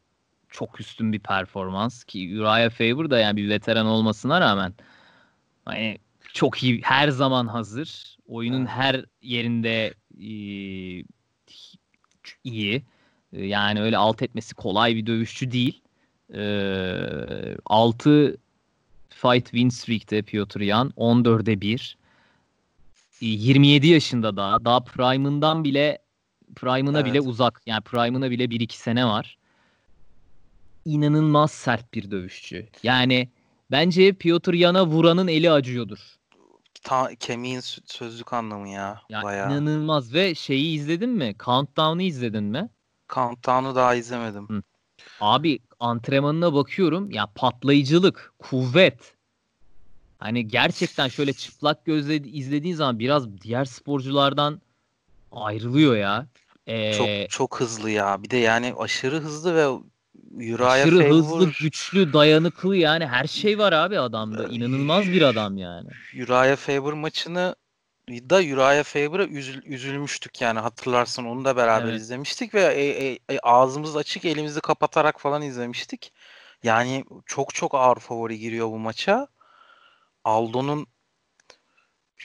çok 0.50 0.80
üstün 0.80 1.14
bir 1.14 1.20
performans 1.20 2.04
ki 2.04 2.40
Uriah 2.40 2.70
Faber 2.70 3.10
da 3.10 3.20
yani 3.20 3.38
bir 3.38 3.50
veteran 3.50 3.86
olmasına 3.86 4.42
rağmen 4.42 4.74
hani 5.66 5.98
çok 6.34 6.64
iyi 6.64 6.82
her 6.84 7.10
zaman 7.10 7.48
hazır. 7.48 8.18
Oyunun 8.28 8.66
her 8.66 9.06
yerinde 9.22 9.94
iyi. 12.44 12.84
Yani 13.32 13.82
öyle 13.82 13.98
alt 13.98 14.22
etmesi 14.22 14.56
kolay 14.56 14.96
bir 14.96 15.06
dövüşçü 15.06 15.52
değil. 15.52 15.82
E, 16.34 16.42
6 17.66 18.38
fight 19.10 19.46
win 19.46 19.70
streak'te 19.70 20.22
Piotr 20.22 20.60
Yan 20.60 20.90
14'e 20.90 21.62
1. 21.62 21.98
27 23.22 23.88
yaşında 23.88 24.38
daha. 24.38 24.66
Daha 24.66 24.80
prime'ından 24.80 25.64
bile 25.64 26.00
prime'ına 26.56 27.00
evet. 27.00 27.12
bile 27.12 27.22
uzak. 27.22 27.62
Yani 27.66 27.82
prime'ına 27.82 28.32
bile 28.32 28.44
1-2 28.44 28.74
sene 28.74 29.06
var. 29.06 29.39
İnanılmaz 30.90 31.52
sert 31.52 31.94
bir 31.94 32.12
dövüşçü. 32.12 32.70
Yani 32.84 33.30
bence 33.72 34.14
Piotr 34.14 34.54
Yan'a 34.54 34.86
vuranın 34.86 35.28
eli 35.28 35.52
acıyordur. 35.52 36.00
Ta, 36.84 37.10
kemiğin 37.20 37.60
sözlük 37.86 38.34
anlamı 38.34 38.70
ya. 38.70 39.02
ya 39.10 39.24
bayağı. 39.24 39.48
İnanılmaz 39.48 40.14
ve 40.14 40.36
şeyi 40.36 40.76
izledin 40.76 41.10
mi? 41.10 41.36
Countdown'u 41.46 42.02
izledin 42.02 42.44
mi? 42.44 42.70
Countdown'u 43.14 43.76
daha 43.76 43.96
izlemedim. 43.96 44.50
Hı. 44.50 44.62
Abi 45.22 45.60
antrenmanına 45.80 46.54
bakıyorum 46.54 47.12
ya 47.12 47.28
patlayıcılık, 47.36 48.34
kuvvet. 48.40 49.16
Hani 50.20 50.48
gerçekten 50.48 51.08
şöyle 51.08 51.34
çıplak 51.34 51.86
gözle 51.86 52.16
izlediğin 52.16 52.76
zaman 52.76 53.00
biraz 53.00 53.42
diğer 53.42 53.66
sporculardan 53.66 54.62
ayrılıyor 55.32 55.96
ya. 55.96 56.28
Ee, 56.68 56.94
çok 56.94 57.30
çok 57.30 57.60
hızlı 57.60 57.90
ya. 57.90 58.24
Bir 58.24 58.30
de 58.30 58.38
yani 58.38 58.74
aşırı 58.78 59.20
hızlı 59.20 59.56
ve 59.56 59.89
Uriah 60.36 60.72
aşırı 60.72 61.00
Favor... 61.00 61.10
hızlı, 61.10 61.52
güçlü, 61.60 62.14
dayanıklı 62.14 62.76
yani 62.76 63.08
her 63.08 63.28
şey 63.28 63.58
var 63.58 63.74
abi 63.74 64.00
adamda. 64.00 64.48
İnanılmaz 64.48 65.08
bir 65.08 65.22
adam 65.22 65.58
yani. 65.58 65.90
Uriah 66.16 66.58
Faber 66.58 66.94
maçını 66.94 67.56
da 68.10 68.36
Uriah 68.36 68.84
Faber'a 68.84 69.26
üzül, 69.26 69.66
üzülmüştük 69.66 70.42
yani 70.42 70.60
hatırlarsın 70.60 71.26
onu 71.26 71.46
da 71.46 71.56
beraber 71.56 71.90
evet. 71.90 72.02
izlemiştik 72.02 72.54
ve 72.54 72.62
e, 72.62 73.08
e, 73.08 73.20
e, 73.30 73.40
ağzımız 73.40 73.96
açık 73.96 74.26
elimizi 74.26 74.62
kapatarak 74.62 75.22
falan 75.22 75.42
izlemiştik. 75.42 76.14
Yani 76.64 77.06
çok 77.26 77.54
çok 77.56 77.76
ağır 77.76 77.98
favori 78.00 78.40
giriyor 78.40 78.68
bu 78.68 78.80
maça. 78.80 79.28
Aldo'nun 80.24 80.88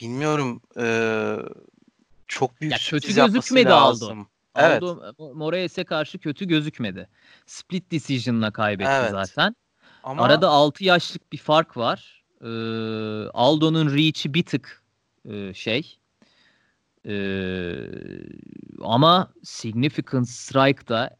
bilmiyorum 0.01 0.61
e, 0.79 0.87
çok 2.27 2.61
büyük 2.61 2.73
ya 2.73 2.77
kötü 2.89 3.15
gözükmedi 3.15 3.73
Aldo. 3.73 4.15
Evet. 4.55 4.83
Aldo 4.83 5.13
Moraes'e 5.33 5.83
karşı 5.83 6.19
kötü 6.19 6.47
gözükmedi. 6.47 7.09
Split 7.45 7.91
decision'la 7.91 8.51
kaybetti 8.51 8.91
evet. 8.91 9.11
zaten. 9.11 9.55
Ama... 10.03 10.23
Arada 10.23 10.49
6 10.49 10.83
yaşlık 10.83 11.31
bir 11.33 11.37
fark 11.37 11.77
var. 11.77 12.23
Ee, 12.41 12.47
Aldo'nun 13.33 13.95
reach'i 13.95 14.33
bir 14.33 14.43
tık 14.43 14.83
e, 15.29 15.53
şey. 15.53 15.97
Ee, 17.05 17.75
ama 18.81 19.33
significant 19.43 20.29
strike'da 20.29 21.17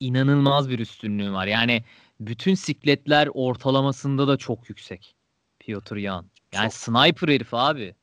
inanılmaz 0.00 0.70
bir 0.70 0.78
üstünlüğü 0.78 1.32
var. 1.32 1.46
Yani 1.46 1.84
bütün 2.20 2.54
sikletler 2.54 3.28
ortalamasında 3.34 4.28
da 4.28 4.36
çok 4.36 4.68
yüksek. 4.68 5.16
Piotr 5.60 5.96
Yan. 5.96 6.26
Yani 6.52 6.70
çok. 6.70 6.74
sniper 6.74 7.28
herif 7.28 7.54
abi. 7.54 7.94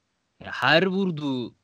Her 0.44 0.86
vurduğu 0.86 1.56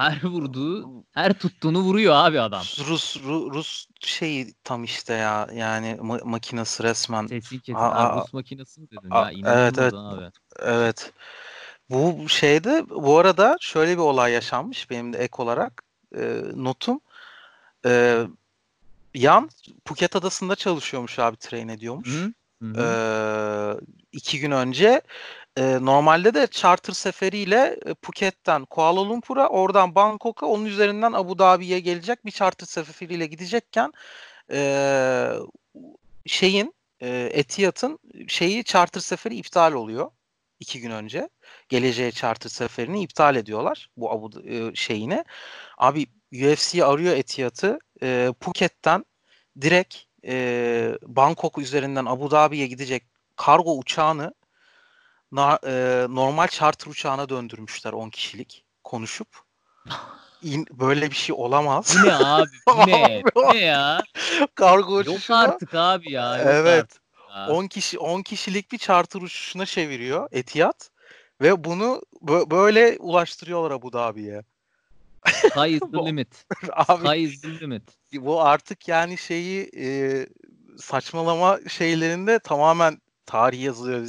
her 0.00 0.24
vurduğu, 0.24 1.04
her 1.10 1.32
tuttuğunu 1.32 1.80
vuruyor 1.80 2.14
abi 2.14 2.40
adam. 2.40 2.60
Rus 2.60 3.16
Rus, 3.16 3.52
Rus 3.52 3.86
şeyi 4.00 4.54
tam 4.64 4.84
işte 4.84 5.14
ya. 5.14 5.48
Yani 5.54 5.98
ma- 6.00 6.24
makinesi 6.24 6.82
resmen. 6.82 7.26
Sesin 7.26 7.58
kesin. 7.58 7.78
Aa, 7.78 8.16
Rus 8.16 8.32
makinesi 8.32 8.80
mi 8.80 8.90
dedin? 8.90 9.08
Aa, 9.10 9.30
ya 9.30 9.54
evet 9.54 9.78
evet. 9.78 9.94
Abi. 9.94 10.30
Evet. 10.58 11.12
Bu 11.90 12.28
şeyde 12.28 12.84
bu 12.90 13.18
arada 13.18 13.56
şöyle 13.60 13.92
bir 13.92 14.02
olay 14.02 14.32
yaşanmış 14.32 14.90
benim 14.90 15.12
de 15.12 15.18
ek 15.18 15.42
olarak 15.42 15.82
e, 16.16 16.42
notum. 16.54 17.00
E, 17.86 18.22
Yan 19.14 19.50
Phuket 19.84 20.16
adasında 20.16 20.56
çalışıyormuş 20.56 21.18
abi 21.18 21.36
train 21.36 21.68
ediyormuş. 21.68 22.08
Hı 22.08 22.32
hı. 22.62 22.80
E, 22.80 22.86
iki 24.12 24.40
gün 24.40 24.50
önce 24.50 25.00
e, 25.60 25.78
normalde 25.80 26.34
de 26.34 26.46
charter 26.50 26.92
seferiyle 26.92 27.78
e, 27.86 27.94
Phuket'ten 27.94 28.64
Kuala 28.64 29.08
Lumpur'a 29.08 29.48
oradan 29.48 29.94
Bangkok'a 29.94 30.46
onun 30.46 30.64
üzerinden 30.64 31.12
Abu 31.12 31.38
Dhabi'ye 31.38 31.80
gelecek 31.80 32.24
bir 32.26 32.30
charter 32.30 32.66
seferiyle 32.66 33.26
gidecekken 33.26 33.92
e, 34.52 35.32
şeyin 36.26 36.74
e, 37.00 37.30
Etihad'ın 37.32 37.98
şeyi 38.28 38.64
charter 38.64 39.00
seferi 39.00 39.36
iptal 39.36 39.72
oluyor 39.72 40.10
iki 40.60 40.80
gün 40.80 40.90
önce. 40.90 41.28
Geleceğe 41.68 42.12
charter 42.12 42.50
seferini 42.50 43.02
iptal 43.02 43.36
ediyorlar 43.36 43.90
bu 43.96 44.10
Abu 44.12 44.48
e, 44.48 44.74
şeyini. 44.74 45.24
Abi 45.78 46.06
UFC 46.32 46.84
arıyor 46.84 47.16
Etihad'ı 47.16 47.78
e, 48.02 48.32
Phuket'ten 48.40 49.04
direkt 49.60 49.96
e, 50.26 50.98
Bangkok 51.02 51.58
üzerinden 51.58 52.04
Abu 52.04 52.30
Dhabi'ye 52.30 52.66
gidecek 52.66 53.02
kargo 53.36 53.78
uçağını 53.78 54.34
na, 55.32 55.58
e, 55.66 56.06
normal 56.08 56.48
charter 56.48 56.90
uçağına 56.90 57.28
döndürmüşler 57.28 57.92
10 57.92 58.10
kişilik 58.10 58.64
konuşup. 58.84 59.28
İn, 60.42 60.66
böyle 60.70 61.10
bir 61.10 61.16
şey 61.16 61.34
olamaz. 61.38 61.96
Ne 62.04 62.14
abi? 62.14 62.50
Ne? 62.86 63.22
Ne 63.52 63.58
ya? 63.58 64.02
Kargo 64.54 64.96
uçuşuna. 64.96 65.42
Yok 65.42 65.52
artık 65.52 65.74
abi 65.74 66.12
ya. 66.12 66.38
Yok 66.38 66.46
evet. 66.50 66.86
Artık 67.30 67.56
10 67.56 67.66
kişi 67.66 67.98
10 67.98 68.22
kişilik 68.22 68.72
bir 68.72 68.78
charter 68.78 69.20
uçuşuna 69.20 69.66
çeviriyor 69.66 70.28
Etihad 70.32 70.80
ve 71.40 71.64
bunu 71.64 72.02
böyle 72.50 72.96
ulaştırıyorlar 72.98 73.70
Abu 73.70 73.92
Dhabi'ye. 73.92 74.42
Sky 75.26 75.74
is 75.74 75.80
the 75.80 75.98
limit. 76.06 76.46
Abi, 76.72 77.08
Sky 77.08 77.24
is 77.24 77.40
the 77.40 77.60
limit. 77.60 77.82
Bu 78.12 78.42
artık 78.42 78.88
yani 78.88 79.18
şeyi 79.18 79.70
e, 79.76 80.26
saçmalama 80.78 81.58
şeylerinde 81.68 82.38
tamamen 82.38 83.00
tarih 83.30 83.62
yazılıyor 83.62 84.04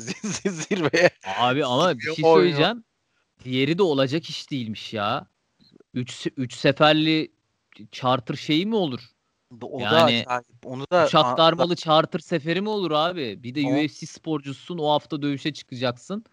zirveye. 0.46 1.10
Abi 1.40 1.66
ama 1.66 1.98
bir 1.98 2.02
şey 2.02 2.26
söyleyeceğim. 2.26 2.84
Diğeri 3.44 3.78
de 3.78 3.84
olacak 3.84 4.30
iş 4.30 4.52
değilmiş 4.52 4.94
ya. 4.94 5.28
3 5.94 6.28
3 6.38 6.54
seferli 6.54 7.32
charter 7.92 8.36
şeyi 8.36 8.66
mi 8.66 8.76
olur? 8.76 9.02
O 9.62 9.80
yani 9.80 10.26
da 10.30 10.44
onu 10.66 10.86
da 10.92 11.06
uçak 11.06 11.38
darmalı 11.38 11.76
charter 11.76 12.20
seferi 12.20 12.62
mi 12.62 12.70
olur 12.70 12.92
abi? 12.92 13.44
Bir 13.44 13.56
de 13.56 13.68
o... 13.68 13.86
UFC 13.86 14.06
sporcusun 14.06 14.78
o 14.78 14.90
hafta 14.90 15.22
dövüşe 15.22 15.54
çıkacaksın. 15.54 16.26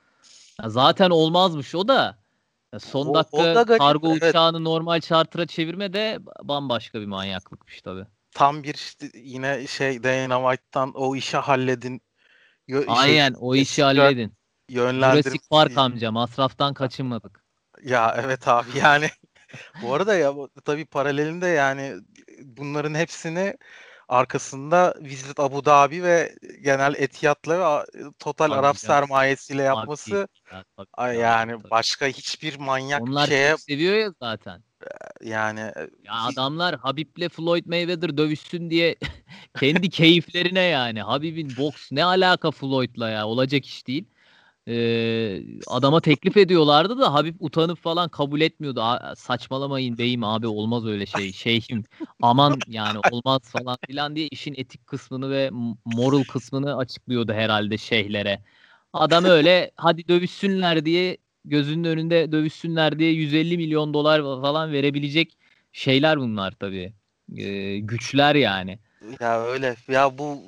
Ya 0.62 0.68
zaten 0.68 1.11
olmazmış 1.11 1.74
o 1.74 1.89
da. 1.89 2.18
Ya 2.72 2.80
son 2.80 3.07
o, 3.07 3.14
dakika 3.14 3.53
o 3.53 3.55
da 3.55 3.78
kargo 3.78 4.12
evet. 4.12 4.22
uçağını 4.22 4.64
normal 4.64 5.01
charter'a 5.01 5.47
çevirme 5.47 5.93
de 5.93 6.18
bambaşka 6.43 7.01
bir 7.01 7.07
manyaklıkmış 7.07 7.82
tabi. 7.82 8.07
Tam 8.30 8.62
bir 8.62 8.74
işte 8.74 9.11
yine 9.14 9.66
şey 9.66 10.03
Dana 10.03 10.51
White'tan 10.51 10.93
o 10.95 11.16
işi 11.16 11.36
halledin 11.36 12.01
Yo, 12.69 12.83
Aynen 12.87 13.35
o 13.35 13.55
işi 13.55 13.83
halledin. 13.83 14.33
Yönlendirip... 14.69 15.25
Jurassic 15.25 15.49
Park 15.51 15.79
amca 15.79 16.12
masraftan 16.12 16.75
kaçınmadık. 16.75 17.45
Ya 17.85 18.16
evet 18.25 18.49
abi 18.49 18.79
yani 18.79 19.09
bu 19.83 19.95
arada 19.95 20.14
ya 20.14 20.35
tabii 20.64 20.85
paralelinde 20.85 21.47
yani 21.47 21.95
bunların 22.43 22.95
hepsini 22.95 23.57
arkasında 24.09 24.95
Visit 25.01 25.41
Abu 25.41 25.64
Dhabi 25.64 26.03
ve 26.03 26.37
genel 26.62 26.95
Etihad'la 26.95 27.59
ve 27.59 27.85
Total 28.19 28.51
Arap 28.51 28.75
ya. 28.75 28.79
sermayesiyle 28.79 29.62
yapması 29.62 30.29
ya, 30.53 30.64
tabii, 30.77 31.19
yani 31.19 31.53
tabii. 31.53 31.71
başka 31.71 32.07
hiçbir 32.07 32.59
manyak 32.59 33.03
Onlar 33.03 33.27
şeye 33.27 33.57
seviyor 33.57 33.95
ya 33.95 34.12
zaten. 34.23 34.62
Yani 35.22 35.61
ya 36.05 36.12
adamlar 36.12 36.76
Habib'le 36.76 37.29
Floyd 37.29 37.66
Mayweather 37.66 38.16
dövüşsün 38.16 38.70
diye 38.70 38.97
kendi 39.55 39.91
keyiflerine 39.91 40.61
yani. 40.61 41.03
Habib'in 41.03 41.57
boks 41.57 41.93
ne 41.93 42.05
alaka 42.05 42.51
Floyd'la 42.51 43.09
ya? 43.11 43.26
Olacak 43.29 43.66
iş 43.66 43.87
değil. 43.87 44.05
Ee, 44.68 45.43
adama 45.66 46.01
teklif 46.01 46.37
ediyorlardı 46.37 46.99
da 46.99 47.14
Habib 47.14 47.37
utanıp 47.41 47.79
falan 47.79 48.09
kabul 48.09 48.41
etmiyordu. 48.41 48.83
A, 48.83 49.16
saçmalamayın 49.16 49.99
beyim 49.99 50.24
abi 50.24 50.47
olmaz 50.47 50.87
öyle 50.87 51.07
şey. 51.07 51.33
Şeyhim 51.33 51.85
aman 52.22 52.64
yani 52.68 52.99
olmaz 52.99 53.43
falan 53.53 53.79
filan 53.87 54.16
diye 54.16 54.29
işin 54.29 54.55
etik 54.59 54.87
kısmını 54.87 55.31
ve 55.31 55.51
moral 55.85 56.24
kısmını 56.24 56.76
açıklıyordu 56.76 57.33
herhalde 57.33 57.79
şeyhlere. 57.79 58.43
Adam 58.93 59.24
öyle 59.24 59.70
hadi 59.76 60.09
dövüşsünler 60.09 60.85
diye 60.85 61.18
gözünün 61.45 61.84
önünde 61.84 62.32
dövüşsünler 62.32 62.99
diye 62.99 63.12
150 63.12 63.57
milyon 63.57 63.95
dolar 63.95 64.20
falan 64.20 64.72
verebilecek 64.72 65.39
şeyler 65.72 66.18
bunlar 66.18 66.55
tabii. 66.61 66.93
Ee, 67.36 67.78
güçler 67.78 68.34
yani. 68.34 68.78
Ya 69.20 69.43
öyle. 69.43 69.76
Ya 69.89 70.18
bu 70.18 70.43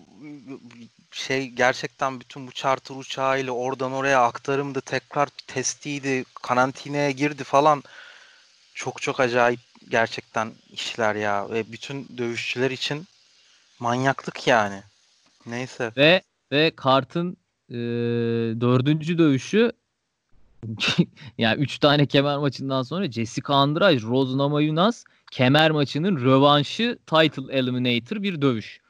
şey 1.11 1.49
gerçekten 1.49 2.21
bütün 2.21 2.47
bu 2.47 2.53
charter 2.53 2.95
uçağıyla 2.95 3.53
oradan 3.53 3.93
oraya 3.93 4.23
aktarımdı, 4.25 4.81
tekrar 4.81 5.29
testiydi, 5.47 6.25
karantinaya 6.43 7.11
girdi 7.11 7.45
falan. 7.45 7.83
Çok 8.75 9.03
çok 9.03 9.21
acayip 9.21 9.61
gerçekten 9.89 10.53
işler 10.73 11.15
ya 11.15 11.51
ve 11.51 11.73
bütün 11.73 12.09
dövüşçüler 12.19 12.71
için 12.71 13.07
manyaklık 13.81 14.47
yani. 14.47 14.83
Neyse. 15.47 15.93
Ve 15.97 16.23
ve 16.53 16.73
kartın 16.77 17.37
e, 17.69 17.75
dördüncü 18.61 19.19
dövüşü 19.19 19.73
yani 21.39 21.63
üç 21.63 21.79
tane 21.79 22.07
kemer 22.07 22.39
maçından 22.39 22.83
sonra 22.83 23.11
Jessica 23.11 23.55
Andrade, 23.55 24.03
Rose 24.03 24.39
Namajunas 24.39 25.05
kemer 25.31 25.71
maçının 25.71 26.17
rövanşı 26.17 26.99
Title 27.07 27.59
Eliminator 27.59 28.23
bir 28.23 28.43
dövüş. 28.43 28.81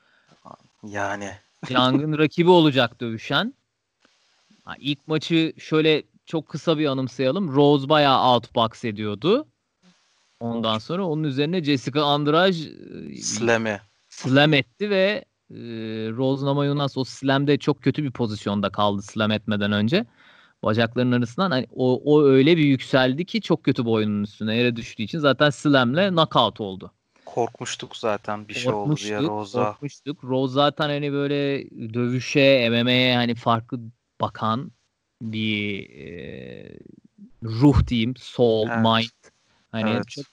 Yani. 0.86 1.30
Young'ın 1.70 2.18
rakibi 2.18 2.50
olacak 2.50 3.00
dövüşen. 3.00 3.54
Ha, 4.64 4.74
ilk 4.78 5.08
maçı 5.08 5.52
şöyle 5.58 6.02
çok 6.26 6.48
kısa 6.48 6.78
bir 6.78 6.86
anımsayalım. 6.86 7.54
Rose 7.54 7.88
bayağı 7.88 8.34
outbox 8.34 8.84
ediyordu. 8.84 9.46
Ondan 10.40 10.78
sonra 10.78 11.04
onun 11.06 11.24
üzerine 11.24 11.64
Jessica 11.64 12.02
Andrade 12.02 12.52
Slam'i. 13.22 13.80
Slam 14.08 14.54
etti 14.54 14.90
ve 14.90 15.24
e, 15.50 15.56
Rose 16.16 16.46
Namajunas 16.46 16.96
o 16.96 17.04
slam'de 17.04 17.58
çok 17.58 17.82
kötü 17.82 18.04
bir 18.04 18.10
pozisyonda 18.10 18.70
kaldı 18.70 19.02
slam 19.02 19.30
etmeden 19.30 19.72
önce. 19.72 20.06
Bacaklarının 20.62 21.18
arasından 21.18 21.50
hani 21.50 21.66
o, 21.74 22.02
o 22.04 22.24
öyle 22.24 22.56
bir 22.56 22.64
yükseldi 22.64 23.24
ki 23.24 23.40
çok 23.40 23.64
kötü 23.64 23.84
boynunun 23.84 24.22
üstüne 24.22 24.56
yere 24.56 24.76
düştüğü 24.76 25.02
için 25.02 25.18
zaten 25.18 25.50
slam'le 25.50 26.10
knockout 26.10 26.60
oldu. 26.60 26.92
Korkmuştuk 27.24 27.96
zaten 27.96 28.48
bir 28.48 28.54
şey 28.54 28.72
oldu 28.72 28.96
diye 28.96 29.22
Rose'a. 29.22 29.64
Korkmuştuk. 29.64 30.24
Rose 30.24 30.52
zaten 30.52 30.88
hani 30.88 31.12
böyle 31.12 31.70
dövüşe, 31.94 32.68
MMA'ye 32.70 33.16
hani 33.16 33.34
farklı 33.34 33.80
bakan 34.20 34.72
bir 35.22 35.90
e, 35.90 36.78
ruh 37.42 37.86
diyeyim, 37.86 38.14
soul, 38.16 38.68
evet. 38.68 38.78
mind. 38.78 39.32
Hani 39.72 39.90
evet. 39.90 40.08
çok 40.08 40.24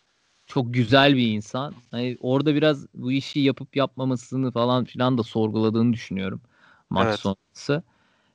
çok 0.47 0.73
güzel 0.73 1.15
bir 1.15 1.27
insan. 1.27 1.73
Hani 1.91 2.17
orada 2.19 2.55
biraz 2.55 2.87
bu 2.93 3.11
işi 3.11 3.39
yapıp 3.39 3.75
yapmamasını 3.75 4.51
falan 4.51 4.85
filan 4.85 5.17
da 5.17 5.23
sorguladığını 5.23 5.93
düşünüyorum 5.93 6.41
maç 6.89 7.07
evet. 7.07 7.19
sonrası. 7.19 7.83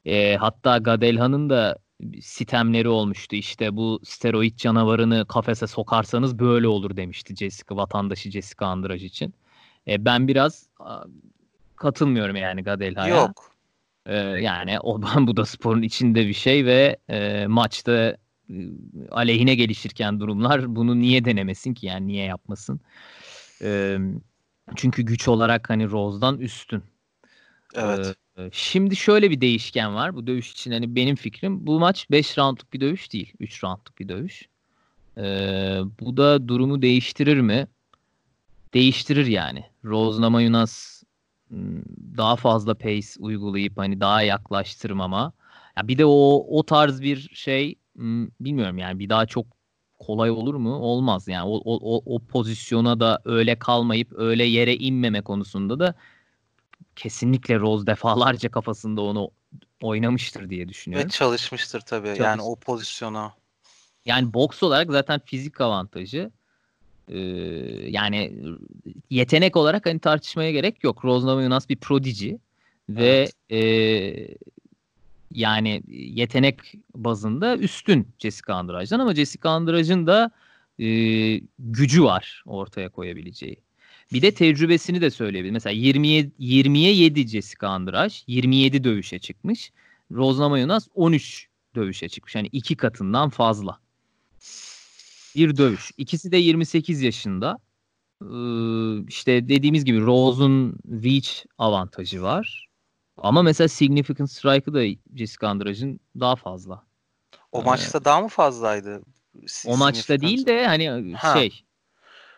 E, 0.04 0.36
hatta 0.36 0.78
Gadelhan'ın 0.78 1.50
da 1.50 1.78
sitemleri 2.20 2.88
olmuştu. 2.88 3.36
İşte 3.36 3.76
bu 3.76 4.00
steroid 4.04 4.56
canavarını 4.56 5.26
kafese 5.28 5.66
sokarsanız 5.66 6.38
böyle 6.38 6.68
olur 6.68 6.96
demişti 6.96 7.36
Jessica 7.36 7.76
vatandaşı 7.76 8.30
Jessica 8.30 8.66
Andrade 8.66 9.04
için. 9.04 9.34
E, 9.88 10.04
ben 10.04 10.28
biraz 10.28 10.66
katılmıyorum 11.76 12.36
yani 12.36 12.62
Gadelha'ya. 12.62 13.16
Yok. 13.16 13.52
E, 14.06 14.16
yani 14.16 14.80
o 14.80 15.02
bu 15.26 15.36
da 15.36 15.46
sporun 15.46 15.82
içinde 15.82 16.28
bir 16.28 16.34
şey 16.34 16.66
ve 16.66 16.96
e, 17.08 17.46
maçta 17.46 17.92
e, 17.92 18.16
aleyhine 19.10 19.54
gelişirken 19.54 20.20
durumlar 20.20 20.76
bunu 20.76 20.98
niye 20.98 21.24
denemesin 21.24 21.74
ki 21.74 21.86
yani 21.86 22.06
niye 22.06 22.24
yapmasın? 22.24 22.80
E, 23.62 23.98
çünkü 24.76 25.02
güç 25.02 25.28
olarak 25.28 25.70
hani 25.70 25.90
Rose'dan 25.90 26.38
üstün. 26.38 26.82
Evet. 27.74 28.06
Ee, 28.06 28.31
şimdi 28.52 28.96
şöyle 28.96 29.30
bir 29.30 29.40
değişken 29.40 29.94
var 29.94 30.14
bu 30.14 30.26
dövüş 30.26 30.52
için 30.52 30.72
hani 30.72 30.96
benim 30.96 31.16
fikrim 31.16 31.66
bu 31.66 31.78
maç 31.78 32.10
5 32.10 32.38
roundluk 32.38 32.72
bir 32.72 32.80
dövüş 32.80 33.12
değil 33.12 33.32
3 33.40 33.64
roundluk 33.64 33.98
bir 33.98 34.08
dövüş. 34.08 34.48
Ee, 35.18 35.80
bu 36.00 36.16
da 36.16 36.48
durumu 36.48 36.82
değiştirir 36.82 37.40
mi? 37.40 37.66
Değiştirir 38.74 39.26
yani. 39.26 39.64
Rose 39.84 40.20
Namajunas 40.20 41.02
daha 42.16 42.36
fazla 42.36 42.74
pace 42.74 43.08
uygulayıp 43.18 43.78
hani 43.78 44.00
daha 44.00 44.22
yaklaştırmama. 44.22 45.32
Ya 45.76 45.88
bir 45.88 45.98
de 45.98 46.04
o 46.04 46.46
o 46.48 46.62
tarz 46.62 47.02
bir 47.02 47.30
şey 47.34 47.74
bilmiyorum 48.40 48.78
yani 48.78 48.98
bir 48.98 49.08
daha 49.08 49.26
çok 49.26 49.46
kolay 49.98 50.30
olur 50.30 50.54
mu? 50.54 50.74
Olmaz 50.74 51.28
yani. 51.28 51.48
O, 51.48 51.60
o, 51.64 52.02
o 52.14 52.18
pozisyona 52.18 53.00
da 53.00 53.22
öyle 53.24 53.58
kalmayıp 53.58 54.12
öyle 54.16 54.44
yere 54.44 54.76
inmeme 54.76 55.22
konusunda 55.22 55.78
da 55.78 55.94
kesinlikle 56.96 57.58
Rose 57.58 57.86
defalarca 57.86 58.50
kafasında 58.50 59.00
onu 59.02 59.30
oynamıştır 59.82 60.50
diye 60.50 60.68
düşünüyorum. 60.68 61.08
Ve 61.08 61.10
çalışmıştır 61.10 61.80
tabii 61.80 62.06
Çalış. 62.06 62.20
yani 62.20 62.42
o 62.42 62.56
pozisyona. 62.56 63.34
Yani 64.04 64.34
boks 64.34 64.62
olarak 64.62 64.90
zaten 64.90 65.20
fizik 65.24 65.60
avantajı. 65.60 66.30
Ee, 67.08 67.18
yani 67.90 68.32
yetenek 69.10 69.56
olarak 69.56 69.86
hani 69.86 69.98
tartışmaya 69.98 70.52
gerek 70.52 70.84
yok. 70.84 71.04
Rose 71.04 71.26
Namajunas 71.26 71.68
bir 71.68 71.76
prodigy 71.76 72.32
ve 72.88 73.28
evet. 73.50 73.62
e, 73.64 74.36
yani 75.30 75.82
yetenek 75.88 76.60
bazında 76.94 77.56
üstün 77.56 78.08
Jessica 78.18 78.54
Andrade'dan 78.54 79.00
ama 79.00 79.14
Jessica 79.14 79.50
Andrade'ın 79.50 80.06
da 80.06 80.30
e, 80.78 80.86
gücü 81.58 82.04
var 82.04 82.42
ortaya 82.46 82.88
koyabileceği. 82.88 83.56
Bir 84.12 84.22
de 84.22 84.34
tecrübesini 84.34 85.00
de 85.00 85.10
söyleyebilir. 85.10 85.52
Mesela 85.52 85.74
20'ye 85.74 86.30
20'ye 86.40 86.92
7 86.94 87.28
Jessica 87.28 87.68
Andrade 87.68 88.14
27 88.26 88.84
dövüşe 88.84 89.18
çıkmış. 89.18 89.72
Rose 90.12 90.40
Namajunas 90.40 90.88
13 90.94 91.48
dövüşe 91.74 92.08
çıkmış. 92.08 92.34
Yani 92.34 92.48
iki 92.52 92.76
katından 92.76 93.30
fazla. 93.30 93.78
Bir 95.36 95.56
dövüş. 95.56 95.90
İkisi 95.96 96.32
de 96.32 96.36
28 96.36 97.02
yaşında. 97.02 97.58
Ee, 98.22 99.04
işte 99.08 99.48
dediğimiz 99.48 99.84
gibi 99.84 100.00
Rose'un 100.00 100.76
reach 100.86 101.44
avantajı 101.58 102.22
var. 102.22 102.68
Ama 103.16 103.42
mesela 103.42 103.68
significant 103.68 104.30
strike'ı 104.30 104.74
da 104.74 105.00
Jessica 105.16 105.48
Andrade'ın 105.48 106.00
daha 106.20 106.36
fazla. 106.36 106.82
O 107.52 107.60
ee, 107.60 107.64
maçta 107.64 108.04
daha 108.04 108.20
mı 108.20 108.28
fazlaydı? 108.28 109.02
O 109.66 109.76
maçta 109.76 110.20
değil 110.20 110.46
de 110.46 110.66
hani 110.66 111.14
ha. 111.14 111.34
şey 111.34 111.64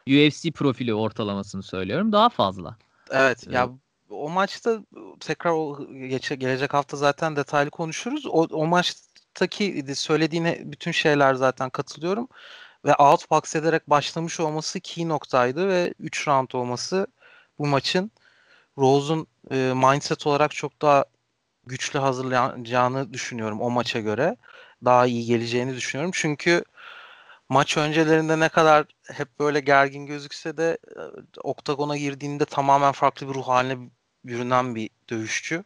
UFC 0.09 0.51
profili 0.51 0.95
ortalamasını 0.95 1.63
söylüyorum. 1.63 2.13
Daha 2.13 2.29
fazla. 2.29 2.77
Evet. 3.11 3.47
Ya 3.51 3.71
o 4.11 4.29
maçta 4.29 4.79
tekrar 5.21 5.51
o 5.51 5.89
geçe, 6.09 6.35
gelecek 6.35 6.75
hafta 6.75 6.97
zaten 6.97 7.37
detaylı 7.37 7.71
konuşuruz. 7.71 8.27
O, 8.27 8.47
o 8.53 8.67
maçtaki 8.67 9.85
söylediğine 9.95 10.61
bütün 10.65 10.93
şeyler 10.93 11.35
zaten 11.35 11.71
katılıyorum. 11.71 12.29
Ve 12.85 12.95
outbox 12.95 13.57
ederek 13.57 13.91
başlamış 13.91 14.41
olması 14.41 14.81
key 14.81 15.09
noktaydı 15.09 15.69
ve 15.69 15.95
3 16.01 16.29
round 16.29 16.51
olması 16.51 17.07
bu 17.59 17.67
maçın 17.67 18.11
Rose'un 18.79 19.27
e, 19.51 19.73
mindset 19.75 20.27
olarak 20.27 20.51
çok 20.55 20.83
daha 20.83 21.05
güçlü 21.67 21.99
hazırlanacağını 21.99 23.13
düşünüyorum 23.13 23.61
o 23.61 23.71
maça 23.71 24.01
göre. 24.01 24.37
Daha 24.85 25.07
iyi 25.07 25.27
geleceğini 25.27 25.77
düşünüyorum. 25.77 26.11
Çünkü 26.15 26.65
maç 27.49 27.77
öncelerinde 27.77 28.41
ne 28.41 28.49
kadar 28.49 28.87
hep 29.13 29.39
böyle 29.39 29.61
gergin 29.61 30.07
gözükse 30.07 30.57
de 30.57 30.79
e, 30.97 31.01
oktagona 31.41 31.97
girdiğinde 31.97 32.45
tamamen 32.45 32.93
farklı 32.93 33.29
bir 33.29 33.35
ruh 33.35 33.49
haline 33.49 33.91
bürünen 34.25 34.75
bir 34.75 34.91
dövüşçü. 35.11 35.65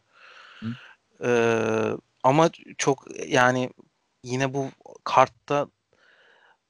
Ee, 1.23 1.91
ama 2.23 2.49
çok 2.77 3.27
yani 3.27 3.69
yine 4.23 4.53
bu 4.53 4.67
kartta 5.03 5.67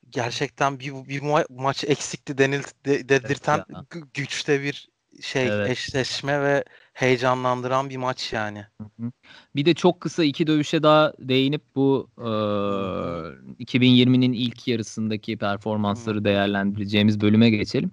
gerçekten 0.09 0.79
bir, 0.79 0.93
bir 0.93 1.21
ma- 1.21 1.45
maç 1.49 1.83
eksikti 1.83 2.37
denil 2.37 2.63
de, 2.85 3.09
dedirten 3.09 3.65
evet 3.69 4.13
güçte 4.13 4.61
bir 4.61 4.89
şey 5.21 5.47
evet. 5.47 5.69
eşleşme 5.69 6.41
ve 6.41 6.63
heyecanlandıran 7.01 7.89
bir 7.89 7.97
maç 7.97 8.33
yani. 8.33 8.65
Bir 9.55 9.65
de 9.65 9.73
çok 9.73 10.01
kısa 10.01 10.23
iki 10.23 10.47
dövüşe 10.47 10.83
daha 10.83 11.13
değinip 11.19 11.61
bu 11.75 12.09
e, 12.17 12.29
2020'nin 13.63 14.33
ilk 14.33 14.67
yarısındaki 14.67 15.37
performansları 15.37 16.25
değerlendireceğimiz 16.25 17.21
bölüme 17.21 17.49
geçelim. 17.49 17.91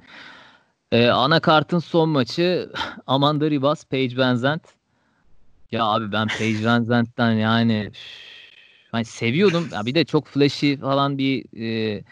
E, 0.93 1.09
ana 1.09 1.41
kartın 1.41 1.79
son 1.79 2.09
maçı 2.09 2.73
Amanda 3.07 3.51
Ribas, 3.51 3.85
Paige 3.85 4.17
Van 4.17 4.61
Ya 5.73 5.85
abi 5.85 6.13
ben 6.13 6.29
Paige 6.29 6.65
Van 6.67 7.33
yani 7.33 7.91
hani 8.93 9.05
seviyordum. 9.05 9.69
Ya 9.73 9.87
bir 9.87 9.95
de 9.95 10.05
çok 10.05 10.27
flashy 10.27 10.77
falan 10.77 11.19
bir 11.19 11.45
e, 11.97 12.05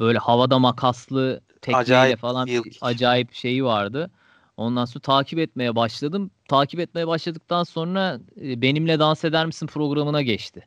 böyle 0.00 0.18
havada 0.18 0.58
makaslı 0.58 1.40
tekneyle 1.62 2.16
falan 2.16 2.46
bir 2.46 2.78
acayip 2.80 3.34
şeyi 3.34 3.64
vardı. 3.64 4.10
Ondan 4.56 4.84
sonra 4.84 5.02
takip 5.02 5.38
etmeye 5.38 5.76
başladım. 5.76 6.30
Takip 6.48 6.80
etmeye 6.80 7.06
başladıktan 7.06 7.64
sonra 7.64 8.20
e, 8.42 8.62
benimle 8.62 8.98
dans 8.98 9.24
eder 9.24 9.46
misin 9.46 9.66
programına 9.66 10.22
geçti. 10.22 10.66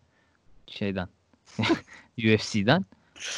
Şeyden. 0.68 1.08
UFC'den. 2.18 2.86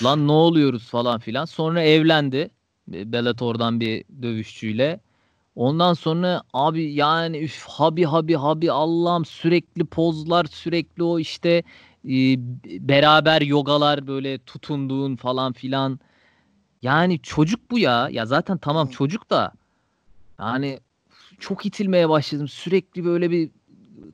Lan 0.03 0.27
ne 0.27 0.31
oluyoruz 0.31 0.89
falan 0.89 1.19
filan. 1.19 1.45
Sonra 1.45 1.81
evlendi. 1.81 2.49
Bellator'dan 2.87 3.79
bir 3.79 4.03
dövüşçüyle. 4.21 4.99
Ondan 5.55 5.93
sonra 5.93 6.43
abi 6.53 6.93
yani 6.93 7.37
üf 7.39 7.65
habi 7.67 8.05
habi 8.05 8.35
habi 8.35 8.71
Allah'ım 8.71 9.25
sürekli 9.25 9.85
pozlar 9.85 10.45
sürekli 10.45 11.03
o 11.03 11.19
işte 11.19 11.63
e, 12.05 12.13
beraber 12.89 13.41
yogalar 13.41 14.07
böyle 14.07 14.39
tutunduğun 14.39 15.15
falan 15.15 15.53
filan. 15.53 15.99
Yani 16.81 17.19
çocuk 17.21 17.71
bu 17.71 17.79
ya. 17.79 18.09
Ya 18.11 18.25
zaten 18.25 18.57
tamam 18.57 18.87
çocuk 18.87 19.29
da 19.29 19.53
yani 20.39 20.79
çok 21.39 21.65
itilmeye 21.65 22.09
başladım. 22.09 22.47
Sürekli 22.47 23.05
böyle 23.05 23.31
bir 23.31 23.49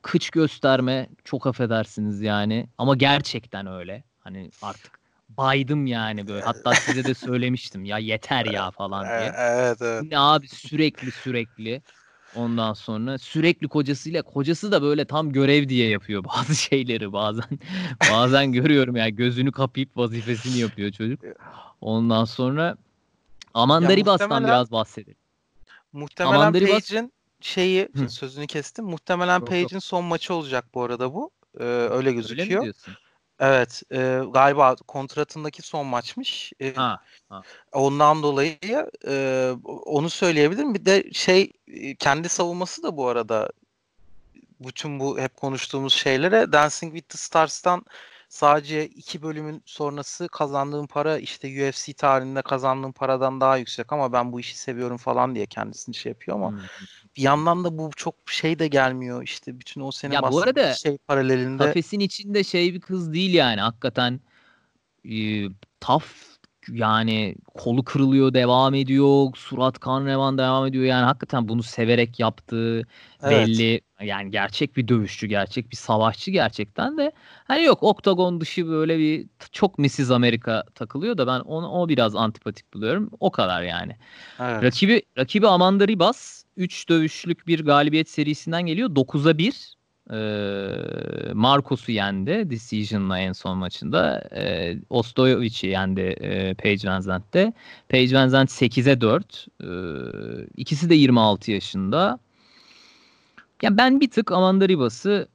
kıç 0.02 0.30
gösterme. 0.30 1.08
Çok 1.24 1.46
affedersiniz 1.46 2.22
yani. 2.22 2.66
Ama 2.78 2.94
gerçekten 2.94 3.66
öyle. 3.66 4.04
Hani 4.20 4.50
artık 4.62 4.98
baydım 5.28 5.86
yani 5.86 6.28
böyle. 6.28 6.44
Hatta 6.44 6.74
size 6.74 7.04
de 7.04 7.14
söylemiştim 7.14 7.84
ya 7.84 7.98
yeter 7.98 8.44
ya 8.44 8.70
falan 8.78 9.04
diye. 9.04 9.32
Evet 9.38 9.82
evet. 9.82 10.02
Ne 10.10 10.18
abi 10.18 10.48
sürekli 10.48 11.10
sürekli. 11.10 11.82
Ondan 12.34 12.72
sonra 12.72 13.18
sürekli 13.18 13.68
kocasıyla 13.68 14.22
kocası 14.22 14.72
da 14.72 14.82
böyle 14.82 15.04
tam 15.04 15.32
görev 15.32 15.68
diye 15.68 15.88
yapıyor 15.88 16.24
bazı 16.36 16.54
şeyleri 16.54 17.12
bazen. 17.12 17.58
bazen 18.10 18.52
görüyorum 18.52 18.96
yani 18.96 19.16
gözünü 19.16 19.52
kapayıp 19.52 19.96
vazifesini 19.96 20.60
yapıyor 20.60 20.92
çocuk. 20.92 21.20
Ondan 21.80 22.24
sonra 22.24 22.76
Amanda 23.54 24.06
Bas'tan 24.06 24.44
biraz 24.44 24.72
bahsedelim. 24.72 25.21
Muhtemelen 25.92 26.52
Page'in 26.52 27.12
şeyi 27.40 27.88
Hı. 27.96 28.08
sözünü 28.08 28.46
kestim. 28.46 28.84
Muhtemelen 28.84 29.44
Page'in 29.44 29.78
son 29.78 30.04
maçı 30.04 30.34
olacak 30.34 30.64
bu 30.74 30.82
arada 30.82 31.14
bu. 31.14 31.30
Ee, 31.60 31.64
öyle 31.64 32.12
gözüküyor. 32.12 32.62
Öyle? 32.62 32.72
Evet, 33.40 33.82
e, 33.92 34.20
galiba 34.32 34.74
kontratındaki 34.74 35.62
son 35.62 35.86
maçmış. 35.86 36.52
E, 36.60 36.74
ha, 36.74 37.02
ha. 37.28 37.42
Ondan 37.72 38.22
dolayı 38.22 38.58
e, 39.06 39.50
onu 39.66 40.10
söyleyebilirim. 40.10 40.74
Bir 40.74 40.84
de 40.84 41.12
şey 41.12 41.52
kendi 41.98 42.28
savunması 42.28 42.82
da 42.82 42.96
bu 42.96 43.08
arada 43.08 43.50
bütün 44.60 45.00
bu 45.00 45.18
hep 45.18 45.36
konuştuğumuz 45.36 45.94
şeylere 45.94 46.52
Dancing 46.52 46.92
with 46.92 47.08
the 47.08 47.18
Stars'tan 47.18 47.84
sadece 48.32 48.86
iki 48.86 49.22
bölümün 49.22 49.62
sonrası 49.66 50.28
kazandığım 50.28 50.86
para 50.86 51.18
işte 51.18 51.68
UFC 51.68 51.92
tarihinde 51.92 52.42
kazandığım 52.42 52.92
paradan 52.92 53.40
daha 53.40 53.56
yüksek 53.56 53.92
ama 53.92 54.12
ben 54.12 54.32
bu 54.32 54.40
işi 54.40 54.58
seviyorum 54.58 54.96
falan 54.96 55.34
diye 55.34 55.46
kendisini 55.46 55.94
şey 55.94 56.10
yapıyor 56.10 56.36
ama 56.36 56.50
hmm. 56.50 56.58
bir 57.16 57.22
yandan 57.22 57.64
da 57.64 57.78
bu 57.78 57.90
çok 57.96 58.14
şey 58.26 58.58
de 58.58 58.68
gelmiyor 58.68 59.22
işte 59.22 59.60
bütün 59.60 59.80
o 59.80 59.90
sene 59.90 60.14
ya 60.14 60.22
bu 60.22 60.42
arada 60.42 60.74
şey 60.74 60.98
paralelinde. 60.98 61.64
Kafesin 61.64 62.00
içinde 62.00 62.44
şey 62.44 62.74
bir 62.74 62.80
kız 62.80 63.12
değil 63.12 63.34
yani 63.34 63.60
hakikaten 63.60 64.20
e, 65.04 65.44
tough 65.80 66.04
yani 66.68 67.34
kolu 67.54 67.84
kırılıyor 67.84 68.34
devam 68.34 68.74
ediyor 68.74 69.28
surat 69.34 69.78
kan 69.78 70.06
revan 70.06 70.38
devam 70.38 70.66
ediyor 70.66 70.84
yani 70.84 71.04
hakikaten 71.04 71.48
bunu 71.48 71.62
severek 71.62 72.20
yaptığı 72.20 72.78
evet. 73.22 73.48
belli 73.48 73.80
yani 74.04 74.30
gerçek 74.30 74.76
bir 74.76 74.88
dövüşçü 74.88 75.26
gerçek 75.26 75.70
bir 75.70 75.76
savaşçı 75.76 76.30
gerçekten 76.30 76.98
de 76.98 77.12
hani 77.44 77.62
yok 77.62 77.82
oktagon 77.82 78.40
dışı 78.40 78.68
böyle 78.68 78.98
bir 78.98 79.26
çok 79.52 79.78
Mrs. 79.78 80.10
Amerika 80.10 80.64
takılıyor 80.74 81.18
da 81.18 81.26
ben 81.26 81.40
onu 81.40 81.68
o 81.68 81.88
biraz 81.88 82.16
antipatik 82.16 82.74
buluyorum 82.74 83.10
o 83.20 83.30
kadar 83.30 83.62
yani 83.62 83.96
evet. 84.40 84.62
rakibi 84.62 85.02
rakibi 85.18 85.48
Amanda 85.48 85.88
Ribas 85.88 86.44
3 86.56 86.88
dövüşlük 86.88 87.46
bir 87.46 87.64
galibiyet 87.64 88.08
serisinden 88.08 88.66
geliyor 88.66 88.88
9'a 88.90 89.38
1 89.38 89.76
e, 90.10 91.32
Marcos'u 91.34 91.92
yendi 91.92 92.50
Decision'la 92.50 93.18
en 93.18 93.32
son 93.32 93.58
maçında. 93.58 94.28
E, 94.36 94.76
Ostoyevic'i 94.90 95.66
yendi 95.66 96.00
e, 96.00 96.54
Paige 96.54 96.88
Van 96.88 97.00
Zandt'te. 97.00 97.52
Paige 97.88 98.16
Van 98.16 98.28
Zandt 98.28 98.50
8'e 98.50 99.00
4. 99.00 99.46
E, 99.60 99.66
ikisi 100.56 100.90
de 100.90 100.94
26 100.94 101.50
yaşında. 101.50 102.18
Ya 103.62 103.76
ben 103.76 104.00
bir 104.00 104.10
tık 104.10 104.32
Amanda 104.32 104.68
Ribas'ı 104.68 105.28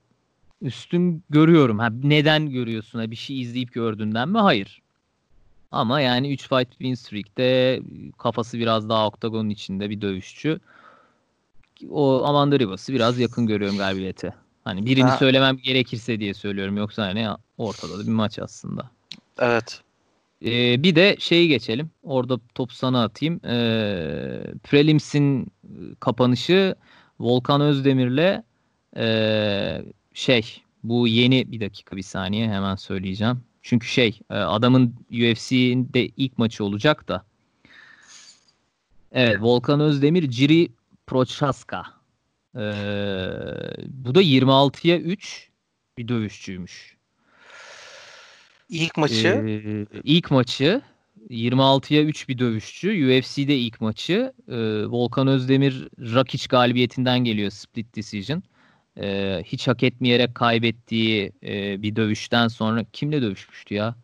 üstün 0.61 1.23
görüyorum. 1.29 1.79
Ha, 1.79 1.89
neden 2.03 2.49
görüyorsun? 2.49 2.99
Ha, 2.99 3.11
bir 3.11 3.15
şey 3.15 3.41
izleyip 3.41 3.73
gördüğünden 3.73 4.29
mi? 4.29 4.37
Hayır. 4.37 4.81
Ama 5.71 6.01
yani 6.01 6.33
3 6.33 6.49
fight 6.49 6.71
win 6.71 6.93
streak'te 6.93 7.81
kafası 8.17 8.59
biraz 8.59 8.89
daha 8.89 9.07
oktagonun 9.07 9.49
içinde 9.49 9.89
bir 9.89 10.01
dövüşçü. 10.01 10.59
O 11.89 12.25
Amanda 12.25 12.59
Ribas'ı 12.59 12.93
biraz 12.93 13.19
yakın 13.19 13.47
görüyorum 13.47 13.77
galibiyete. 13.77 14.33
Hani 14.63 14.85
birini 14.85 15.09
ha. 15.09 15.17
söylemem 15.17 15.57
gerekirse 15.57 16.19
diye 16.19 16.33
söylüyorum. 16.33 16.77
Yoksa 16.77 17.03
hani 17.03 17.27
ortada 17.57 17.99
da 17.99 18.03
bir 18.03 18.11
maç 18.11 18.39
aslında. 18.39 18.89
Evet. 19.39 19.81
Ee, 20.45 20.83
bir 20.83 20.95
de 20.95 21.15
şeyi 21.19 21.47
geçelim. 21.47 21.89
Orada 22.03 22.39
top 22.55 22.73
sana 22.73 23.03
atayım. 23.03 23.39
Ee, 23.45 24.41
Prelims'in 24.63 25.51
kapanışı 25.99 26.75
Volkan 27.19 27.61
Özdemir'le 27.61 28.43
ee, 28.97 29.81
şey 30.13 30.61
bu 30.83 31.07
yeni 31.07 31.51
bir 31.51 31.59
dakika 31.59 31.95
bir 31.95 32.01
saniye 32.01 32.49
hemen 32.49 32.75
söyleyeceğim. 32.75 33.43
Çünkü 33.61 33.87
şey 33.87 34.19
e, 34.29 34.35
adamın 34.35 34.95
UFC'de 35.11 36.05
ilk 36.07 36.37
maçı 36.37 36.63
olacak 36.63 37.07
da. 37.07 37.25
Evet 39.11 39.37
Volkan 39.41 39.79
Özdemir 39.79 40.29
Ciri 40.29 40.69
Prochaska 41.07 41.97
ee, 42.55 42.59
bu 43.87 44.15
da 44.15 44.21
26'ya 44.21 44.99
3 44.99 45.49
bir 45.97 46.07
dövüşçüymüş. 46.07 46.97
İlk 48.69 48.97
maçı? 48.97 49.27
Ee, 49.27 49.99
ilk 50.03 50.31
maçı 50.31 50.81
26'ya 51.29 52.03
3 52.03 52.29
bir 52.29 52.37
dövüşçü. 52.37 52.89
UFC'de 52.89 53.57
ilk 53.57 53.81
maçı. 53.81 54.33
Ee, 54.47 54.85
Volkan 54.85 55.27
Özdemir 55.27 55.87
Rakic 55.99 56.47
galibiyetinden 56.49 57.19
geliyor 57.19 57.51
split 57.51 57.95
decision. 57.95 58.43
Ee, 58.97 59.41
hiç 59.45 59.67
hak 59.67 59.83
etmeyerek 59.83 60.35
kaybettiği 60.35 61.31
e, 61.43 61.81
bir 61.81 61.95
dövüşten 61.95 62.47
sonra 62.47 62.85
kimle 62.93 63.21
dövüşmüştü 63.21 63.75
ya? 63.75 63.95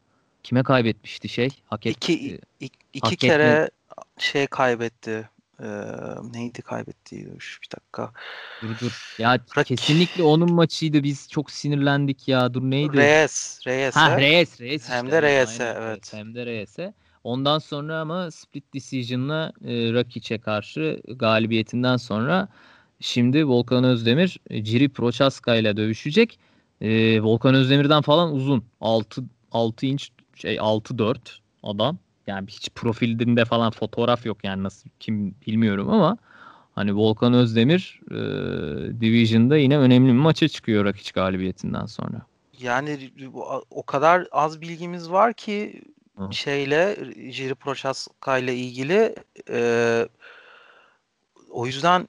Kime 0.43 0.63
kaybetmişti 0.63 1.29
şey? 1.29 1.49
Hak 1.65 1.85
et, 1.85 1.95
iki, 1.95 2.13
e, 2.13 2.39
iki, 2.59 2.77
iki 2.93 3.15
kere 3.15 3.43
etme... 3.43 3.69
şey 4.17 4.47
kaybetti. 4.47 5.29
Ee, 5.63 5.65
neydi 6.33 6.61
kaybettiği 6.61 7.25
dövüş? 7.25 7.59
Bir 7.63 7.77
dakika. 7.77 8.11
Dur 8.61 8.69
dur. 8.81 9.15
Ya 9.17 9.39
Rak... 9.57 9.65
kesinlikle 9.65 10.23
onun 10.23 10.53
maçıydı. 10.53 11.03
Biz 11.03 11.29
çok 11.29 11.51
sinirlendik 11.51 12.27
ya. 12.27 12.53
Dur 12.53 12.61
neydi? 12.61 12.97
Reyes. 12.97 13.59
Reyes'e. 13.67 13.99
Ha 13.99 14.17
Reyes. 14.17 14.61
Reyes 14.61 14.89
Hem 14.89 15.05
işte. 15.05 15.17
de 15.17 15.21
Reyes'e 15.21 15.75
evet. 15.77 16.13
Hem 16.13 16.35
de 16.35 16.45
Reyes'e. 16.45 16.93
Ondan 17.23 17.59
sonra 17.59 17.99
ama 17.99 18.31
split 18.31 18.73
decision'la 18.73 19.53
e, 19.65 19.93
Rakic'e 19.93 20.37
karşı 20.37 21.01
galibiyetinden 21.07 21.97
sonra 21.97 22.47
şimdi 22.99 23.47
Volkan 23.47 23.83
Özdemir 23.83 24.39
Ciri 24.61 24.89
Prochaska 24.89 25.55
ile 25.55 25.77
dövüşecek. 25.77 26.39
E, 26.81 27.21
Volkan 27.21 27.55
Özdemir'den 27.55 28.01
falan 28.01 28.33
uzun. 28.33 28.63
6 28.81 29.23
6 29.51 29.85
inç 29.85 30.11
şey 30.35 30.59
6 30.59 30.97
4 30.97 31.39
adam 31.63 31.97
yani 32.27 32.47
hiç 32.47 32.69
profilinde 32.75 33.45
falan 33.45 33.71
fotoğraf 33.71 34.25
yok 34.25 34.37
yani 34.43 34.63
nasıl 34.63 34.89
kim 34.99 35.35
bilmiyorum 35.47 35.89
ama 35.89 36.17
hani 36.75 36.95
Volkan 36.95 37.33
Özdemir 37.33 38.01
e, 38.11 38.15
Division'da 39.01 39.57
yine 39.57 39.77
önemli 39.77 40.07
bir 40.07 40.17
maça 40.17 40.47
çıkıyor 40.47 40.85
Rakic 40.85 41.11
galibiyetinden 41.11 41.85
sonra. 41.85 42.21
Yani 42.59 43.11
o 43.69 43.83
kadar 43.83 44.27
az 44.31 44.61
bilgimiz 44.61 45.11
var 45.11 45.33
ki 45.33 45.81
Hı. 46.17 46.33
şeyle 46.33 46.97
Jiri 47.31 47.55
Prochaska 47.55 48.37
ile 48.37 48.55
ilgili 48.55 49.15
e, 49.49 50.07
o 51.49 51.65
yüzden 51.65 52.07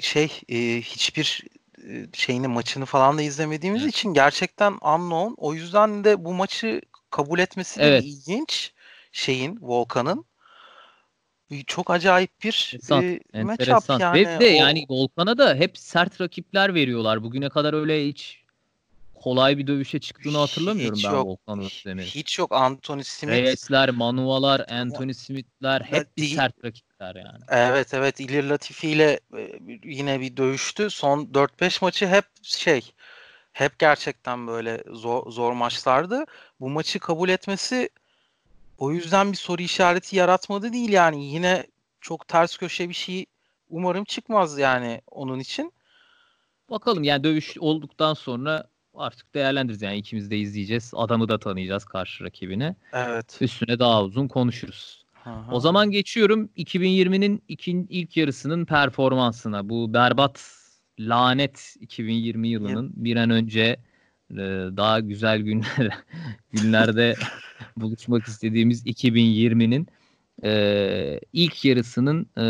şey 0.00 0.40
e, 0.48 0.56
hiçbir 0.80 1.44
e, 1.88 2.06
şeyini 2.12 2.48
maçını 2.48 2.84
falan 2.84 3.18
da 3.18 3.22
izlemediğimiz 3.22 3.82
evet. 3.82 3.94
için 3.94 4.14
gerçekten 4.14 4.72
unknown. 4.72 5.34
O 5.36 5.54
yüzden 5.54 6.04
de 6.04 6.24
bu 6.24 6.34
maçı 6.34 6.80
kabul 7.10 7.38
etmesi 7.38 7.80
de 7.80 7.84
evet. 7.84 8.04
ilginç 8.04 8.72
şeyin 9.12 9.58
Volkan'ın 9.62 10.24
çok 11.66 11.90
acayip 11.90 12.42
bir 12.42 12.72
enteresan, 12.74 13.02
e, 13.34 13.42
matchup 13.42 14.00
yani. 14.00 14.18
Ve 14.18 14.40
de 14.40 14.48
o... 14.48 14.56
yani 14.56 14.86
Volkan'a 14.88 15.38
da 15.38 15.54
hep 15.54 15.78
sert 15.78 16.20
rakipler 16.20 16.74
veriyorlar. 16.74 17.22
Bugüne 17.22 17.48
kadar 17.48 17.74
öyle 17.74 18.08
hiç 18.08 18.45
kolay 19.20 19.58
bir 19.58 19.66
dövüşe 19.66 19.98
çıktığını 19.98 20.38
hatırlamıyorum 20.38 20.96
hiç 20.96 21.04
ben 21.04 21.12
yok, 21.12 21.26
Volkan 21.26 21.58
Özdemir'in. 21.58 22.06
Hiç 22.06 22.38
yok 22.38 22.52
Anthony 22.52 23.02
Smith. 23.02 23.32
Reyes'ler, 23.32 23.90
Manuvalar, 23.90 24.66
Anthony 24.68 25.14
Smith'ler 25.14 25.80
hep 25.80 26.16
bir 26.16 26.36
sert 26.36 26.64
rakipler 26.64 27.14
yani. 27.14 27.44
Evet 27.48 27.94
evet 27.94 28.20
İlir 28.20 28.44
Latifi 28.44 28.88
ile 28.88 29.20
e, 29.36 29.58
yine 29.84 30.20
bir 30.20 30.36
dövüştü. 30.36 30.90
Son 30.90 31.24
4-5 31.24 31.84
maçı 31.84 32.06
hep 32.06 32.24
şey 32.42 32.92
hep 33.52 33.78
gerçekten 33.78 34.46
böyle 34.46 34.82
zor, 34.92 35.30
zor 35.30 35.52
maçlardı. 35.52 36.24
Bu 36.60 36.70
maçı 36.70 36.98
kabul 36.98 37.28
etmesi 37.28 37.90
o 38.78 38.92
yüzden 38.92 39.32
bir 39.32 39.36
soru 39.36 39.62
işareti 39.62 40.16
yaratmadı 40.16 40.72
değil 40.72 40.92
yani. 40.92 41.24
Yine 41.26 41.66
çok 42.00 42.28
ters 42.28 42.56
köşe 42.56 42.88
bir 42.88 42.94
şey 42.94 43.26
umarım 43.70 44.04
çıkmaz 44.04 44.58
yani 44.58 45.02
onun 45.10 45.38
için. 45.38 45.72
Bakalım 46.70 47.04
yani 47.04 47.24
dövüş 47.24 47.58
olduktan 47.58 48.14
sonra 48.14 48.68
artık 48.96 49.34
değerlendiririz 49.34 49.82
yani 49.82 49.96
ikimiz 49.96 50.30
de 50.30 50.38
izleyeceğiz. 50.38 50.92
Adamı 50.96 51.28
da 51.28 51.38
tanıyacağız 51.38 51.84
karşı 51.84 52.24
rakibini. 52.24 52.76
Evet. 52.92 53.38
Üstüne 53.40 53.78
daha 53.78 54.02
uzun 54.02 54.28
konuşuruz. 54.28 55.04
Aha. 55.24 55.52
O 55.52 55.60
zaman 55.60 55.90
geçiyorum 55.90 56.48
2020'nin 56.56 57.42
ikin, 57.48 57.86
ilk 57.90 58.16
yarısının 58.16 58.64
performansına. 58.64 59.68
Bu 59.68 59.94
berbat 59.94 60.56
lanet 60.98 61.74
2020 61.80 62.48
yılının 62.48 62.92
bir 62.96 63.16
an 63.16 63.30
önce 63.30 63.76
daha 64.76 65.00
güzel 65.00 65.40
günler 65.40 65.90
günlerde 66.52 67.14
buluşmak 67.76 68.24
istediğimiz 68.24 68.86
2020'nin 68.86 69.86
e, 70.44 71.20
ilk 71.32 71.64
yarısının 71.64 72.26
e, 72.38 72.46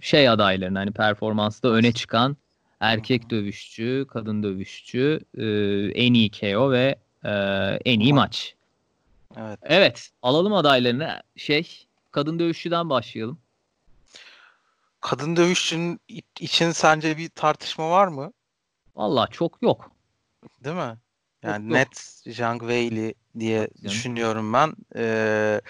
şey 0.00 0.28
adaylarını 0.28 0.78
hani 0.78 0.92
performansta 0.92 1.68
öne 1.68 1.92
çıkan 1.92 2.36
erkek 2.80 3.30
dövüşçü, 3.30 4.06
kadın 4.08 4.42
dövüşçü, 4.42 5.20
e, 5.38 5.44
en 6.02 6.14
iyi 6.14 6.30
KO 6.30 6.70
ve 6.70 6.96
e, 7.24 7.30
en 7.84 8.00
iyi 8.00 8.14
maç. 8.14 8.54
Evet. 9.36 9.58
Evet, 9.62 10.10
alalım 10.22 10.54
adaylarını. 10.54 11.22
Şey, 11.36 11.86
kadın 12.10 12.38
dövüşçüden 12.38 12.90
başlayalım. 12.90 13.38
kadın 15.00 15.36
dövüşçünün 15.36 16.00
için 16.40 16.70
sence 16.70 17.16
bir 17.16 17.28
tartışma 17.28 17.90
var 17.90 18.08
mı? 18.08 18.32
Valla 18.96 19.26
çok 19.26 19.62
yok. 19.62 19.90
Değil 20.64 20.76
mi? 20.76 20.96
Yani 21.42 21.64
yok, 21.64 21.72
net 21.72 21.88
yok. 22.26 22.34
Zhang 22.36 22.60
Weili 22.60 23.14
diye 23.38 23.60
yok, 23.60 23.70
düşünüyorum 23.84 24.52
ben. 24.52 24.74
Ee, 24.96 25.60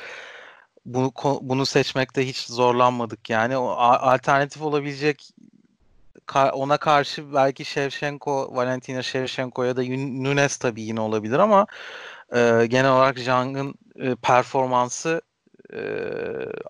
bunu 0.86 1.12
bunu 1.40 1.66
seçmekte 1.66 2.28
hiç 2.28 2.36
zorlanmadık 2.36 3.30
yani. 3.30 3.56
O 3.56 3.68
alternatif 3.78 4.62
olabilecek 4.62 5.30
ona 6.36 6.76
karşı 6.76 7.34
belki 7.34 7.64
Shevchenko, 7.64 8.56
Valentina 8.56 9.02
Shevchenko 9.02 9.64
ya 9.64 9.76
da 9.76 9.82
Nunes 9.82 10.56
tabii 10.56 10.82
yine 10.82 11.00
olabilir 11.00 11.38
ama 11.38 11.66
e, 12.34 12.66
genel 12.66 12.92
olarak 12.92 13.18
Zhang'ın 13.18 13.74
e, 13.96 14.14
performansı 14.14 15.22
e, 15.72 15.80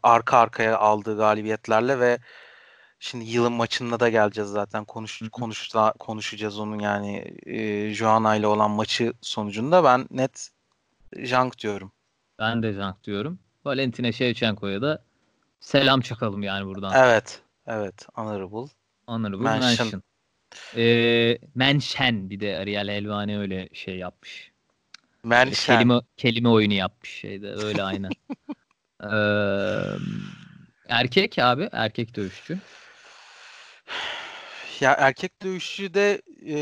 arka 0.02 0.38
arkaya 0.38 0.78
aldığı 0.78 1.16
galibiyetlerle 1.16 2.00
ve 2.00 2.18
şimdi 2.98 3.24
yılın 3.24 3.52
maçında 3.52 4.00
da 4.00 4.09
geleceğiz 4.09 4.50
zaten 4.50 4.84
konuş 4.84 5.22
konuş 5.32 5.72
konuşacağız 5.98 6.59
onun 6.59 6.78
yani 6.78 7.34
e, 7.46 7.90
Joanna 7.94 8.36
ile 8.36 8.46
olan 8.46 8.70
maçı 8.70 9.12
sonucunda 9.20 9.84
ben 9.84 10.06
net 10.11 10.50
Zhang 11.24 11.59
diyorum. 11.59 11.92
Ben 12.38 12.62
de 12.62 12.72
Zhang 12.72 12.96
diyorum. 13.04 13.38
Valentina 13.64 14.12
Shevchenko'ya 14.12 14.82
da 14.82 15.02
selam 15.61 16.00
çakalım 16.00 16.42
yani 16.42 16.66
buradan. 16.66 16.92
Evet. 16.96 17.42
Evet. 17.66 18.06
Honorable. 18.14 18.72
Honorable 19.09 19.44
mention. 19.44 19.68
mention. 19.68 20.02
Ee, 20.76 21.38
mention 21.54 22.30
bir 22.30 22.40
de 22.40 22.59
Ariel 22.59 22.88
Elvani 22.88 23.38
öyle 23.38 23.68
şey 23.72 23.96
yapmış. 23.96 24.52
Mention. 25.22 25.76
Kelime, 25.76 26.00
kelime 26.16 26.48
oyunu 26.48 26.72
yapmış 26.72 27.11
şeyde 27.11 27.54
öyle 27.54 27.82
aynen. 27.82 28.11
ee, 29.02 29.09
erkek 30.88 31.38
abi 31.38 31.68
erkek 31.72 32.16
dövüşçü. 32.16 32.59
Ya 34.80 34.92
erkek 34.92 35.42
dövüşçü 35.42 35.94
de 35.94 36.22
e, 36.48 36.59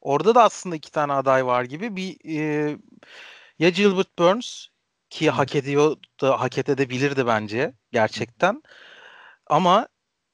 orada 0.00 0.34
da 0.34 0.42
aslında 0.42 0.76
iki 0.76 0.92
tane 0.92 1.12
aday 1.12 1.46
var 1.46 1.64
gibi 1.64 1.96
bir 1.96 2.16
e, 2.24 2.76
ya 3.58 3.68
Gilbert 3.68 4.18
Burns 4.18 4.66
ki 5.10 5.30
hak 5.30 5.56
ediyor 5.56 5.96
da 6.20 6.40
hak 6.40 6.58
edebilirdi 6.58 7.26
bence 7.26 7.74
gerçekten. 7.92 8.62
Ama 9.46 9.88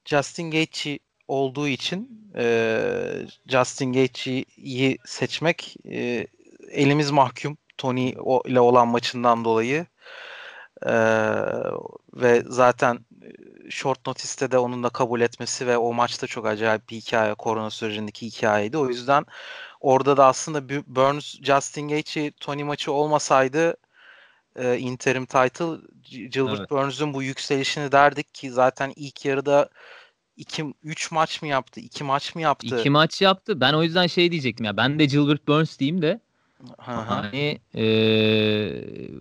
Justin 0.05 0.51
Gaethje 0.51 0.99
olduğu 1.29 1.69
için 1.69 2.31
e, 2.37 3.27
Justin 3.47 3.93
Gaethje'yi 3.93 4.99
seçmek 5.05 5.77
e, 5.91 6.27
elimiz 6.71 7.11
mahkum 7.11 7.59
Tony 7.79 8.09
ile 8.47 8.61
olan 8.61 8.89
maçından 8.89 9.45
dolayı 9.45 9.87
e, 10.87 10.95
ve 12.15 12.43
zaten 12.47 12.99
short 13.71 14.07
notice'te 14.07 14.51
de 14.51 14.59
onun 14.59 14.83
da 14.83 14.89
kabul 14.89 15.21
etmesi 15.21 15.67
ve 15.67 15.79
o 15.79 15.93
maçta 15.93 16.27
çok 16.27 16.47
acayip 16.47 16.91
bir 16.91 16.97
hikaye 16.97 17.35
korona 17.35 17.71
sürecindeki 17.71 18.27
hikayeydi. 18.27 18.79
O 18.79 18.89
yüzden 18.89 19.25
orada 19.81 20.17
da 20.17 20.27
aslında 20.27 20.69
Burns 20.87 21.35
Justin 21.43 21.89
Gaethje 21.89 22.31
Tony 22.31 22.63
maçı 22.63 22.93
olmasaydı 22.93 23.77
e, 24.57 24.79
interim 24.79 25.27
title 25.27 25.77
Gilbert 26.31 26.59
evet. 26.59 26.71
Burns'un 26.71 27.15
bu 27.15 27.23
yükselişini 27.23 27.93
derdik 27.93 28.35
ki 28.35 28.51
zaten 28.51 28.93
ilk 28.97 29.25
yarıda 29.25 29.69
2 30.37 30.75
3 30.83 31.13
maç 31.13 31.43
mı 31.43 31.49
yaptı? 31.49 31.81
2 31.81 32.05
maç 32.05 32.35
mı 32.35 32.41
yaptı? 32.41 32.81
2 32.81 32.91
maç 32.91 33.23
yaptı. 33.23 33.61
Ben 33.61 33.73
o 33.73 33.83
yüzden 33.83 34.07
şey 34.07 34.31
diyecektim 34.31 34.67
ya. 34.67 34.77
Ben 34.77 34.99
de 34.99 35.05
Gilbert 35.05 35.49
Burns 35.49 35.79
diyeyim 35.79 36.03
de 36.03 36.21
hani 36.77 37.61
e, 37.75 37.85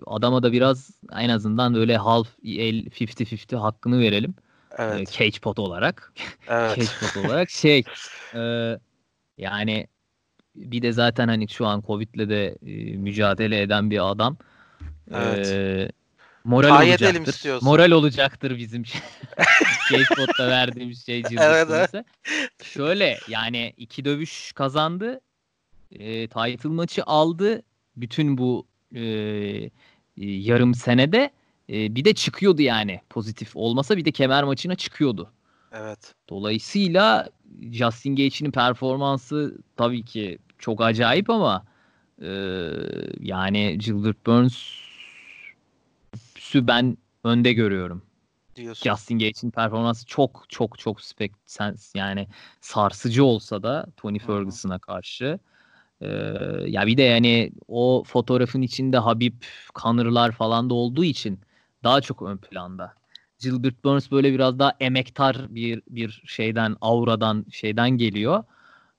adama 0.05 0.43
da 0.43 0.51
biraz 0.51 0.89
en 1.11 1.29
azından 1.29 1.73
böyle 1.73 1.97
half 1.97 2.27
el 2.43 2.85
50-50 2.85 3.55
hakkını 3.55 3.99
verelim. 3.99 4.35
Evet. 4.77 5.09
E, 5.09 5.11
cage 5.11 5.39
pot 5.39 5.59
olarak. 5.59 6.13
Evet. 6.47 6.75
cage 6.75 6.89
pot 6.99 7.25
olarak 7.25 7.49
şey 7.49 7.83
e, 8.35 8.39
yani 9.37 9.87
bir 10.55 10.81
de 10.81 10.91
zaten 10.91 11.27
hani 11.27 11.49
şu 11.49 11.65
an 11.65 11.83
Covid'le 11.87 12.29
de 12.29 12.57
e, 12.65 12.97
mücadele 12.97 13.61
eden 13.61 13.91
bir 13.91 14.11
adam. 14.11 14.37
Evet. 15.11 15.47
E, 15.47 15.91
moral 16.43 16.69
Hay 16.69 16.89
olacaktır. 16.89 17.61
Moral 17.61 17.91
olacaktır 17.91 18.57
bizim 18.57 18.85
Skateboard'da 19.85 20.47
verdiğimiz 20.47 21.05
şey 21.05 21.23
evet, 21.39 21.67
evet. 21.71 22.05
Şöyle 22.63 23.17
yani 23.27 23.73
iki 23.77 24.05
dövüş 24.05 24.51
kazandı. 24.51 25.21
E, 25.91 26.27
title 26.27 26.69
maçı 26.69 27.03
aldı. 27.03 27.63
Bütün 27.95 28.37
bu 28.37 28.67
e, 28.95 29.01
yarım 30.17 30.75
senede 30.75 31.31
e, 31.69 31.95
bir 31.95 32.05
de 32.05 32.13
çıkıyordu 32.13 32.61
yani 32.61 33.01
pozitif 33.09 33.55
olmasa 33.55 33.97
bir 33.97 34.05
de 34.05 34.11
kemer 34.11 34.43
maçına 34.43 34.75
çıkıyordu. 34.75 35.31
Evet. 35.71 36.15
Dolayısıyla 36.29 37.29
Justin 37.71 38.15
Gaethje'nin 38.15 38.51
performansı 38.51 39.57
tabii 39.77 40.05
ki 40.05 40.39
çok 40.59 40.81
acayip 40.81 41.29
ama 41.29 41.65
e, 42.21 42.29
yani 43.19 43.77
Gilbert 43.77 44.25
Burns'ü 46.53 46.67
ben 46.67 46.97
önde 47.23 47.53
görüyorum. 47.53 48.03
Diyorsun. 48.55 48.89
Justin 48.89 49.19
Gaethje'nin 49.19 49.51
performansı 49.51 50.05
çok 50.05 50.45
çok 50.49 50.79
çok 50.79 51.01
spek 51.01 51.31
yani 51.95 52.27
sarsıcı 52.61 53.25
olsa 53.25 53.63
da 53.63 53.85
Tony 53.97 54.19
Ferguson'a 54.19 54.79
karşı 54.79 55.39
ee, 56.01 56.07
ya 56.67 56.87
bir 56.87 56.97
de 56.97 57.01
yani 57.01 57.51
o 57.67 58.03
fotoğrafın 58.05 58.61
içinde 58.61 58.97
Habib, 58.97 59.33
Connor'lar 59.75 60.31
falan 60.31 60.69
da 60.69 60.73
olduğu 60.73 61.03
için 61.03 61.39
daha 61.83 62.01
çok 62.01 62.21
ön 62.21 62.37
planda. 62.37 62.93
Gilbert 63.39 63.83
Burns 63.83 64.11
böyle 64.11 64.33
biraz 64.33 64.59
daha 64.59 64.73
emektar 64.79 65.55
bir 65.55 65.81
bir 65.89 66.23
şeyden, 66.25 66.75
auradan, 66.81 67.45
şeyden 67.51 67.89
geliyor. 67.89 68.43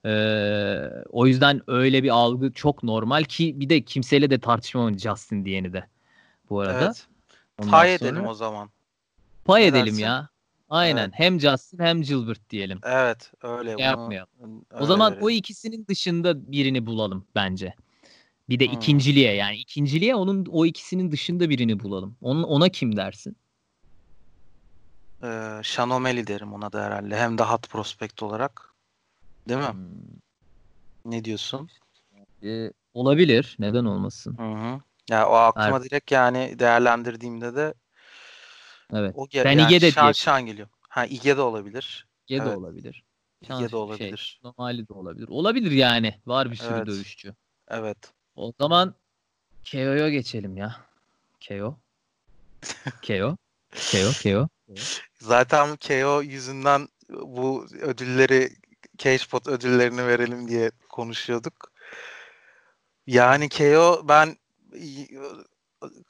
Ee, 0.06 0.90
o 1.08 1.26
yüzden 1.26 1.60
öyle 1.66 2.02
bir 2.02 2.10
algı 2.10 2.52
çok 2.52 2.82
normal 2.82 3.24
ki 3.24 3.60
bir 3.60 3.68
de 3.68 3.80
kimseyle 3.80 4.30
de 4.30 4.38
tartışmam 4.38 4.98
Justin 4.98 5.44
diyeni 5.44 5.72
de 5.72 5.86
bu 6.50 6.60
arada. 6.60 6.84
Evet. 6.84 7.08
Pay 7.56 7.68
sonra... 7.68 8.10
edelim 8.10 8.26
o 8.26 8.34
zaman. 8.34 8.70
Pay 9.44 9.62
ne 9.62 9.66
edelim 9.66 9.86
dersin? 9.86 10.02
ya. 10.02 10.28
Aynen. 10.70 11.02
Evet. 11.02 11.14
Hem 11.14 11.40
Justin 11.40 11.78
hem 11.78 12.02
Gilbert 12.02 12.50
diyelim. 12.50 12.80
Evet, 12.82 13.32
öyle. 13.42 13.76
Şey 13.76 13.84
yapmayalım. 13.84 14.30
Öyle 14.70 14.82
o 14.82 14.86
zaman 14.86 15.12
verelim. 15.12 15.26
o 15.26 15.30
ikisinin 15.30 15.86
dışında 15.86 16.52
birini 16.52 16.86
bulalım 16.86 17.26
bence. 17.34 17.74
Bir 18.48 18.60
de 18.60 18.66
hmm. 18.66 18.74
ikinciliğe 18.74 19.34
yani 19.34 19.56
ikinciliğe 19.56 20.14
onun 20.14 20.46
o 20.50 20.66
ikisinin 20.66 21.12
dışında 21.12 21.50
birini 21.50 21.80
bulalım. 21.80 22.16
Onun 22.20 22.42
ona 22.42 22.68
kim 22.68 22.96
dersin? 22.96 23.36
Ee, 25.22 25.26
derim 26.26 26.52
ona 26.52 26.72
da 26.72 26.84
herhalde. 26.84 27.16
Hem 27.16 27.38
de 27.38 27.42
hot 27.42 27.70
prospect 27.70 28.22
olarak. 28.22 28.74
Değil 29.48 29.60
mi? 29.60 29.66
Hmm. 29.66 31.12
Ne 31.12 31.24
diyorsun? 31.24 31.68
Ee, 32.42 32.72
olabilir. 32.94 33.56
Neden 33.58 33.84
olmasın? 33.84 34.38
Hı 34.38 34.52
hı. 34.52 34.80
Ya 35.10 35.28
o 35.28 35.34
aklıma 35.34 35.78
Her... 35.78 35.82
direkt 35.82 36.12
yani 36.12 36.58
değerlendirdiğimde 36.58 37.56
de 37.56 37.74
Evet. 38.92 39.14
O 39.16 39.28
gel- 39.28 39.44
ben 39.44 39.58
yani 39.58 39.62
İge 39.62 39.80
de 39.80 39.92
Şan, 39.92 40.12
Şan 40.12 40.46
geliyor. 40.46 40.68
Ha 40.80 41.06
İge 41.06 41.36
de 41.36 41.40
olabilir. 41.40 42.06
İge 42.28 42.36
evet. 42.36 42.46
de 42.46 42.56
olabilir. 42.56 43.04
Şan, 43.46 43.60
İge 43.60 43.72
de 43.72 43.76
olabilir. 43.76 44.16
Şey, 44.16 44.50
normali 44.50 44.88
de 44.88 44.92
olabilir. 44.92 45.28
Olabilir 45.28 45.70
yani. 45.70 46.20
Var 46.26 46.50
bir 46.50 46.56
sürü 46.56 46.74
evet. 46.74 46.86
dövüşçü. 46.86 47.34
Evet. 47.68 48.12
O 48.36 48.52
zaman 48.60 48.94
KO'ya 49.72 50.08
geçelim 50.08 50.56
ya. 50.56 50.76
KO. 51.48 51.78
KO. 53.06 53.36
KO. 53.92 54.12
KO. 54.22 54.48
Zaten 55.20 55.76
KO 55.76 56.22
yüzünden 56.22 56.88
bu 57.08 57.66
ödülleri 57.80 58.50
Cagepot 58.98 59.48
ödüllerini 59.48 60.06
verelim 60.06 60.48
diye 60.48 60.70
konuşuyorduk. 60.88 61.72
Yani 63.06 63.48
KO 63.48 64.08
ben 64.08 64.36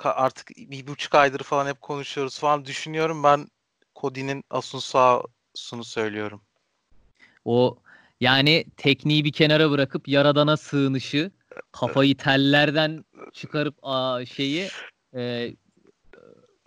artık 0.05 0.51
bir 0.57 0.87
buçuk 0.87 1.15
aydır 1.15 1.41
falan 1.41 1.67
hep 1.67 1.81
konuşuyoruz 1.81 2.39
falan 2.39 2.65
düşünüyorum. 2.65 3.23
Ben 3.23 3.49
Cody'nin 3.97 4.45
Asunsa'sunu 4.51 5.85
söylüyorum. 5.85 6.43
O 7.45 7.79
yani 8.21 8.65
tekniği 8.77 9.25
bir 9.25 9.33
kenara 9.33 9.71
bırakıp 9.71 10.09
yaradana 10.09 10.57
sığınışı, 10.57 11.31
kafayı 11.73 12.17
tellerden 12.17 13.05
çıkarıp 13.33 13.79
a, 13.83 14.25
şeyi 14.27 14.69
e, 15.15 15.55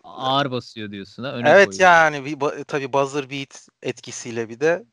ağır 0.04 0.52
basıyor 0.52 0.92
diyorsun 0.92 1.24
ha. 1.24 1.32
Öne 1.32 1.50
evet 1.50 1.66
koyuyor. 1.66 1.84
yani 1.84 2.26
bir, 2.26 2.64
tabii 2.64 2.94
buzzer 2.94 3.30
beat 3.30 3.68
etkisiyle 3.82 4.50
bir 4.50 4.60
de 4.60 4.86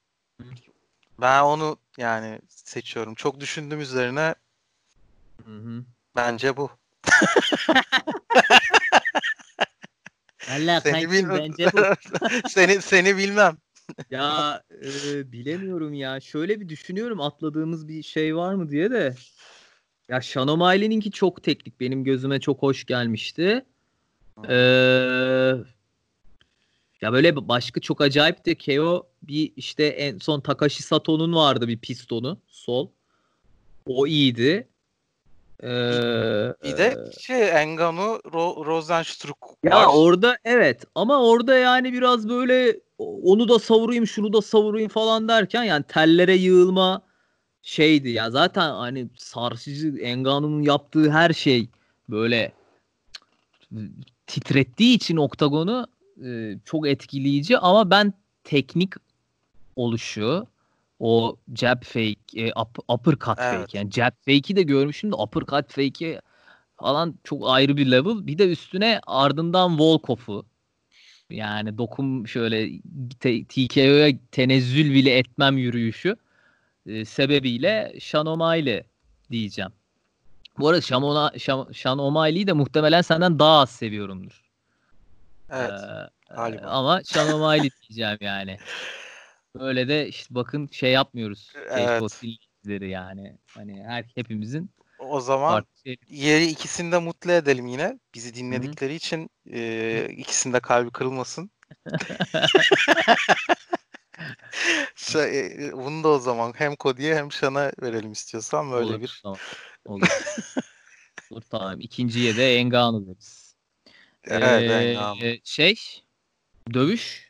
ben 1.20 1.42
onu 1.42 1.76
yani 1.98 2.40
seçiyorum. 2.48 3.14
Çok 3.14 3.40
düşündüm 3.40 3.80
üzerine. 3.80 4.34
Hı 5.44 5.56
hı. 5.56 5.84
Bence 6.16 6.56
bu. 6.56 6.70
Allah 10.50 10.80
seni 10.80 11.10
bilmem. 11.10 11.38
bence 11.38 11.66
bu. 11.72 11.78
seni 12.48 12.82
seni 12.82 13.16
bilmem. 13.16 13.56
ya 14.10 14.62
e, 14.84 15.32
bilemiyorum 15.32 15.94
ya. 15.94 16.20
Şöyle 16.20 16.60
bir 16.60 16.68
düşünüyorum 16.68 17.20
atladığımız 17.20 17.88
bir 17.88 18.02
şey 18.02 18.36
var 18.36 18.54
mı 18.54 18.70
diye 18.70 18.90
de. 18.90 19.14
Ya 20.08 20.20
Shanomaile'ninki 20.20 21.10
çok 21.10 21.42
teknik. 21.42 21.80
Benim 21.80 22.04
gözüme 22.04 22.40
çok 22.40 22.62
hoş 22.62 22.84
gelmişti. 22.84 23.64
Ee, 24.48 24.54
Ya 27.02 27.12
böyle 27.12 27.48
başka 27.48 27.80
çok 27.80 28.00
acayip 28.00 28.46
de 28.46 28.54
KO 28.54 29.06
bir 29.22 29.52
işte 29.56 29.84
en 29.84 30.18
son 30.18 30.40
Takashi 30.40 30.82
Sato'nun 30.82 31.34
vardı 31.34 31.68
bir 31.68 31.78
pistonu 31.78 32.40
sol. 32.46 32.90
O 33.86 34.06
iyiydi. 34.06 34.68
Ee, 35.64 36.54
Bir 36.64 36.76
de 36.76 37.12
şey 37.20 37.48
Engano 37.48 38.18
Ro 38.32 38.66
Rosenstruck 38.66 39.38
ya 39.62 39.76
var. 39.76 39.86
orada 39.94 40.36
evet 40.44 40.84
ama 40.94 41.22
orada 41.22 41.58
yani 41.58 41.92
biraz 41.92 42.28
böyle 42.28 42.80
onu 42.98 43.48
da 43.48 43.58
savurayım 43.58 44.06
şunu 44.06 44.32
da 44.32 44.42
savurayım 44.42 44.88
falan 44.88 45.28
derken 45.28 45.64
yani 45.64 45.84
tellere 45.88 46.34
yığılma 46.34 47.02
şeydi 47.62 48.10
ya 48.10 48.30
zaten 48.30 48.70
hani 48.70 49.08
sarsıcı 49.16 49.98
Engano'nun 49.98 50.62
yaptığı 50.62 51.10
her 51.10 51.32
şey 51.32 51.68
böyle 52.08 52.52
titrettiği 54.26 54.96
için 54.96 55.16
oktagonu 55.16 55.86
e, 56.24 56.58
çok 56.64 56.88
etkileyici 56.88 57.58
ama 57.58 57.90
ben 57.90 58.12
teknik 58.44 58.92
oluşu 59.76 60.46
o 60.98 61.36
jab 61.54 61.82
fake, 61.84 62.16
e, 62.36 62.52
up, 62.60 62.78
uppercut 62.88 63.38
Evet. 63.38 63.60
fake 63.60 63.78
yani 63.78 63.90
jab 63.90 64.12
fake'i 64.26 64.56
de 64.56 64.62
görmüşüm 64.62 65.12
de 65.12 65.16
uppercut 65.16 65.72
fake'i 65.72 66.20
falan 66.76 67.18
çok 67.24 67.48
ayrı 67.48 67.76
bir 67.76 67.90
level. 67.90 68.26
Bir 68.26 68.38
de 68.38 68.50
üstüne 68.50 69.00
ardından 69.06 69.78
Volkov'u 69.78 70.46
yani 71.30 71.78
dokum 71.78 72.28
şöyle 72.28 72.80
te- 73.20 73.44
TKO'ya 73.44 74.12
tenezzül 74.32 74.94
bile 74.94 75.18
etmem 75.18 75.58
yürüyüşü 75.58 76.16
e, 76.86 77.04
sebebiyle 77.04 77.94
Sean 78.00 78.26
O'Malley 78.26 78.82
diyeceğim. 79.30 79.72
Bu 80.58 80.68
arada 80.68 80.80
Sean, 80.80 81.30
Sean, 81.38 81.72
Sean 81.72 81.98
O'Malley'i 81.98 82.46
de 82.46 82.52
muhtemelen 82.52 83.02
senden 83.02 83.38
daha 83.38 83.60
az 83.60 83.70
seviyorumdur. 83.70 84.44
Evet. 85.50 85.70
Ee, 85.70 86.34
galiba. 86.34 86.66
ama 86.66 87.00
Sean 87.04 87.32
O'Malley 87.32 87.70
diyeceğim 87.88 88.18
yani. 88.20 88.58
Böyle 89.58 89.88
de 89.88 90.08
işte 90.08 90.34
bakın 90.34 90.68
şey 90.72 90.92
yapmıyoruz. 90.92 91.52
Evet. 91.54 92.22
Dinleyicileri 92.22 92.90
yani. 92.90 93.38
Hani 93.54 93.84
her 93.84 94.04
hepimizin 94.14 94.70
O 94.98 95.20
zaman 95.20 95.66
şey. 95.84 95.96
yeri 96.08 96.46
ikisini 96.46 96.92
de 96.92 96.98
mutlu 96.98 97.32
edelim 97.32 97.66
yine. 97.66 97.98
Bizi 98.14 98.34
dinledikleri 98.34 98.94
için 98.94 99.30
e, 99.50 100.08
ikisinin 100.16 100.54
de 100.54 100.60
kalbi 100.60 100.90
kırılmasın. 100.90 101.50
Şey, 104.96 105.40
e, 105.40 105.72
bunu 105.72 106.04
da 106.04 106.08
o 106.08 106.18
zaman 106.18 106.52
hem 106.56 106.74
Cody'ye 106.80 107.16
hem 107.16 107.30
Sean'a 107.30 107.72
verelim 107.82 108.12
istiyorsan 108.12 108.72
böyle 108.72 108.90
Olur, 108.90 109.02
bir. 109.02 109.20
Tamam. 109.22 109.38
Olur. 109.84 110.08
Olur 111.30 111.42
tamam. 111.50 111.80
İkinciye 111.80 112.36
de 112.36 112.54
Engano 112.54 113.06
deriz. 113.06 113.56
Evet, 114.24 114.70
Ee, 114.70 114.74
Engano. 114.74 115.16
Şey 115.44 115.74
dövüş. 116.74 117.23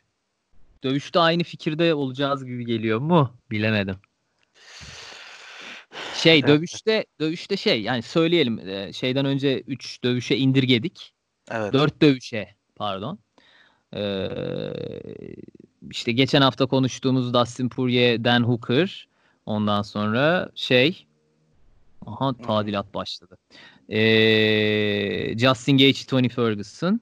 Dövüşte 0.85 1.19
aynı 1.19 1.43
fikirde 1.43 1.93
olacağız 1.93 2.45
gibi 2.45 2.65
geliyor 2.65 2.99
mu? 2.99 3.37
Bilemedim. 3.51 3.95
Şey 6.15 6.47
dövüşte 6.47 7.05
dövüşte 7.19 7.57
şey 7.57 7.81
yani 7.81 8.01
söyleyelim 8.01 8.69
e, 8.69 8.93
şeyden 8.93 9.25
önce 9.25 9.59
3 9.59 10.03
dövüşe 10.03 10.37
indirgedik. 10.37 11.13
Evet. 11.51 11.73
4 11.73 12.01
dövüşe 12.01 12.55
pardon. 12.75 13.19
Ee, 13.95 14.29
işte 15.91 16.11
geçen 16.11 16.41
hafta 16.41 16.65
konuştuğumuz 16.65 17.33
Dustin 17.33 17.69
Poirier, 17.69 18.23
Dan 18.23 18.43
Hooker. 18.43 19.07
Ondan 19.45 19.81
sonra 19.81 20.49
şey 20.55 21.07
aha 22.05 22.33
tadilat 22.33 22.93
başladı. 22.93 23.37
Ee, 23.89 25.37
Justin 25.37 25.77
Gage, 25.77 26.05
Tony 26.07 26.29
Ferguson. 26.29 27.01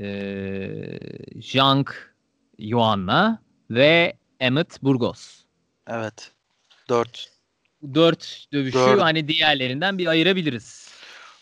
Ee, 0.00 0.98
Zhang 1.42 1.88
Joanna 2.60 3.42
ve 3.70 4.16
Emmett 4.40 4.82
Burgos. 4.82 5.40
Evet. 5.86 6.32
4. 6.88 7.30
Dört 7.94 8.46
dövüşü 8.52 8.78
Dört. 8.78 9.00
hani 9.00 9.28
diğerlerinden 9.28 9.98
bir 9.98 10.06
ayırabiliriz. 10.06 10.90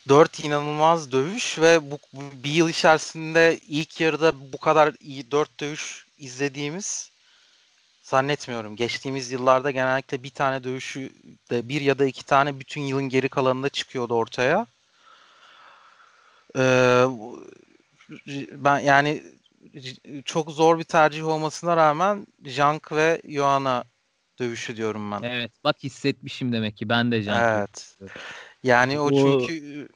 4 0.09 0.45
inanılmaz 0.45 1.13
dövüş 1.13 1.59
ve 1.59 1.91
bu, 1.91 1.99
bu 2.13 2.21
bir 2.45 2.51
yıl 2.51 2.69
içerisinde 2.69 3.59
ilk 3.69 4.01
yarıda 4.01 4.53
bu 4.53 4.59
kadar 4.59 4.95
iyi 5.01 5.31
4 5.31 5.61
dövüş 5.61 6.07
izlediğimiz 6.19 7.11
zannetmiyorum. 8.03 8.77
Geçtiğimiz 8.77 9.33
yıllarda 9.33 9.71
genellikle 9.71 10.23
bir 10.23 10.31
tane 10.31 10.65
dövüşü 10.65 11.13
de 11.51 11.69
bir 11.69 11.81
ya 11.81 11.99
da 11.99 12.07
iki 12.07 12.25
tane 12.25 12.61
bütün 12.61 12.81
yılın 12.81 13.09
geri 13.09 13.29
kalanında 13.29 13.69
çıkıyordu 13.69 14.15
ortaya. 14.15 14.67
Ee, 16.57 17.05
ben 18.53 18.79
yani 18.79 19.23
çok 20.25 20.51
zor 20.51 20.79
bir 20.79 20.85
tercih 20.85 21.27
olmasına 21.27 21.77
rağmen 21.77 22.27
Jank 22.45 22.93
ve 22.93 23.23
Joanna 23.29 23.85
dövüşü 24.39 24.77
diyorum 24.77 25.11
ben. 25.13 25.23
Evet 25.23 25.53
bak 25.65 25.77
hissetmişim 25.83 26.53
demek 26.53 26.77
ki 26.77 26.89
ben 26.89 27.13
de 27.13 27.23
Can. 27.23 27.43
Evet. 27.43 27.99
Yani 28.63 29.01
o 29.01 29.07
O- 29.07 29.13
çünkü 29.41 29.89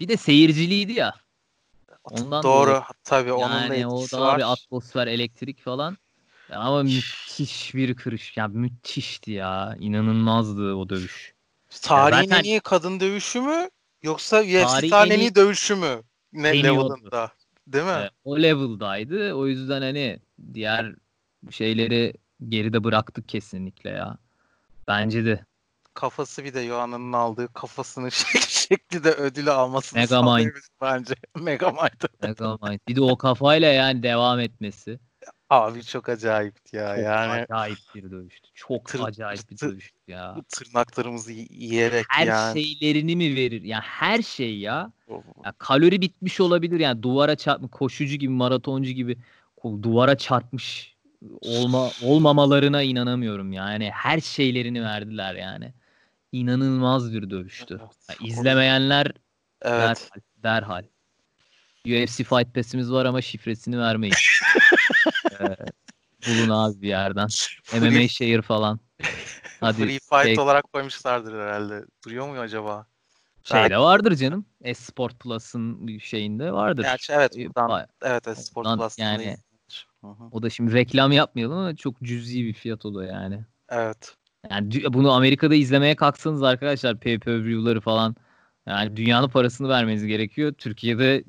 Bir 0.00 0.08
de 0.08 0.16
seyirciliydi 0.16 0.92
ya. 0.92 1.14
Ondan 2.04 2.44
doğru 2.44 2.66
dolayı. 2.70 2.82
tabii 3.04 3.32
onun 3.32 3.70
da 3.70 3.74
Yani 3.74 3.86
o 3.86 3.96
etkisi 3.98 4.12
daha 4.16 4.22
var. 4.28 4.38
bir 4.38 4.52
atmosfer, 4.52 5.06
elektrik 5.06 5.60
falan. 5.60 5.98
Ama 6.50 6.82
müthiş 6.82 7.74
bir 7.74 7.96
kırış. 7.96 8.36
Ya 8.36 8.48
müthişti 8.48 9.30
ya. 9.30 9.76
İnanılmazdı 9.80 10.74
o 10.74 10.88
dövüş. 10.88 11.34
Tarihin 11.82 12.22
zaten- 12.22 12.38
en 12.38 12.44
iyi 12.44 12.60
kadın 12.60 13.00
dövüşü 13.00 13.40
mü 13.40 13.70
yoksa 14.02 14.40
UFC 14.42 14.64
Tarihin 14.64 15.10
en 15.10 15.18
iyi- 15.18 15.34
dövüşü 15.34 15.74
mü? 15.74 16.02
Ne 16.32 16.62
level'ında? 16.62 17.32
Değil 17.72 17.84
mi? 17.84 17.90
Ee, 17.90 18.10
o 18.24 18.38
level'daydı. 18.38 19.32
O 19.32 19.46
yüzden 19.46 19.82
hani 19.82 20.20
diğer 20.54 20.94
şeyleri 21.50 22.12
geride 22.48 22.84
bıraktık 22.84 23.28
kesinlikle 23.28 23.90
ya. 23.90 24.18
Bence 24.88 25.24
de. 25.24 25.44
Kafası 25.94 26.44
bir 26.44 26.54
de 26.54 26.60
Yohana'nın 26.60 27.12
aldığı 27.12 27.52
kafasının 27.52 28.08
şekli, 28.48 29.04
de 29.04 29.10
ödülü 29.10 29.50
almasını 29.50 30.00
Megamind. 30.00 30.52
bence. 30.80 31.14
Megamind. 31.40 32.02
Megamind. 32.22 32.80
Bir 32.88 32.96
de 32.96 33.00
o 33.00 33.18
kafayla 33.18 33.72
yani 33.72 34.02
devam 34.02 34.40
etmesi. 34.40 35.00
Abi 35.50 35.82
çok 35.82 36.08
acayipti 36.08 36.76
ya. 36.76 36.96
Çok 36.96 37.04
yani 37.04 37.32
acayip 37.32 37.78
bir 37.94 38.10
dövüştü. 38.10 38.48
Çok 38.54 38.84
Tır- 38.84 39.04
acayip 39.04 39.50
bir 39.50 39.58
dövüştü 39.58 39.98
ya. 40.08 40.36
tırnaklarımızı 40.48 41.32
yiyerek 41.32 42.06
Her 42.08 42.26
yani. 42.26 42.62
şeylerini 42.62 43.16
mi 43.16 43.36
verir? 43.36 43.62
Ya 43.62 43.80
her 43.80 44.22
şey 44.22 44.58
ya. 44.58 44.92
O- 45.08 45.22
Ya 45.44 45.52
kalori 45.58 46.00
bitmiş 46.00 46.40
olabilir 46.40 46.80
yani 46.80 47.02
duvara 47.02 47.36
çarpmış 47.36 47.70
koşucu 47.70 48.16
gibi 48.16 48.32
maratoncu 48.32 48.90
gibi 48.90 49.16
duvara 49.82 50.18
çarpmış 50.18 50.96
olma 51.40 51.90
olmamalarına 52.02 52.82
inanamıyorum 52.82 53.52
yani 53.52 53.90
her 53.90 54.20
şeylerini 54.20 54.82
verdiler 54.82 55.34
yani 55.34 55.72
inanılmaz 56.32 57.12
bir 57.12 57.30
dövüştü. 57.30 57.80
Evet. 57.80 58.20
izlemeyenler 58.20 59.06
Evet. 59.62 60.10
derhal, 60.12 60.20
derhal. 60.36 60.84
UFC 61.88 62.24
Fight 62.24 62.54
Pass'imiz 62.54 62.92
var 62.92 63.04
ama 63.04 63.22
şifresini 63.22 63.78
vermeyin. 63.78 64.14
Ee, 65.40 65.56
bulun 66.26 66.48
abi 66.48 66.82
bir 66.82 66.88
yerden. 66.88 67.28
MMA 67.72 68.08
Share 68.08 68.42
falan. 68.42 68.80
Hadi 69.60 69.76
free 69.76 69.98
fight 69.98 70.22
şey- 70.22 70.38
olarak 70.38 70.72
koymuşlardır 70.72 71.34
herhalde. 71.34 71.84
Duruyor 72.04 72.28
mu 72.28 72.40
acaba? 72.40 72.86
şeyde 73.44 73.78
vardır 73.78 74.14
canım. 74.14 74.46
Esport 74.62 75.20
Plus'ın 75.20 75.98
şeyinde 75.98 76.52
vardır. 76.52 76.82
Gerçi 76.82 77.12
evet 77.12 77.38
Ee, 77.38 77.46
buradan 77.46 77.86
evet 78.02 78.22
evet 78.26 78.38
Sport 78.38 78.66
Ondan 78.66 78.78
Plus'ta 78.78 79.04
yani- 79.04 79.24
yani... 79.24 79.36
Hı 80.00 80.06
hı. 80.06 80.28
O 80.32 80.42
da 80.42 80.50
şimdi 80.50 80.72
reklam 80.72 81.12
yapmayalım 81.12 81.58
ama 81.58 81.76
çok 81.76 82.02
cüzi 82.02 82.44
bir 82.44 82.52
fiyat 82.52 82.86
o 82.86 82.94
da 82.94 83.04
yani. 83.04 83.44
Evet. 83.68 84.16
Yani 84.50 84.84
bunu 84.92 85.12
Amerika'da 85.12 85.54
izlemeye 85.54 85.96
kalksanız 85.96 86.42
arkadaşlar 86.42 87.00
pay-per-view'ları 87.00 87.80
falan 87.80 88.16
yani 88.66 88.96
dünyanın 88.96 89.28
parasını 89.28 89.68
vermeniz 89.68 90.06
gerekiyor. 90.06 90.52
Türkiye'de 90.52 91.24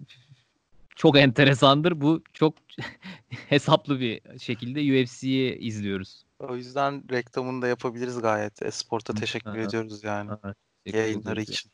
çok 1.00 1.18
enteresandır. 1.18 2.02
Bu 2.02 2.24
çok 2.34 2.54
hesaplı 3.30 4.00
bir 4.00 4.40
şekilde 4.40 4.80
UFC'yi 4.80 5.58
izliyoruz. 5.58 6.26
O 6.40 6.56
yüzden 6.56 7.04
reklamını 7.12 7.62
da 7.62 7.68
yapabiliriz 7.68 8.22
gayet. 8.22 8.64
Esport'a 8.64 9.14
Hı, 9.14 9.18
teşekkür 9.18 9.56
evet. 9.56 9.68
ediyoruz 9.68 10.04
yani. 10.04 10.32
Evet, 10.44 10.56
teşekkür 10.86 11.04
Yayınları 11.04 11.42
ediyoruz. 11.42 11.50
için. 11.50 11.72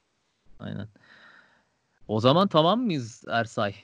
Aynen. 0.59 0.88
O 2.07 2.19
zaman 2.19 2.47
tamam 2.47 2.82
mıyız 2.82 3.23
Ersay? 3.28 3.76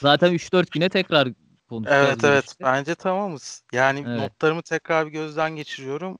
Zaten 0.00 0.32
3-4 0.32 0.70
güne 0.70 0.88
tekrar 0.88 1.28
konuşacağız. 1.68 2.08
Evet 2.08 2.24
evet 2.24 2.44
işte. 2.48 2.64
bence 2.64 2.94
tamamız. 2.94 3.64
Yani 3.72 4.04
Evet. 4.06 4.20
notlarımı 4.20 4.62
tekrar 4.62 5.06
bir 5.06 5.12
gözden 5.12 5.56
geçiriyorum. 5.56 6.18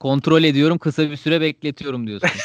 Kontrol 0.00 0.44
ediyorum 0.44 0.78
kısa 0.78 1.10
bir 1.10 1.16
süre 1.16 1.40
bekletiyorum 1.40 2.06
diyorsun. 2.06 2.30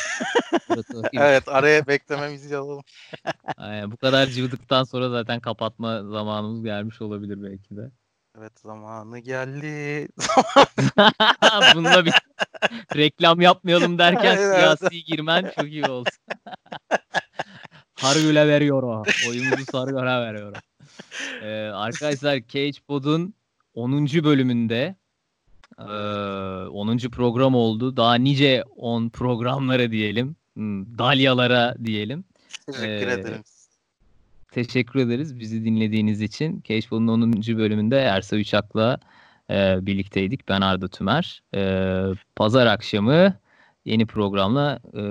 Evet 1.14 1.48
araya 1.48 1.88
beklememizi 1.88 2.58
alalım. 2.58 2.84
Aynen, 3.58 3.92
bu 3.92 3.98
kadar 3.98 4.28
cıvıdıktan 4.28 4.84
sonra 4.84 5.10
zaten 5.10 5.40
kapatma 5.40 6.04
zamanımız 6.04 6.64
gelmiş 6.64 7.02
olabilir 7.02 7.44
belki 7.44 7.78
de. 7.78 7.92
Evet 8.38 8.60
zamanı 8.60 9.20
geldi. 9.20 10.08
Bununla 11.76 12.06
bir 12.06 12.14
reklam 12.96 13.42
yapmayalım 13.42 13.98
derken 13.98 14.38
Evet. 14.38 14.56
siyasi 14.56 15.04
girmen 15.04 15.52
çok 15.60 15.68
iyi 15.68 15.86
oldu. 15.86 16.10
Sargül'e 17.96 18.48
veriyor 18.48 18.84
o. 18.84 19.04
Oyumuzu 19.30 19.66
Sargül'e 19.72 20.22
veriyor. 20.22 20.56
Ee, 21.42 21.72
arkadaşlar 21.74 22.40
Cage 22.48 22.80
Pod'un 22.88 23.34
10. 23.74 24.08
bölümünde 24.08 24.96
ee, 25.80 25.84
10. 26.70 26.98
program 26.98 27.56
oldu. 27.56 27.98
Daha 27.98 28.16
nice 28.16 28.64
10 28.76 29.10
programlara 29.10 29.92
diyelim. 29.92 30.36
Hmm, 30.54 30.98
Dalyalara 30.98 31.76
diyelim. 31.84 32.24
Teşekkür 32.66 33.08
Ee, 33.08 33.12
ederim. 33.14 33.42
Teşekkür 34.52 35.00
ederiz 35.00 35.40
bizi 35.40 35.66
dinlediğiniz 35.66 36.22
için. 36.22 36.62
Cashball'un 36.68 37.08
10. 37.08 37.58
bölümünde 37.58 37.98
Ersa 38.00 38.36
Üçak'la 38.38 39.00
e, 39.50 39.86
birlikteydik. 39.86 40.48
Ben 40.50 40.62
Arda 40.62 40.88
Tümer. 40.88 41.42
E, 41.56 42.02
Pazar 42.36 42.68
akşamı 42.68 43.34
yeni 43.86 44.06
programla 44.06 44.80
e, 44.94 45.02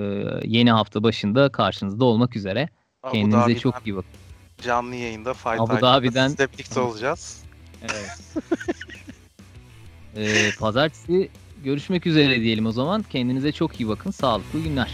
yeni 0.47 0.71
hafta 0.71 1.03
başında 1.03 1.49
karşınızda 1.51 2.05
olmak 2.05 2.35
üzere. 2.35 2.69
Abu 3.03 3.11
Kendinize 3.13 3.37
Dhabi'den 3.37 3.59
çok 3.59 3.75
iyi 3.87 3.95
bakın. 3.95 4.09
Canlı 4.61 4.95
yayında 4.95 5.33
Fight 5.33 5.59
Abu 5.59 5.73
Dhabi'den- 5.81 6.27
sizle 6.27 6.47
birlikte 6.53 6.79
olacağız. 6.79 7.43
Evet. 7.81 8.45
e, 10.15 10.51
pazartesi 10.59 11.29
görüşmek 11.63 12.07
üzere 12.07 12.41
diyelim 12.41 12.65
o 12.65 12.71
zaman. 12.71 13.03
Kendinize 13.03 13.51
çok 13.51 13.79
iyi 13.79 13.87
bakın. 13.87 14.11
Sağlıklı 14.11 14.59
günler. 14.59 14.93